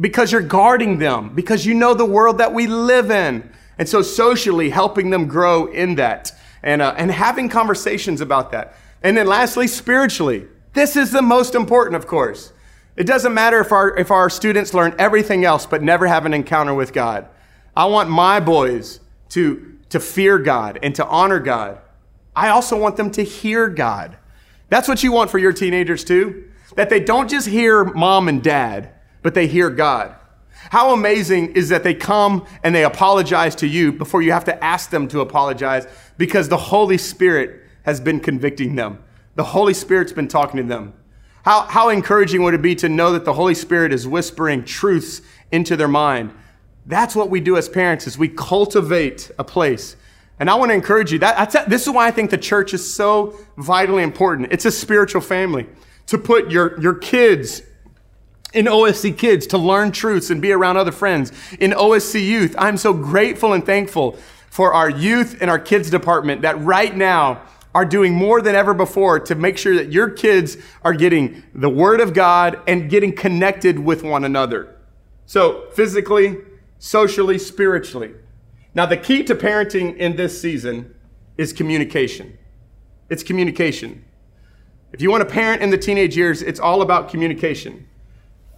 because 0.00 0.32
you're 0.32 0.40
guarding 0.40 0.98
them, 0.98 1.34
because 1.34 1.66
you 1.66 1.74
know 1.74 1.92
the 1.92 2.06
world 2.06 2.38
that 2.38 2.54
we 2.54 2.66
live 2.66 3.10
in. 3.10 3.52
And 3.78 3.88
so, 3.88 4.02
socially, 4.02 4.70
helping 4.70 5.10
them 5.10 5.26
grow 5.26 5.66
in 5.66 5.94
that 5.96 6.32
and, 6.62 6.82
uh, 6.82 6.94
and 6.96 7.10
having 7.10 7.48
conversations 7.48 8.20
about 8.20 8.52
that. 8.52 8.74
And 9.02 9.16
then, 9.16 9.26
lastly, 9.26 9.66
spiritually, 9.66 10.46
this 10.74 10.96
is 10.96 11.10
the 11.10 11.22
most 11.22 11.54
important, 11.54 11.96
of 11.96 12.06
course. 12.06 12.52
It 12.96 13.06
doesn't 13.06 13.32
matter 13.32 13.60
if 13.60 13.72
our, 13.72 13.96
if 13.96 14.10
our 14.10 14.28
students 14.28 14.74
learn 14.74 14.94
everything 14.98 15.44
else 15.44 15.66
but 15.66 15.82
never 15.82 16.06
have 16.06 16.26
an 16.26 16.34
encounter 16.34 16.74
with 16.74 16.92
God. 16.92 17.26
I 17.74 17.86
want 17.86 18.10
my 18.10 18.38
boys 18.38 19.00
to, 19.30 19.78
to 19.88 19.98
fear 19.98 20.38
God 20.38 20.78
and 20.82 20.94
to 20.96 21.06
honor 21.06 21.38
God. 21.38 21.80
I 22.36 22.48
also 22.48 22.78
want 22.78 22.96
them 22.96 23.10
to 23.12 23.22
hear 23.22 23.68
God. 23.68 24.16
That's 24.68 24.88
what 24.88 25.02
you 25.02 25.12
want 25.12 25.30
for 25.30 25.38
your 25.38 25.52
teenagers 25.52 26.04
too. 26.04 26.50
That 26.76 26.90
they 26.90 27.00
don't 27.00 27.28
just 27.28 27.48
hear 27.48 27.84
mom 27.84 28.28
and 28.28 28.42
dad, 28.42 28.90
but 29.22 29.34
they 29.34 29.46
hear 29.46 29.70
God. 29.70 30.14
How 30.70 30.92
amazing 30.92 31.54
is 31.54 31.68
that 31.68 31.82
they 31.82 31.94
come 31.94 32.46
and 32.62 32.74
they 32.74 32.84
apologize 32.84 33.54
to 33.56 33.66
you 33.66 33.92
before 33.92 34.22
you 34.22 34.32
have 34.32 34.44
to 34.44 34.64
ask 34.64 34.90
them 34.90 35.08
to 35.08 35.20
apologize 35.20 35.86
because 36.16 36.48
the 36.48 36.56
Holy 36.56 36.98
Spirit 36.98 37.62
has 37.82 38.00
been 38.00 38.20
convicting 38.20 38.76
them. 38.76 39.02
The 39.34 39.44
Holy 39.44 39.74
Spirit's 39.74 40.12
been 40.12 40.28
talking 40.28 40.58
to 40.58 40.62
them. 40.62 40.94
How, 41.44 41.62
how 41.62 41.88
encouraging 41.88 42.42
would 42.42 42.54
it 42.54 42.62
be 42.62 42.74
to 42.76 42.88
know 42.88 43.12
that 43.12 43.24
the 43.24 43.32
Holy 43.32 43.54
Spirit 43.54 43.92
is 43.92 44.06
whispering 44.06 44.64
truths 44.64 45.22
into 45.50 45.76
their 45.76 45.88
mind? 45.88 46.32
That's 46.86 47.16
what 47.16 47.30
we 47.30 47.40
do 47.40 47.56
as 47.56 47.68
parents 47.68 48.06
is 48.06 48.16
we 48.16 48.28
cultivate 48.28 49.30
a 49.38 49.44
place. 49.44 49.96
And 50.38 50.50
I 50.50 50.54
want 50.54 50.70
to 50.70 50.74
encourage 50.74 51.12
you. 51.12 51.18
That, 51.20 51.68
this 51.68 51.82
is 51.82 51.90
why 51.90 52.06
I 52.06 52.10
think 52.10 52.30
the 52.30 52.38
church 52.38 52.74
is 52.74 52.94
so 52.94 53.38
vitally 53.56 54.02
important. 54.02 54.48
It's 54.52 54.64
a 54.64 54.72
spiritual 54.72 55.20
family. 55.20 55.66
To 56.06 56.18
put 56.18 56.50
your, 56.50 56.80
your 56.80 56.94
kids 56.94 57.62
in 58.52 58.66
OSC 58.66 59.16
Kids 59.16 59.46
to 59.48 59.58
learn 59.58 59.92
truths 59.92 60.30
and 60.30 60.40
be 60.40 60.52
around 60.52 60.76
other 60.76 60.92
friends. 60.92 61.32
In 61.58 61.72
OSC 61.72 62.24
Youth, 62.24 62.54
I'm 62.58 62.76
so 62.76 62.92
grateful 62.92 63.52
and 63.52 63.64
thankful 63.64 64.18
for 64.50 64.74
our 64.74 64.90
youth 64.90 65.38
and 65.40 65.50
our 65.50 65.58
kids 65.58 65.90
department 65.90 66.42
that 66.42 66.60
right 66.60 66.94
now 66.94 67.42
are 67.74 67.84
doing 67.86 68.12
more 68.12 68.42
than 68.42 68.54
ever 68.54 68.74
before 68.74 69.18
to 69.18 69.34
make 69.34 69.56
sure 69.56 69.74
that 69.74 69.90
your 69.90 70.10
kids 70.10 70.58
are 70.84 70.92
getting 70.92 71.42
the 71.54 71.70
Word 71.70 72.00
of 72.00 72.12
God 72.12 72.60
and 72.66 72.90
getting 72.90 73.14
connected 73.14 73.78
with 73.78 74.02
one 74.02 74.24
another. 74.24 74.76
So, 75.24 75.70
physically, 75.72 76.36
socially, 76.78 77.38
spiritually. 77.38 78.12
Now, 78.74 78.86
the 78.86 78.96
key 78.96 79.22
to 79.24 79.34
parenting 79.34 79.96
in 79.96 80.16
this 80.16 80.38
season 80.38 80.94
is 81.38 81.52
communication. 81.52 82.36
It's 83.08 83.22
communication. 83.22 84.04
If 84.92 85.00
you 85.00 85.10
want 85.10 85.26
to 85.26 85.32
parent 85.32 85.62
in 85.62 85.70
the 85.70 85.78
teenage 85.78 86.16
years, 86.16 86.42
it's 86.42 86.60
all 86.60 86.82
about 86.82 87.08
communication, 87.08 87.88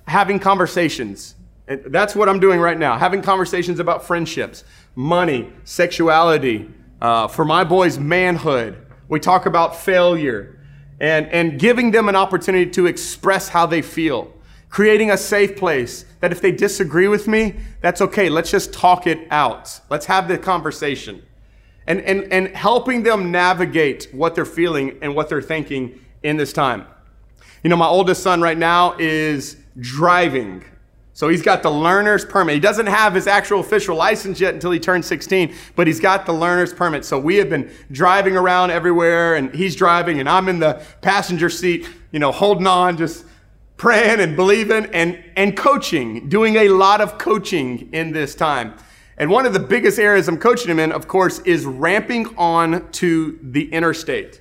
having 0.06 0.38
conversations. 0.38 1.34
And 1.66 1.84
that's 1.86 2.14
what 2.14 2.28
I'm 2.28 2.40
doing 2.40 2.60
right 2.60 2.78
now, 2.78 2.98
having 2.98 3.22
conversations 3.22 3.80
about 3.80 4.04
friendships, 4.04 4.64
money, 4.94 5.52
sexuality, 5.64 6.68
uh, 7.00 7.28
for 7.28 7.44
my 7.44 7.64
boys, 7.64 7.98
manhood. 7.98 8.86
We 9.08 9.20
talk 9.20 9.46
about 9.46 9.76
failure 9.76 10.58
and, 11.00 11.26
and 11.28 11.58
giving 11.58 11.90
them 11.90 12.08
an 12.08 12.16
opportunity 12.16 12.70
to 12.72 12.86
express 12.86 13.48
how 13.48 13.66
they 13.66 13.82
feel 13.82 14.34
creating 14.74 15.08
a 15.08 15.16
safe 15.16 15.56
place 15.56 16.04
that 16.18 16.32
if 16.32 16.40
they 16.40 16.50
disagree 16.50 17.06
with 17.06 17.28
me, 17.28 17.54
that's 17.80 18.00
okay. 18.00 18.28
Let's 18.28 18.50
just 18.50 18.72
talk 18.72 19.06
it 19.06 19.24
out. 19.30 19.80
Let's 19.88 20.06
have 20.06 20.26
the 20.26 20.36
conversation. 20.36 21.22
And, 21.86 22.00
and, 22.00 22.24
and 22.32 22.48
helping 22.48 23.04
them 23.04 23.30
navigate 23.30 24.08
what 24.10 24.34
they're 24.34 24.44
feeling 24.44 24.98
and 25.00 25.14
what 25.14 25.28
they're 25.28 25.40
thinking 25.40 26.00
in 26.24 26.38
this 26.38 26.52
time. 26.52 26.88
You 27.62 27.70
know, 27.70 27.76
my 27.76 27.86
oldest 27.86 28.20
son 28.24 28.40
right 28.40 28.58
now 28.58 28.96
is 28.98 29.58
driving. 29.78 30.64
So 31.12 31.28
he's 31.28 31.42
got 31.42 31.62
the 31.62 31.70
learner's 31.70 32.24
permit. 32.24 32.54
He 32.54 32.60
doesn't 32.60 32.88
have 32.88 33.14
his 33.14 33.28
actual 33.28 33.60
official 33.60 33.96
license 33.96 34.40
yet 34.40 34.52
until 34.52 34.72
he 34.72 34.80
turns 34.80 35.06
16, 35.06 35.54
but 35.76 35.86
he's 35.86 36.00
got 36.00 36.26
the 36.26 36.32
learner's 36.32 36.74
permit. 36.74 37.04
So 37.04 37.20
we 37.20 37.36
have 37.36 37.48
been 37.48 37.70
driving 37.92 38.36
around 38.36 38.72
everywhere 38.72 39.36
and 39.36 39.54
he's 39.54 39.76
driving 39.76 40.18
and 40.18 40.28
I'm 40.28 40.48
in 40.48 40.58
the 40.58 40.82
passenger 41.02 41.48
seat, 41.48 41.88
you 42.10 42.18
know, 42.18 42.32
holding 42.32 42.66
on, 42.66 42.96
just 42.96 43.24
praying 43.76 44.20
and 44.20 44.34
believing 44.34 44.86
and, 44.86 45.22
and 45.36 45.56
coaching, 45.56 46.28
doing 46.28 46.56
a 46.56 46.68
lot 46.68 47.00
of 47.00 47.16
coaching 47.18 47.90
in 47.92 48.10
this 48.10 48.34
time. 48.34 48.74
And 49.16 49.30
one 49.30 49.46
of 49.46 49.52
the 49.52 49.60
biggest 49.60 50.00
areas 50.00 50.26
I'm 50.26 50.38
coaching 50.38 50.70
him 50.70 50.80
in, 50.80 50.90
of 50.90 51.06
course, 51.06 51.38
is 51.40 51.64
ramping 51.64 52.36
on 52.36 52.90
to 52.92 53.38
the 53.40 53.72
interstate. 53.72 54.40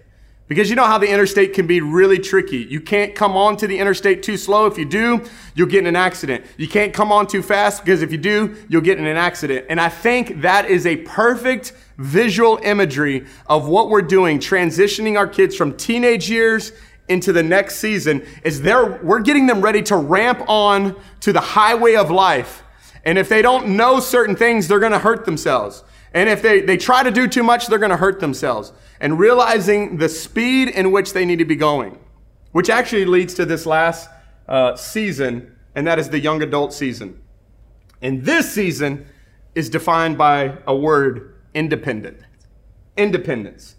Because 0.54 0.70
you 0.70 0.76
know 0.76 0.86
how 0.86 1.00
the 1.00 1.10
interstate 1.10 1.56
can 1.56 1.66
be 1.66 1.82
really 1.82 2.20
tricky. 2.20 2.58
You 2.58 2.80
can't 2.80 3.16
come 3.16 3.36
on 3.36 3.58
to 3.58 3.66
the 3.66 3.80
interstate 3.80 4.22
too 4.22 4.38
slow. 4.38 4.68
If 4.68 4.78
you 4.78 4.86
do, 4.86 5.26
you'll 5.56 5.68
get 5.68 5.80
in 5.80 5.88
an 5.88 5.96
accident. 5.96 6.46
You 6.58 6.68
can't 6.68 6.94
come 6.94 7.12
on 7.12 7.26
too 7.26 7.42
fast 7.42 7.84
because 7.84 8.04
if 8.04 8.12
you 8.12 8.20
do, 8.20 8.56
you'll 8.70 8.84
get 8.84 9.00
in 9.00 9.08
an 9.08 9.18
accident. 9.18 9.66
And 9.68 9.82
I 9.82 9.90
think 9.90 10.42
that 10.42 10.70
is 10.70 10.86
a 10.86 10.98
perfect 10.98 11.74
visual 11.98 12.60
imagery 12.62 13.26
of 13.48 13.68
what 13.68 13.90
we're 13.90 14.04
doing, 14.04 14.38
transitioning 14.38 15.18
our 15.18 15.26
kids 15.26 15.56
from 15.56 15.76
teenage 15.76 16.30
years 16.30 16.72
into 17.08 17.34
the 17.34 17.42
next 17.42 17.78
season 17.78 18.24
is 18.44 18.62
they're, 18.62 19.02
we're 19.02 19.22
getting 19.22 19.48
them 19.48 19.60
ready 19.60 19.82
to 19.82 19.96
ramp 19.96 20.44
on 20.48 20.96
to 21.22 21.34
the 21.34 21.42
highway 21.42 21.96
of 21.96 22.12
life. 22.12 22.62
And 23.04 23.18
if 23.18 23.28
they 23.28 23.42
don't 23.42 23.70
know 23.76 24.00
certain 24.00 24.36
things, 24.36 24.68
they're 24.68 24.80
going 24.80 24.92
to 24.92 25.00
hurt 25.00 25.26
themselves. 25.26 25.84
And 26.14 26.30
if 26.30 26.42
they, 26.42 26.62
they 26.62 26.78
try 26.78 27.04
to 27.04 27.12
do 27.12 27.28
too 27.28 27.44
much, 27.44 27.68
they're 27.68 27.80
going 27.80 27.92
to 27.92 27.98
hurt 27.98 28.20
themselves. 28.20 28.72
And 29.00 29.20
realizing 29.20 29.98
the 29.98 30.10
speed 30.10 30.70
in 30.70 30.92
which 30.92 31.14
they 31.14 31.26
need 31.26 31.40
to 31.40 31.46
be 31.46 31.56
going, 31.56 32.00
which 32.52 32.70
actually 32.70 33.06
leads 33.06 33.34
to 33.36 33.46
this 33.46 33.66
last 33.66 34.10
uh, 34.48 34.76
season, 34.76 35.56
and 35.76 35.88
that 35.88 36.00
is 36.00 36.10
the 36.10 36.20
young 36.20 36.42
adult 36.42 36.74
season. 36.74 37.20
And 38.02 38.24
this 38.24 38.54
season 38.54 39.08
is 39.56 39.70
defined 39.70 40.18
by 40.18 40.58
a 40.68 40.76
word 40.76 41.36
independent. 41.54 42.20
Independence. 42.96 43.76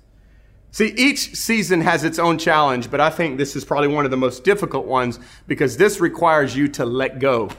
See, 0.73 0.93
each 0.97 1.37
season 1.37 1.83
has 1.83 2.03
its 2.03 2.19
own 2.19 2.37
challenge, 2.37 2.91
but 2.91 3.01
I 3.01 3.11
think 3.11 3.39
this 3.39 3.55
is 3.55 3.65
probably 3.65 3.89
one 3.89 4.05
of 4.05 4.11
the 4.11 4.17
most 4.17 4.43
difficult 4.43 4.87
ones 4.87 5.21
because 5.47 5.77
this 5.77 6.01
requires 6.01 6.57
you 6.57 6.67
to 6.69 6.85
let 6.85 7.21
go. 7.21 7.51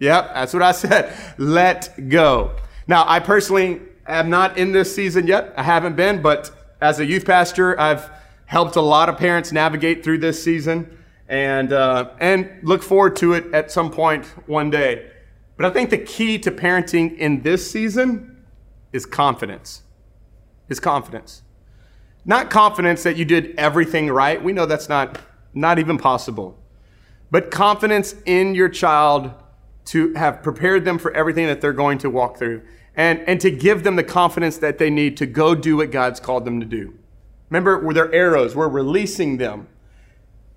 Yep, 0.00 0.34
that's 0.34 0.52
what 0.52 0.62
I 0.64 0.72
said. 0.72 1.14
Let 1.38 2.08
go. 2.08 2.56
Now, 2.88 3.04
I 3.06 3.20
personally 3.20 3.80
am 4.06 4.30
not 4.30 4.58
in 4.58 4.72
this 4.72 4.94
season 4.94 5.26
yet. 5.26 5.52
I 5.56 5.62
haven't 5.62 5.96
been, 5.96 6.22
but 6.22 6.50
as 6.80 6.98
a 7.00 7.04
youth 7.04 7.24
pastor, 7.24 7.78
I've 7.78 8.10
helped 8.46 8.76
a 8.76 8.80
lot 8.80 9.08
of 9.08 9.16
parents 9.16 9.52
navigate 9.52 10.04
through 10.04 10.18
this 10.18 10.42
season 10.42 10.98
and, 11.28 11.72
uh, 11.72 12.10
and 12.20 12.50
look 12.62 12.82
forward 12.82 13.16
to 13.16 13.32
it 13.32 13.52
at 13.54 13.70
some 13.70 13.90
point 13.90 14.26
one 14.46 14.70
day. 14.70 15.10
But 15.56 15.66
I 15.66 15.70
think 15.70 15.90
the 15.90 15.98
key 15.98 16.38
to 16.40 16.50
parenting 16.50 17.16
in 17.18 17.42
this 17.42 17.70
season 17.70 18.44
is 18.92 19.06
confidence. 19.06 19.82
Is 20.68 20.80
confidence. 20.80 21.42
Not 22.24 22.50
confidence 22.50 23.02
that 23.02 23.16
you 23.16 23.24
did 23.24 23.54
everything 23.56 24.08
right. 24.08 24.42
We 24.42 24.52
know 24.52 24.66
that's 24.66 24.88
not, 24.88 25.18
not 25.54 25.78
even 25.78 25.98
possible. 25.98 26.58
But 27.30 27.50
confidence 27.50 28.14
in 28.26 28.54
your 28.54 28.68
child 28.68 29.32
to 29.86 30.12
have 30.14 30.42
prepared 30.42 30.84
them 30.84 30.98
for 30.98 31.12
everything 31.12 31.46
that 31.46 31.60
they're 31.60 31.72
going 31.72 31.98
to 31.98 32.10
walk 32.10 32.38
through 32.38 32.62
and, 32.96 33.20
and 33.26 33.40
to 33.40 33.50
give 33.50 33.84
them 33.84 33.96
the 33.96 34.04
confidence 34.04 34.58
that 34.58 34.78
they 34.78 34.90
need 34.90 35.16
to 35.16 35.26
go 35.26 35.54
do 35.54 35.78
what 35.78 35.90
God's 35.90 36.20
called 36.20 36.44
them 36.44 36.60
to 36.60 36.66
do. 36.66 36.98
Remember, 37.48 37.78
we're 37.78 37.94
their 37.94 38.12
arrows, 38.12 38.54
we're 38.54 38.68
releasing 38.68 39.36
them. 39.38 39.68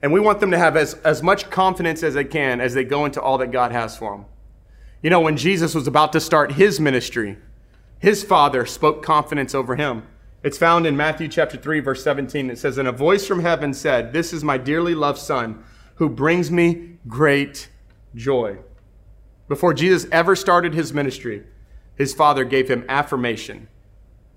And 0.01 0.13
we 0.13 0.19
want 0.19 0.39
them 0.39 0.51
to 0.51 0.57
have 0.57 0.77
as, 0.77 0.93
as 0.95 1.23
much 1.23 1.49
confidence 1.49 2.03
as 2.03 2.13
they 2.13 2.25
can 2.25 2.61
as 2.61 2.73
they 2.73 2.83
go 2.83 3.05
into 3.05 3.21
all 3.21 3.37
that 3.39 3.51
God 3.51 3.71
has 3.71 3.97
for 3.97 4.11
them. 4.11 4.25
You 5.01 5.09
know, 5.09 5.19
when 5.19 5.37
Jesus 5.37 5.73
was 5.73 5.87
about 5.87 6.13
to 6.13 6.19
start 6.19 6.53
his 6.53 6.79
ministry, 6.79 7.37
his 7.99 8.23
father 8.23 8.65
spoke 8.65 9.03
confidence 9.03 9.55
over 9.55 9.75
him. 9.75 10.03
It's 10.43 10.57
found 10.57 10.85
in 10.85 10.95
Matthew 10.95 11.27
chapter 11.27 11.57
3, 11.57 11.79
verse 11.79 12.03
17. 12.03 12.51
It 12.51 12.59
says, 12.59 12.77
And 12.77 12.87
a 12.87 12.91
voice 12.91 13.25
from 13.25 13.39
heaven 13.39 13.73
said, 13.73 14.13
This 14.13 14.31
is 14.31 14.43
my 14.43 14.57
dearly 14.57 14.93
loved 14.93 15.17
son, 15.17 15.63
who 15.95 16.07
brings 16.07 16.51
me 16.51 16.97
great 17.07 17.69
joy. 18.13 18.57
Before 19.47 19.73
Jesus 19.73 20.07
ever 20.11 20.35
started 20.35 20.73
his 20.73 20.93
ministry, 20.93 21.43
his 21.95 22.13
father 22.13 22.43
gave 22.43 22.69
him 22.69 22.85
affirmation. 22.89 23.67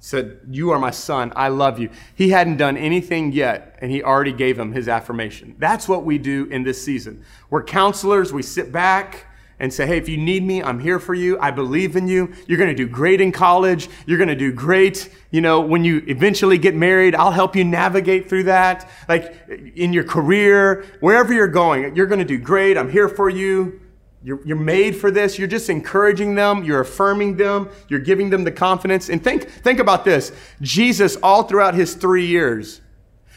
Said, 0.01 0.41
You 0.49 0.71
are 0.71 0.79
my 0.79 0.93
son. 0.93 1.33
I 1.35 1.49
love 1.49 1.79
you. 1.79 1.91
He 2.15 2.31
hadn't 2.31 2.57
done 2.57 2.77
anything 2.77 3.33
yet, 3.33 3.77
and 3.81 3.91
he 3.91 4.03
already 4.03 4.33
gave 4.33 4.59
him 4.59 4.73
his 4.73 4.89
affirmation. 4.89 5.57
That's 5.59 5.89
what 5.89 6.05
we 6.05 6.19
do 6.19 6.45
in 6.47 6.63
this 6.63 6.83
season. 6.83 7.25
We're 7.51 7.65
counselors. 7.65 8.33
We 8.33 8.43
sit 8.43 8.71
back 8.71 9.27
and 9.59 9.75
say, 9.75 9.87
Hey, 9.87 9.97
if 9.97 10.09
you 10.09 10.17
need 10.17 10.45
me, 10.45 10.63
I'm 10.63 10.79
here 10.79 11.01
for 11.01 11.15
you. 11.15 11.37
I 11.41 11.51
believe 11.51 11.97
in 11.97 12.07
you. 12.07 12.33
You're 12.47 12.59
going 12.59 12.71
to 12.71 12.77
do 12.77 12.87
great 12.87 13.21
in 13.21 13.33
college. 13.33 13.89
You're 14.07 14.19
going 14.19 14.29
to 14.29 14.37
do 14.37 14.53
great. 14.53 15.11
You 15.33 15.41
know, 15.41 15.61
when 15.61 15.85
you 15.85 16.05
eventually 16.07 16.59
get 16.59 16.77
married, 16.77 17.17
I'll 17.17 17.33
help 17.33 17.57
you 17.57 17.65
navigate 17.65 18.29
through 18.29 18.45
that. 18.45 18.89
Like 19.09 19.35
in 19.75 19.93
your 19.93 20.05
career, 20.05 20.87
wherever 21.01 21.33
you're 21.33 21.49
going, 21.49 21.97
you're 21.97 22.07
going 22.07 22.21
to 22.21 22.25
do 22.25 22.39
great. 22.39 22.79
I'm 22.79 22.91
here 22.91 23.09
for 23.09 23.29
you. 23.29 23.81
You're, 24.29 24.45
you're 24.45 24.59
made 24.59 24.95
for 24.95 25.11
this. 25.11 25.39
You're 25.39 25.49
just 25.49 25.71
encouraging 25.71 26.35
them. 26.35 26.63
You're 26.63 26.81
affirming 26.81 27.39
them. 27.39 27.71
You're 27.89 27.99
giving 28.01 28.29
them 28.29 28.45
the 28.45 28.53
confidence. 28.53 29.09
And 29.09 29.25
think, 29.25 29.49
think 29.49 29.79
about 29.79 30.05
this. 30.05 30.33
Jesus, 30.61 31.17
all 31.23 31.45
throughout 31.45 31.75
his 31.75 31.95
three 31.95 32.27
years, 32.27 32.83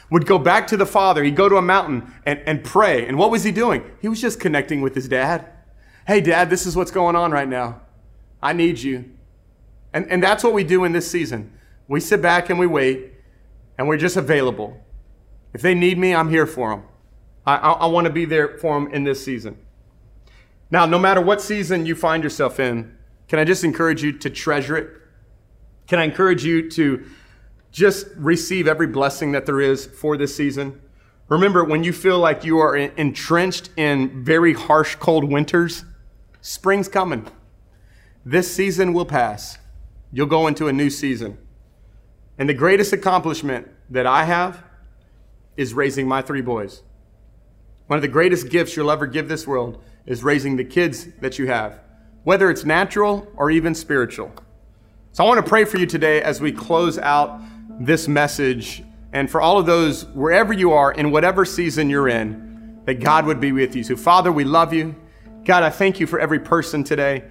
would 0.10 0.26
go 0.26 0.38
back 0.38 0.68
to 0.68 0.76
the 0.76 0.86
Father. 0.86 1.24
He'd 1.24 1.38
go 1.38 1.48
to 1.48 1.56
a 1.56 1.62
mountain 1.62 2.12
and, 2.26 2.40
and 2.46 2.62
pray. 2.62 3.08
And 3.08 3.18
what 3.18 3.32
was 3.32 3.46
he 3.46 3.54
doing? 3.54 3.90
He 4.02 4.10
was 4.10 4.20
just 4.20 4.42
connecting 4.42 4.82
with 4.82 4.94
his 4.94 5.08
dad. 5.08 5.48
Hey, 6.06 6.20
dad, 6.20 6.50
this 6.50 6.66
is 6.66 6.76
what's 6.76 6.92
going 6.92 7.16
on 7.16 7.32
right 7.32 7.48
now. 7.48 7.80
I 8.44 8.52
need 8.52 8.78
you. 8.78 9.12
And, 9.94 10.12
and 10.12 10.22
that's 10.22 10.44
what 10.44 10.52
we 10.52 10.66
do 10.66 10.84
in 10.84 10.92
this 10.92 11.10
season. 11.10 11.58
We 11.88 12.02
sit 12.02 12.22
back 12.22 12.50
and 12.50 12.60
we 12.60 12.68
wait, 12.68 13.14
and 13.78 13.88
we're 13.88 13.96
just 13.96 14.18
available. 14.18 14.78
If 15.54 15.62
they 15.62 15.74
need 15.74 15.98
me, 15.98 16.14
I'm 16.14 16.30
here 16.30 16.46
for 16.46 16.72
them. 16.72 16.84
I, 17.46 17.56
I, 17.56 17.72
I 17.72 17.86
want 17.86 18.08
to 18.08 18.12
be 18.14 18.26
there 18.26 18.58
for 18.58 18.78
them 18.78 18.92
in 18.92 19.06
this 19.06 19.24
season. 19.24 19.58
Now, 20.72 20.86
no 20.86 20.98
matter 20.98 21.20
what 21.20 21.42
season 21.42 21.86
you 21.86 21.96
find 21.96 22.24
yourself 22.24 22.60
in, 22.60 22.98
can 23.28 23.40
I 23.40 23.44
just 23.44 23.64
encourage 23.64 24.02
you 24.02 24.18
to 24.20 24.30
treasure 24.30 24.78
it? 24.78 24.90
Can 25.88 26.00
I 26.00 26.06
encourage 26.06 26.46
you 26.46 26.70
to 26.72 27.06
just 27.72 28.08
receive 28.16 28.68
every 28.68 28.88
blessing 28.88 29.34
that 29.34 29.46
there 29.46 29.60
is 29.60 29.86
for 29.86 30.16
this 30.16 30.36
season? 30.36 30.82
Remember, 31.28 31.64
when 31.64 31.84
you 31.84 31.94
feel 31.94 32.20
like 32.20 32.46
you 32.46 32.60
are 32.60 32.76
entrenched 32.76 33.70
in 33.78 34.24
very 34.24 34.54
harsh, 34.54 34.96
cold 34.96 35.26
winters, 35.26 35.84
spring's 36.42 36.88
coming. 36.88 37.28
This 38.26 38.54
season 38.54 38.94
will 38.94 39.06
pass. 39.06 39.58
You'll 40.12 40.28
go 40.28 40.48
into 40.48 40.68
a 40.68 40.74
new 40.74 40.90
season. 40.90 41.38
And 42.38 42.48
the 42.48 42.54
greatest 42.54 42.94
accomplishment 42.94 43.70
that 43.90 44.06
I 44.06 44.24
have 44.24 44.64
is 45.58 45.74
raising 45.74 46.08
my 46.08 46.22
three 46.22 46.42
boys. 46.42 46.82
One 47.92 47.98
of 47.98 48.04
the 48.04 48.08
greatest 48.08 48.48
gifts 48.48 48.78
you'll 48.78 48.90
ever 48.90 49.06
give 49.06 49.28
this 49.28 49.46
world 49.46 49.84
is 50.06 50.24
raising 50.24 50.56
the 50.56 50.64
kids 50.64 51.08
that 51.20 51.38
you 51.38 51.48
have, 51.48 51.82
whether 52.24 52.50
it's 52.50 52.64
natural 52.64 53.28
or 53.36 53.52
even 53.52 53.76
spiritual. 53.76 54.32
So 55.12 55.26
I 55.26 55.28
want 55.28 55.44
to 55.44 55.50
pray 55.50 55.66
for 55.66 55.78
you 55.78 55.86
today 55.86 56.22
as 56.22 56.40
we 56.40 56.54
close 56.54 56.98
out 56.98 57.42
this 57.82 58.08
message 58.08 58.82
and 59.12 59.30
for 59.30 59.42
all 59.42 59.58
of 59.58 59.66
those, 59.66 60.06
wherever 60.06 60.54
you 60.54 60.72
are, 60.72 60.94
in 60.94 61.12
whatever 61.12 61.44
season 61.44 61.90
you're 61.90 62.08
in, 62.08 62.80
that 62.86 63.02
God 63.02 63.26
would 63.26 63.42
be 63.42 63.52
with 63.52 63.76
you. 63.76 63.84
So, 63.84 63.98
Father, 63.98 64.32
we 64.32 64.46
love 64.46 64.74
you. 64.74 64.96
God, 65.44 65.64
I 65.64 65.70
thank 65.70 66.00
you 66.00 66.08
for 66.08 66.18
every 66.18 66.40
person 66.40 66.86
today. 66.86 67.26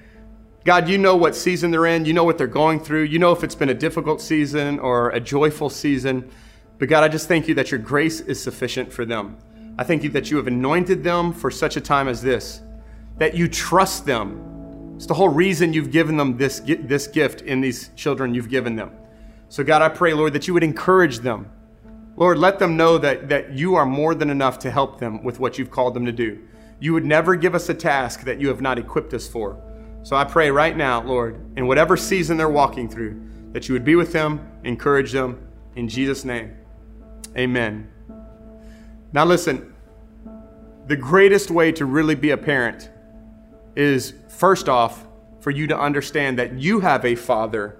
God, 0.67 0.91
you 0.91 0.99
know 0.99 1.17
what 1.17 1.35
season 1.35 1.71
they're 1.71 1.87
in. 1.87 2.05
You 2.05 2.13
know 2.13 2.25
what 2.25 2.37
they're 2.37 2.47
going 2.47 2.81
through. 2.81 3.05
You 3.05 3.19
know 3.19 3.33
if 3.33 3.43
it's 3.43 3.55
been 3.55 3.71
a 3.71 3.75
difficult 3.75 4.21
season 4.21 4.79
or 4.79 5.09
a 5.09 5.21
joyful 5.21 5.71
season. 5.71 6.31
But 6.79 6.91
God, 6.91 7.03
I 7.03 7.09
just 7.09 7.29
thank 7.29 7.49
you 7.49 7.55
that 7.55 7.71
your 7.71 7.81
grace 7.81 8.21
is 8.21 8.43
sufficient 8.43 8.93
for 8.93 9.07
them. 9.07 9.39
I 9.81 9.83
thank 9.83 10.03
you 10.03 10.11
that 10.11 10.31
you 10.31 10.37
have 10.37 10.47
anointed 10.47 11.03
them 11.03 11.33
for 11.33 11.51
such 11.51 11.78
a 11.78 11.81
time 11.81 12.07
as 12.07 12.20
this, 12.20 12.61
that 13.16 13.35
you 13.35 13.49
trust 13.49 14.05
them. 14.05 14.93
It's 14.97 15.07
the 15.07 15.14
whole 15.14 15.31
reason 15.31 15.72
you've 15.72 15.91
given 15.91 16.18
them 16.18 16.37
this, 16.37 16.61
this 16.61 17.07
gift 17.07 17.41
in 17.41 17.62
these 17.62 17.89
children 17.97 18.35
you've 18.35 18.51
given 18.51 18.76
them. 18.76 18.91
So, 19.49 19.64
God, 19.64 19.81
I 19.81 19.89
pray, 19.89 20.12
Lord, 20.12 20.35
that 20.35 20.47
you 20.47 20.53
would 20.53 20.62
encourage 20.62 21.20
them. 21.20 21.51
Lord, 22.16 22.37
let 22.37 22.59
them 22.59 22.76
know 22.76 22.99
that, 22.99 23.31
that 23.31 23.55
you 23.55 23.74
are 23.74 23.87
more 23.87 24.14
than 24.14 24.28
enough 24.28 24.59
to 24.59 24.70
help 24.70 25.01
them 25.01 25.24
with 25.24 25.41
what 25.41 25.57
you've 25.57 25.70
called 25.70 25.95
them 25.95 26.05
to 26.05 26.12
do. 26.12 26.47
You 26.78 26.93
would 26.93 27.07
never 27.07 27.35
give 27.35 27.55
us 27.55 27.70
a 27.70 27.74
task 27.74 28.24
that 28.24 28.39
you 28.39 28.49
have 28.49 28.61
not 28.61 28.78
equipped 28.78 29.14
us 29.14 29.26
for. 29.26 29.62
So 30.03 30.14
I 30.14 30.24
pray 30.24 30.51
right 30.51 30.76
now, 30.76 31.03
Lord, 31.03 31.41
in 31.57 31.66
whatever 31.66 31.97
season 31.97 32.37
they're 32.37 32.51
walking 32.51 32.87
through, 32.87 33.18
that 33.53 33.66
you 33.66 33.72
would 33.72 33.87
be 33.87 33.97
with 33.97 34.12
them, 34.12 34.47
encourage 34.62 35.12
them, 35.12 35.49
in 35.74 35.89
Jesus' 35.89 36.22
name. 36.26 36.55
Amen. 37.35 37.91
Now, 39.12 39.24
listen, 39.24 39.70
the 40.91 40.97
greatest 40.97 41.53
way 41.53 41.70
to 41.70 41.84
really 41.84 42.16
be 42.16 42.32
a 42.32 42.36
parent 42.36 42.91
is 43.76 44.12
first 44.26 44.68
off, 44.68 45.07
for 45.38 45.53
you 45.53 45.68
to 45.68 45.78
understand 45.78 46.36
that 46.36 46.55
you 46.55 46.80
have 46.80 47.05
a 47.05 47.14
father 47.14 47.78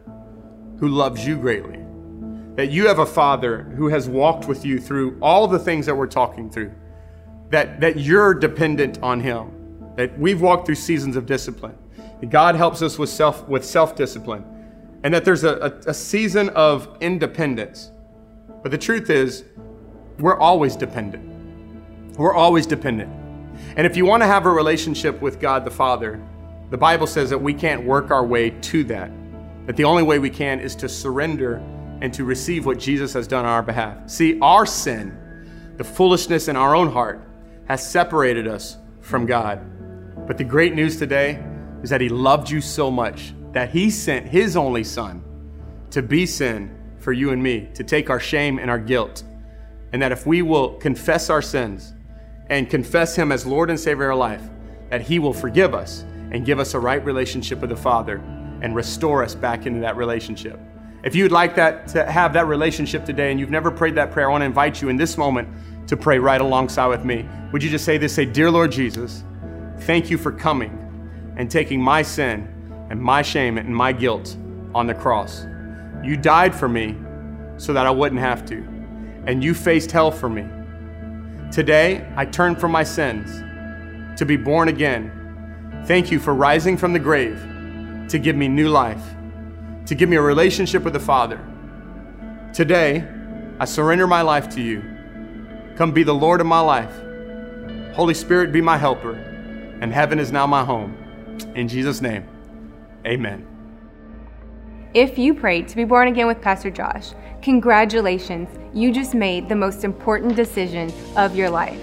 who 0.79 0.87
loves 0.87 1.27
you 1.27 1.37
greatly. 1.37 1.81
That 2.55 2.71
you 2.71 2.87
have 2.87 3.01
a 3.01 3.05
father 3.05 3.65
who 3.65 3.89
has 3.89 4.09
walked 4.09 4.47
with 4.47 4.65
you 4.65 4.79
through 4.79 5.19
all 5.21 5.49
the 5.49 5.59
things 5.59 5.87
that 5.87 5.95
we're 5.97 6.07
talking 6.07 6.49
through. 6.49 6.73
That, 7.49 7.81
that 7.81 7.99
you're 7.99 8.33
dependent 8.33 9.03
on 9.03 9.19
him. 9.19 9.93
That 9.97 10.17
we've 10.17 10.41
walked 10.41 10.67
through 10.67 10.77
seasons 10.77 11.17
of 11.17 11.27
discipline. 11.27 11.77
That 12.21 12.31
God 12.31 12.55
helps 12.55 12.81
us 12.81 12.97
with 12.97 13.11
self 13.11 13.49
with 13.49 13.65
self-discipline. 13.65 14.45
And 15.03 15.13
that 15.13 15.25
there's 15.25 15.43
a, 15.43 15.57
a, 15.57 15.91
a 15.91 15.95
season 15.95 16.51
of 16.51 16.97
independence. 17.01 17.91
But 18.63 18.71
the 18.71 18.79
truth 18.79 19.11
is, 19.11 19.43
we're 20.21 20.39
always 20.39 20.77
dependent. 20.77 21.30
We're 22.21 22.35
always 22.35 22.67
dependent. 22.67 23.11
And 23.77 23.87
if 23.87 23.97
you 23.97 24.05
want 24.05 24.23
to 24.23 24.27
have 24.27 24.45
a 24.45 24.51
relationship 24.51 25.23
with 25.23 25.41
God 25.41 25.65
the 25.65 25.71
Father, 25.71 26.21
the 26.69 26.77
Bible 26.77 27.07
says 27.07 27.31
that 27.31 27.39
we 27.39 27.55
can't 27.55 27.83
work 27.83 28.11
our 28.11 28.27
way 28.27 28.51
to 28.51 28.85
that. 28.85 29.11
That 29.65 29.77
the 29.77 29.85
only 29.85 30.03
way 30.03 30.19
we 30.19 30.29
can 30.29 30.61
is 30.61 30.77
to 30.77 30.89
surrender 30.91 31.63
and 32.03 32.13
to 32.13 32.25
receive 32.25 32.67
what 32.67 32.79
Jesus 32.79 33.15
has 33.15 33.27
done 33.27 33.47
on 33.47 33.51
our 33.51 33.63
behalf. 33.63 34.11
See, 34.11 34.39
our 34.41 34.67
sin, 34.67 35.17
the 35.79 35.83
foolishness 35.83 36.49
in 36.49 36.57
our 36.57 36.77
own 36.77 36.93
heart, 36.93 37.27
has 37.69 37.91
separated 37.91 38.47
us 38.47 38.77
from 39.01 39.25
God. 39.25 40.27
But 40.27 40.37
the 40.37 40.45
great 40.45 40.75
news 40.75 40.99
today 40.99 41.43
is 41.83 41.89
that 41.89 42.03
He 42.03 42.11
loved 42.11 42.51
you 42.51 42.61
so 42.61 42.91
much 42.91 43.33
that 43.53 43.71
He 43.71 43.89
sent 43.89 44.29
His 44.29 44.59
only 44.59 44.85
Son 44.85 45.25
to 45.89 46.03
be 46.03 46.27
sin 46.27 46.77
for 46.99 47.15
you 47.15 47.31
and 47.31 47.43
me, 47.43 47.71
to 47.73 47.83
take 47.83 48.11
our 48.11 48.21
shame 48.21 48.59
and 48.59 48.71
our 48.71 48.79
guilt 48.79 49.25
and 49.93 50.01
that 50.03 50.13
if 50.13 50.27
we 50.27 50.43
will 50.43 50.75
confess 50.75 51.31
our 51.31 51.43
sins 51.43 51.95
and 52.51 52.69
confess 52.69 53.17
Him 53.17 53.33
as 53.33 53.47
Lord 53.47 53.71
and 53.71 53.81
Savior 53.81 54.05
of 54.05 54.11
our 54.11 54.17
life, 54.17 54.43
that 54.91 55.01
He 55.01 55.19
will 55.19 55.33
forgive 55.33 55.75
us 55.75 56.03
and 56.33 56.45
give 56.45 56.59
us 56.59 56.75
a 56.75 56.79
right 56.79 57.03
relationship 57.05 57.61
with 57.61 57.71
the 57.71 57.77
Father 57.77 58.17
and 58.61 58.75
restore 58.75 59.25
us 59.25 59.35
back 59.35 59.65
into 59.65 59.81
that 59.81 59.97
relationship. 59.97 60.61
If 61.03 61.15
you'd 61.15 61.33
like 61.33 61.55
that 61.55 61.89
to 61.89 62.05
have 62.05 62.35
that 62.35 62.47
relationship 62.47 63.07
today 63.07 63.31
and 63.31 63.41
you've 63.41 63.51
never 63.51 63.71
prayed 63.71 63.95
that 63.95 64.13
prayer, 64.13 64.29
I 64.29 64.33
want 64.33 64.43
to 64.43 64.47
invite 64.47 64.83
you 64.83 64.91
in 64.91 64.97
this 64.97 65.17
moment 65.17 65.49
to 65.89 65.97
pray 65.97 66.19
right 66.19 66.41
alongside 66.41 66.89
with 66.89 67.05
me. 67.05 67.27
Would 67.53 67.63
you 67.63 67.71
just 67.71 67.87
say 67.87 67.97
this? 67.97 68.15
Say, 68.15 68.27
Dear 68.27 68.51
Lord 68.51 68.71
Jesus, 68.71 69.25
thank 69.81 70.11
you 70.11 70.19
for 70.19 70.31
coming 70.31 70.77
and 71.39 71.51
taking 71.51 71.81
my 71.81 72.03
sin 72.03 72.47
and 72.91 73.01
my 73.01 73.23
shame 73.23 73.57
and 73.57 73.75
my 73.75 73.93
guilt 73.93 74.37
on 74.75 74.87
the 74.87 74.95
cross. 74.95 75.47
You 76.05 76.17
died 76.17 76.55
for 76.55 76.69
me 76.69 76.97
so 77.57 77.73
that 77.73 77.87
I 77.87 77.91
wouldn't 77.91 78.21
have 78.21 78.45
to 78.47 78.57
and 79.27 79.43
you 79.45 79.55
faced 79.55 79.91
hell 79.91 80.11
for 80.11 80.29
me. 80.29 80.47
Today, 81.51 82.09
I 82.15 82.27
turn 82.27 82.55
from 82.55 82.71
my 82.71 82.85
sins 82.85 83.43
to 84.17 84.25
be 84.25 84.37
born 84.37 84.69
again. 84.69 85.83
Thank 85.85 86.13
you 86.13 86.21
for 86.21 86.33
rising 86.33 86.77
from 86.77 86.93
the 86.93 87.01
grave 87.01 87.41
to 88.09 88.21
give 88.21 88.37
me 88.37 88.47
new 88.47 88.69
life, 88.69 89.03
to 89.87 89.97
give 89.97 90.09
me 90.09 90.17
a 90.17 90.23
relationship 90.23 90.85
with 90.85 90.93
the 90.93 91.01
Father. 91.01 91.41
Today, 92.55 93.05
I 93.59 93.65
surrender 93.65 94.07
my 94.07 94.23
life 94.23 94.49
to 94.51 94.61
you. 94.63 94.81
Come 95.75 95.91
be 95.91 96.05
the 96.05 96.15
Lord 96.15 96.41
of 96.41 96.47
my 96.47 96.61
life. 96.61 96.95
Holy 97.97 98.15
Spirit, 98.15 98.53
be 98.53 98.61
my 98.61 98.79
helper, 98.79 99.15
and 99.81 99.93
heaven 99.93 100.21
is 100.21 100.31
now 100.31 100.47
my 100.47 100.63
home. 100.63 100.97
In 101.57 101.67
Jesus' 101.67 102.01
name, 102.01 102.29
amen. 103.05 103.45
If 104.95 105.19
you 105.19 105.35
prayed 105.35 105.67
to 105.67 105.77
be 105.77 105.85
born 105.85 106.07
again 106.07 106.29
with 106.29 106.41
Pastor 106.41 106.71
Josh, 106.71 107.11
Congratulations, 107.43 108.51
you 108.75 108.93
just 108.93 109.15
made 109.15 109.49
the 109.49 109.57
most 109.57 109.83
important 109.83 110.37
decision 110.37 110.93
of 111.17 111.35
your 111.35 111.49
life. 111.49 111.81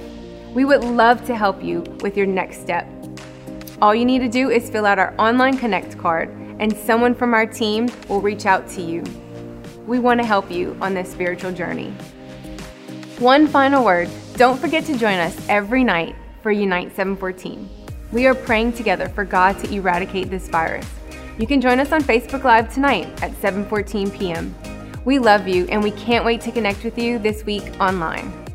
We 0.53 0.66
would 0.66 0.84
love 0.84 1.26
to 1.26 1.36
help 1.36 1.64
you 1.64 1.80
with 2.01 2.16
your 2.16 2.28
next 2.28 2.62
step. 2.62 2.88
All 3.82 3.95
you 3.95 4.05
need 4.05 4.20
to 4.20 4.30
do 4.30 4.51
is 4.51 4.70
fill 4.70 4.86
out 4.86 4.99
our 4.99 5.16
online 5.18 5.58
Connect 5.58 5.97
card, 5.97 6.30
and 6.60 6.78
someone 6.78 7.16
from 7.16 7.34
our 7.34 7.47
team 7.47 7.89
will 8.08 8.22
reach 8.22 8.45
out 8.45 8.68
to 8.70 8.84
you. 8.84 9.03
We 9.88 9.97
want 9.97 10.20
to 10.20 10.28
help 10.28 10.51
you 10.51 10.78
on 10.80 10.93
this 10.93 11.12
spiritual 11.12 11.51
journey. 11.51 11.89
One 13.18 13.47
final 13.47 13.84
word 13.84 14.10
don't 14.36 14.60
forget 14.60 14.86
to 14.86 14.97
join 14.97 15.18
us 15.18 15.36
every 15.49 15.84
night 15.84 16.16
for 16.43 16.51
Unite 16.51 16.95
714. 16.95 17.68
We 18.12 18.28
are 18.28 18.36
praying 18.36 18.74
together 18.74 19.10
for 19.10 19.26
God 19.26 19.58
to 19.64 19.74
eradicate 19.74 20.30
this 20.30 20.49
virus. 20.49 20.88
You 21.39 21.47
can 21.47 21.62
join 21.62 21.80
us 21.80 21.91
on 21.91 22.01
Facebook 22.01 22.43
Live 22.43 22.72
tonight 22.72 23.08
at 23.24 23.32
7:14 23.32 24.16
p.m. 24.16 24.55
We 25.08 25.20
love 25.20 25.47
you 25.47 25.68
and 25.70 25.82
we 25.82 25.91
can't 25.91 26.26
wait 26.26 26.41
to 26.41 26.51
connect 26.51 26.84
with 26.84 26.97
you 26.97 27.18
this 27.18 27.45
week 27.45 27.64
online. 27.80 28.47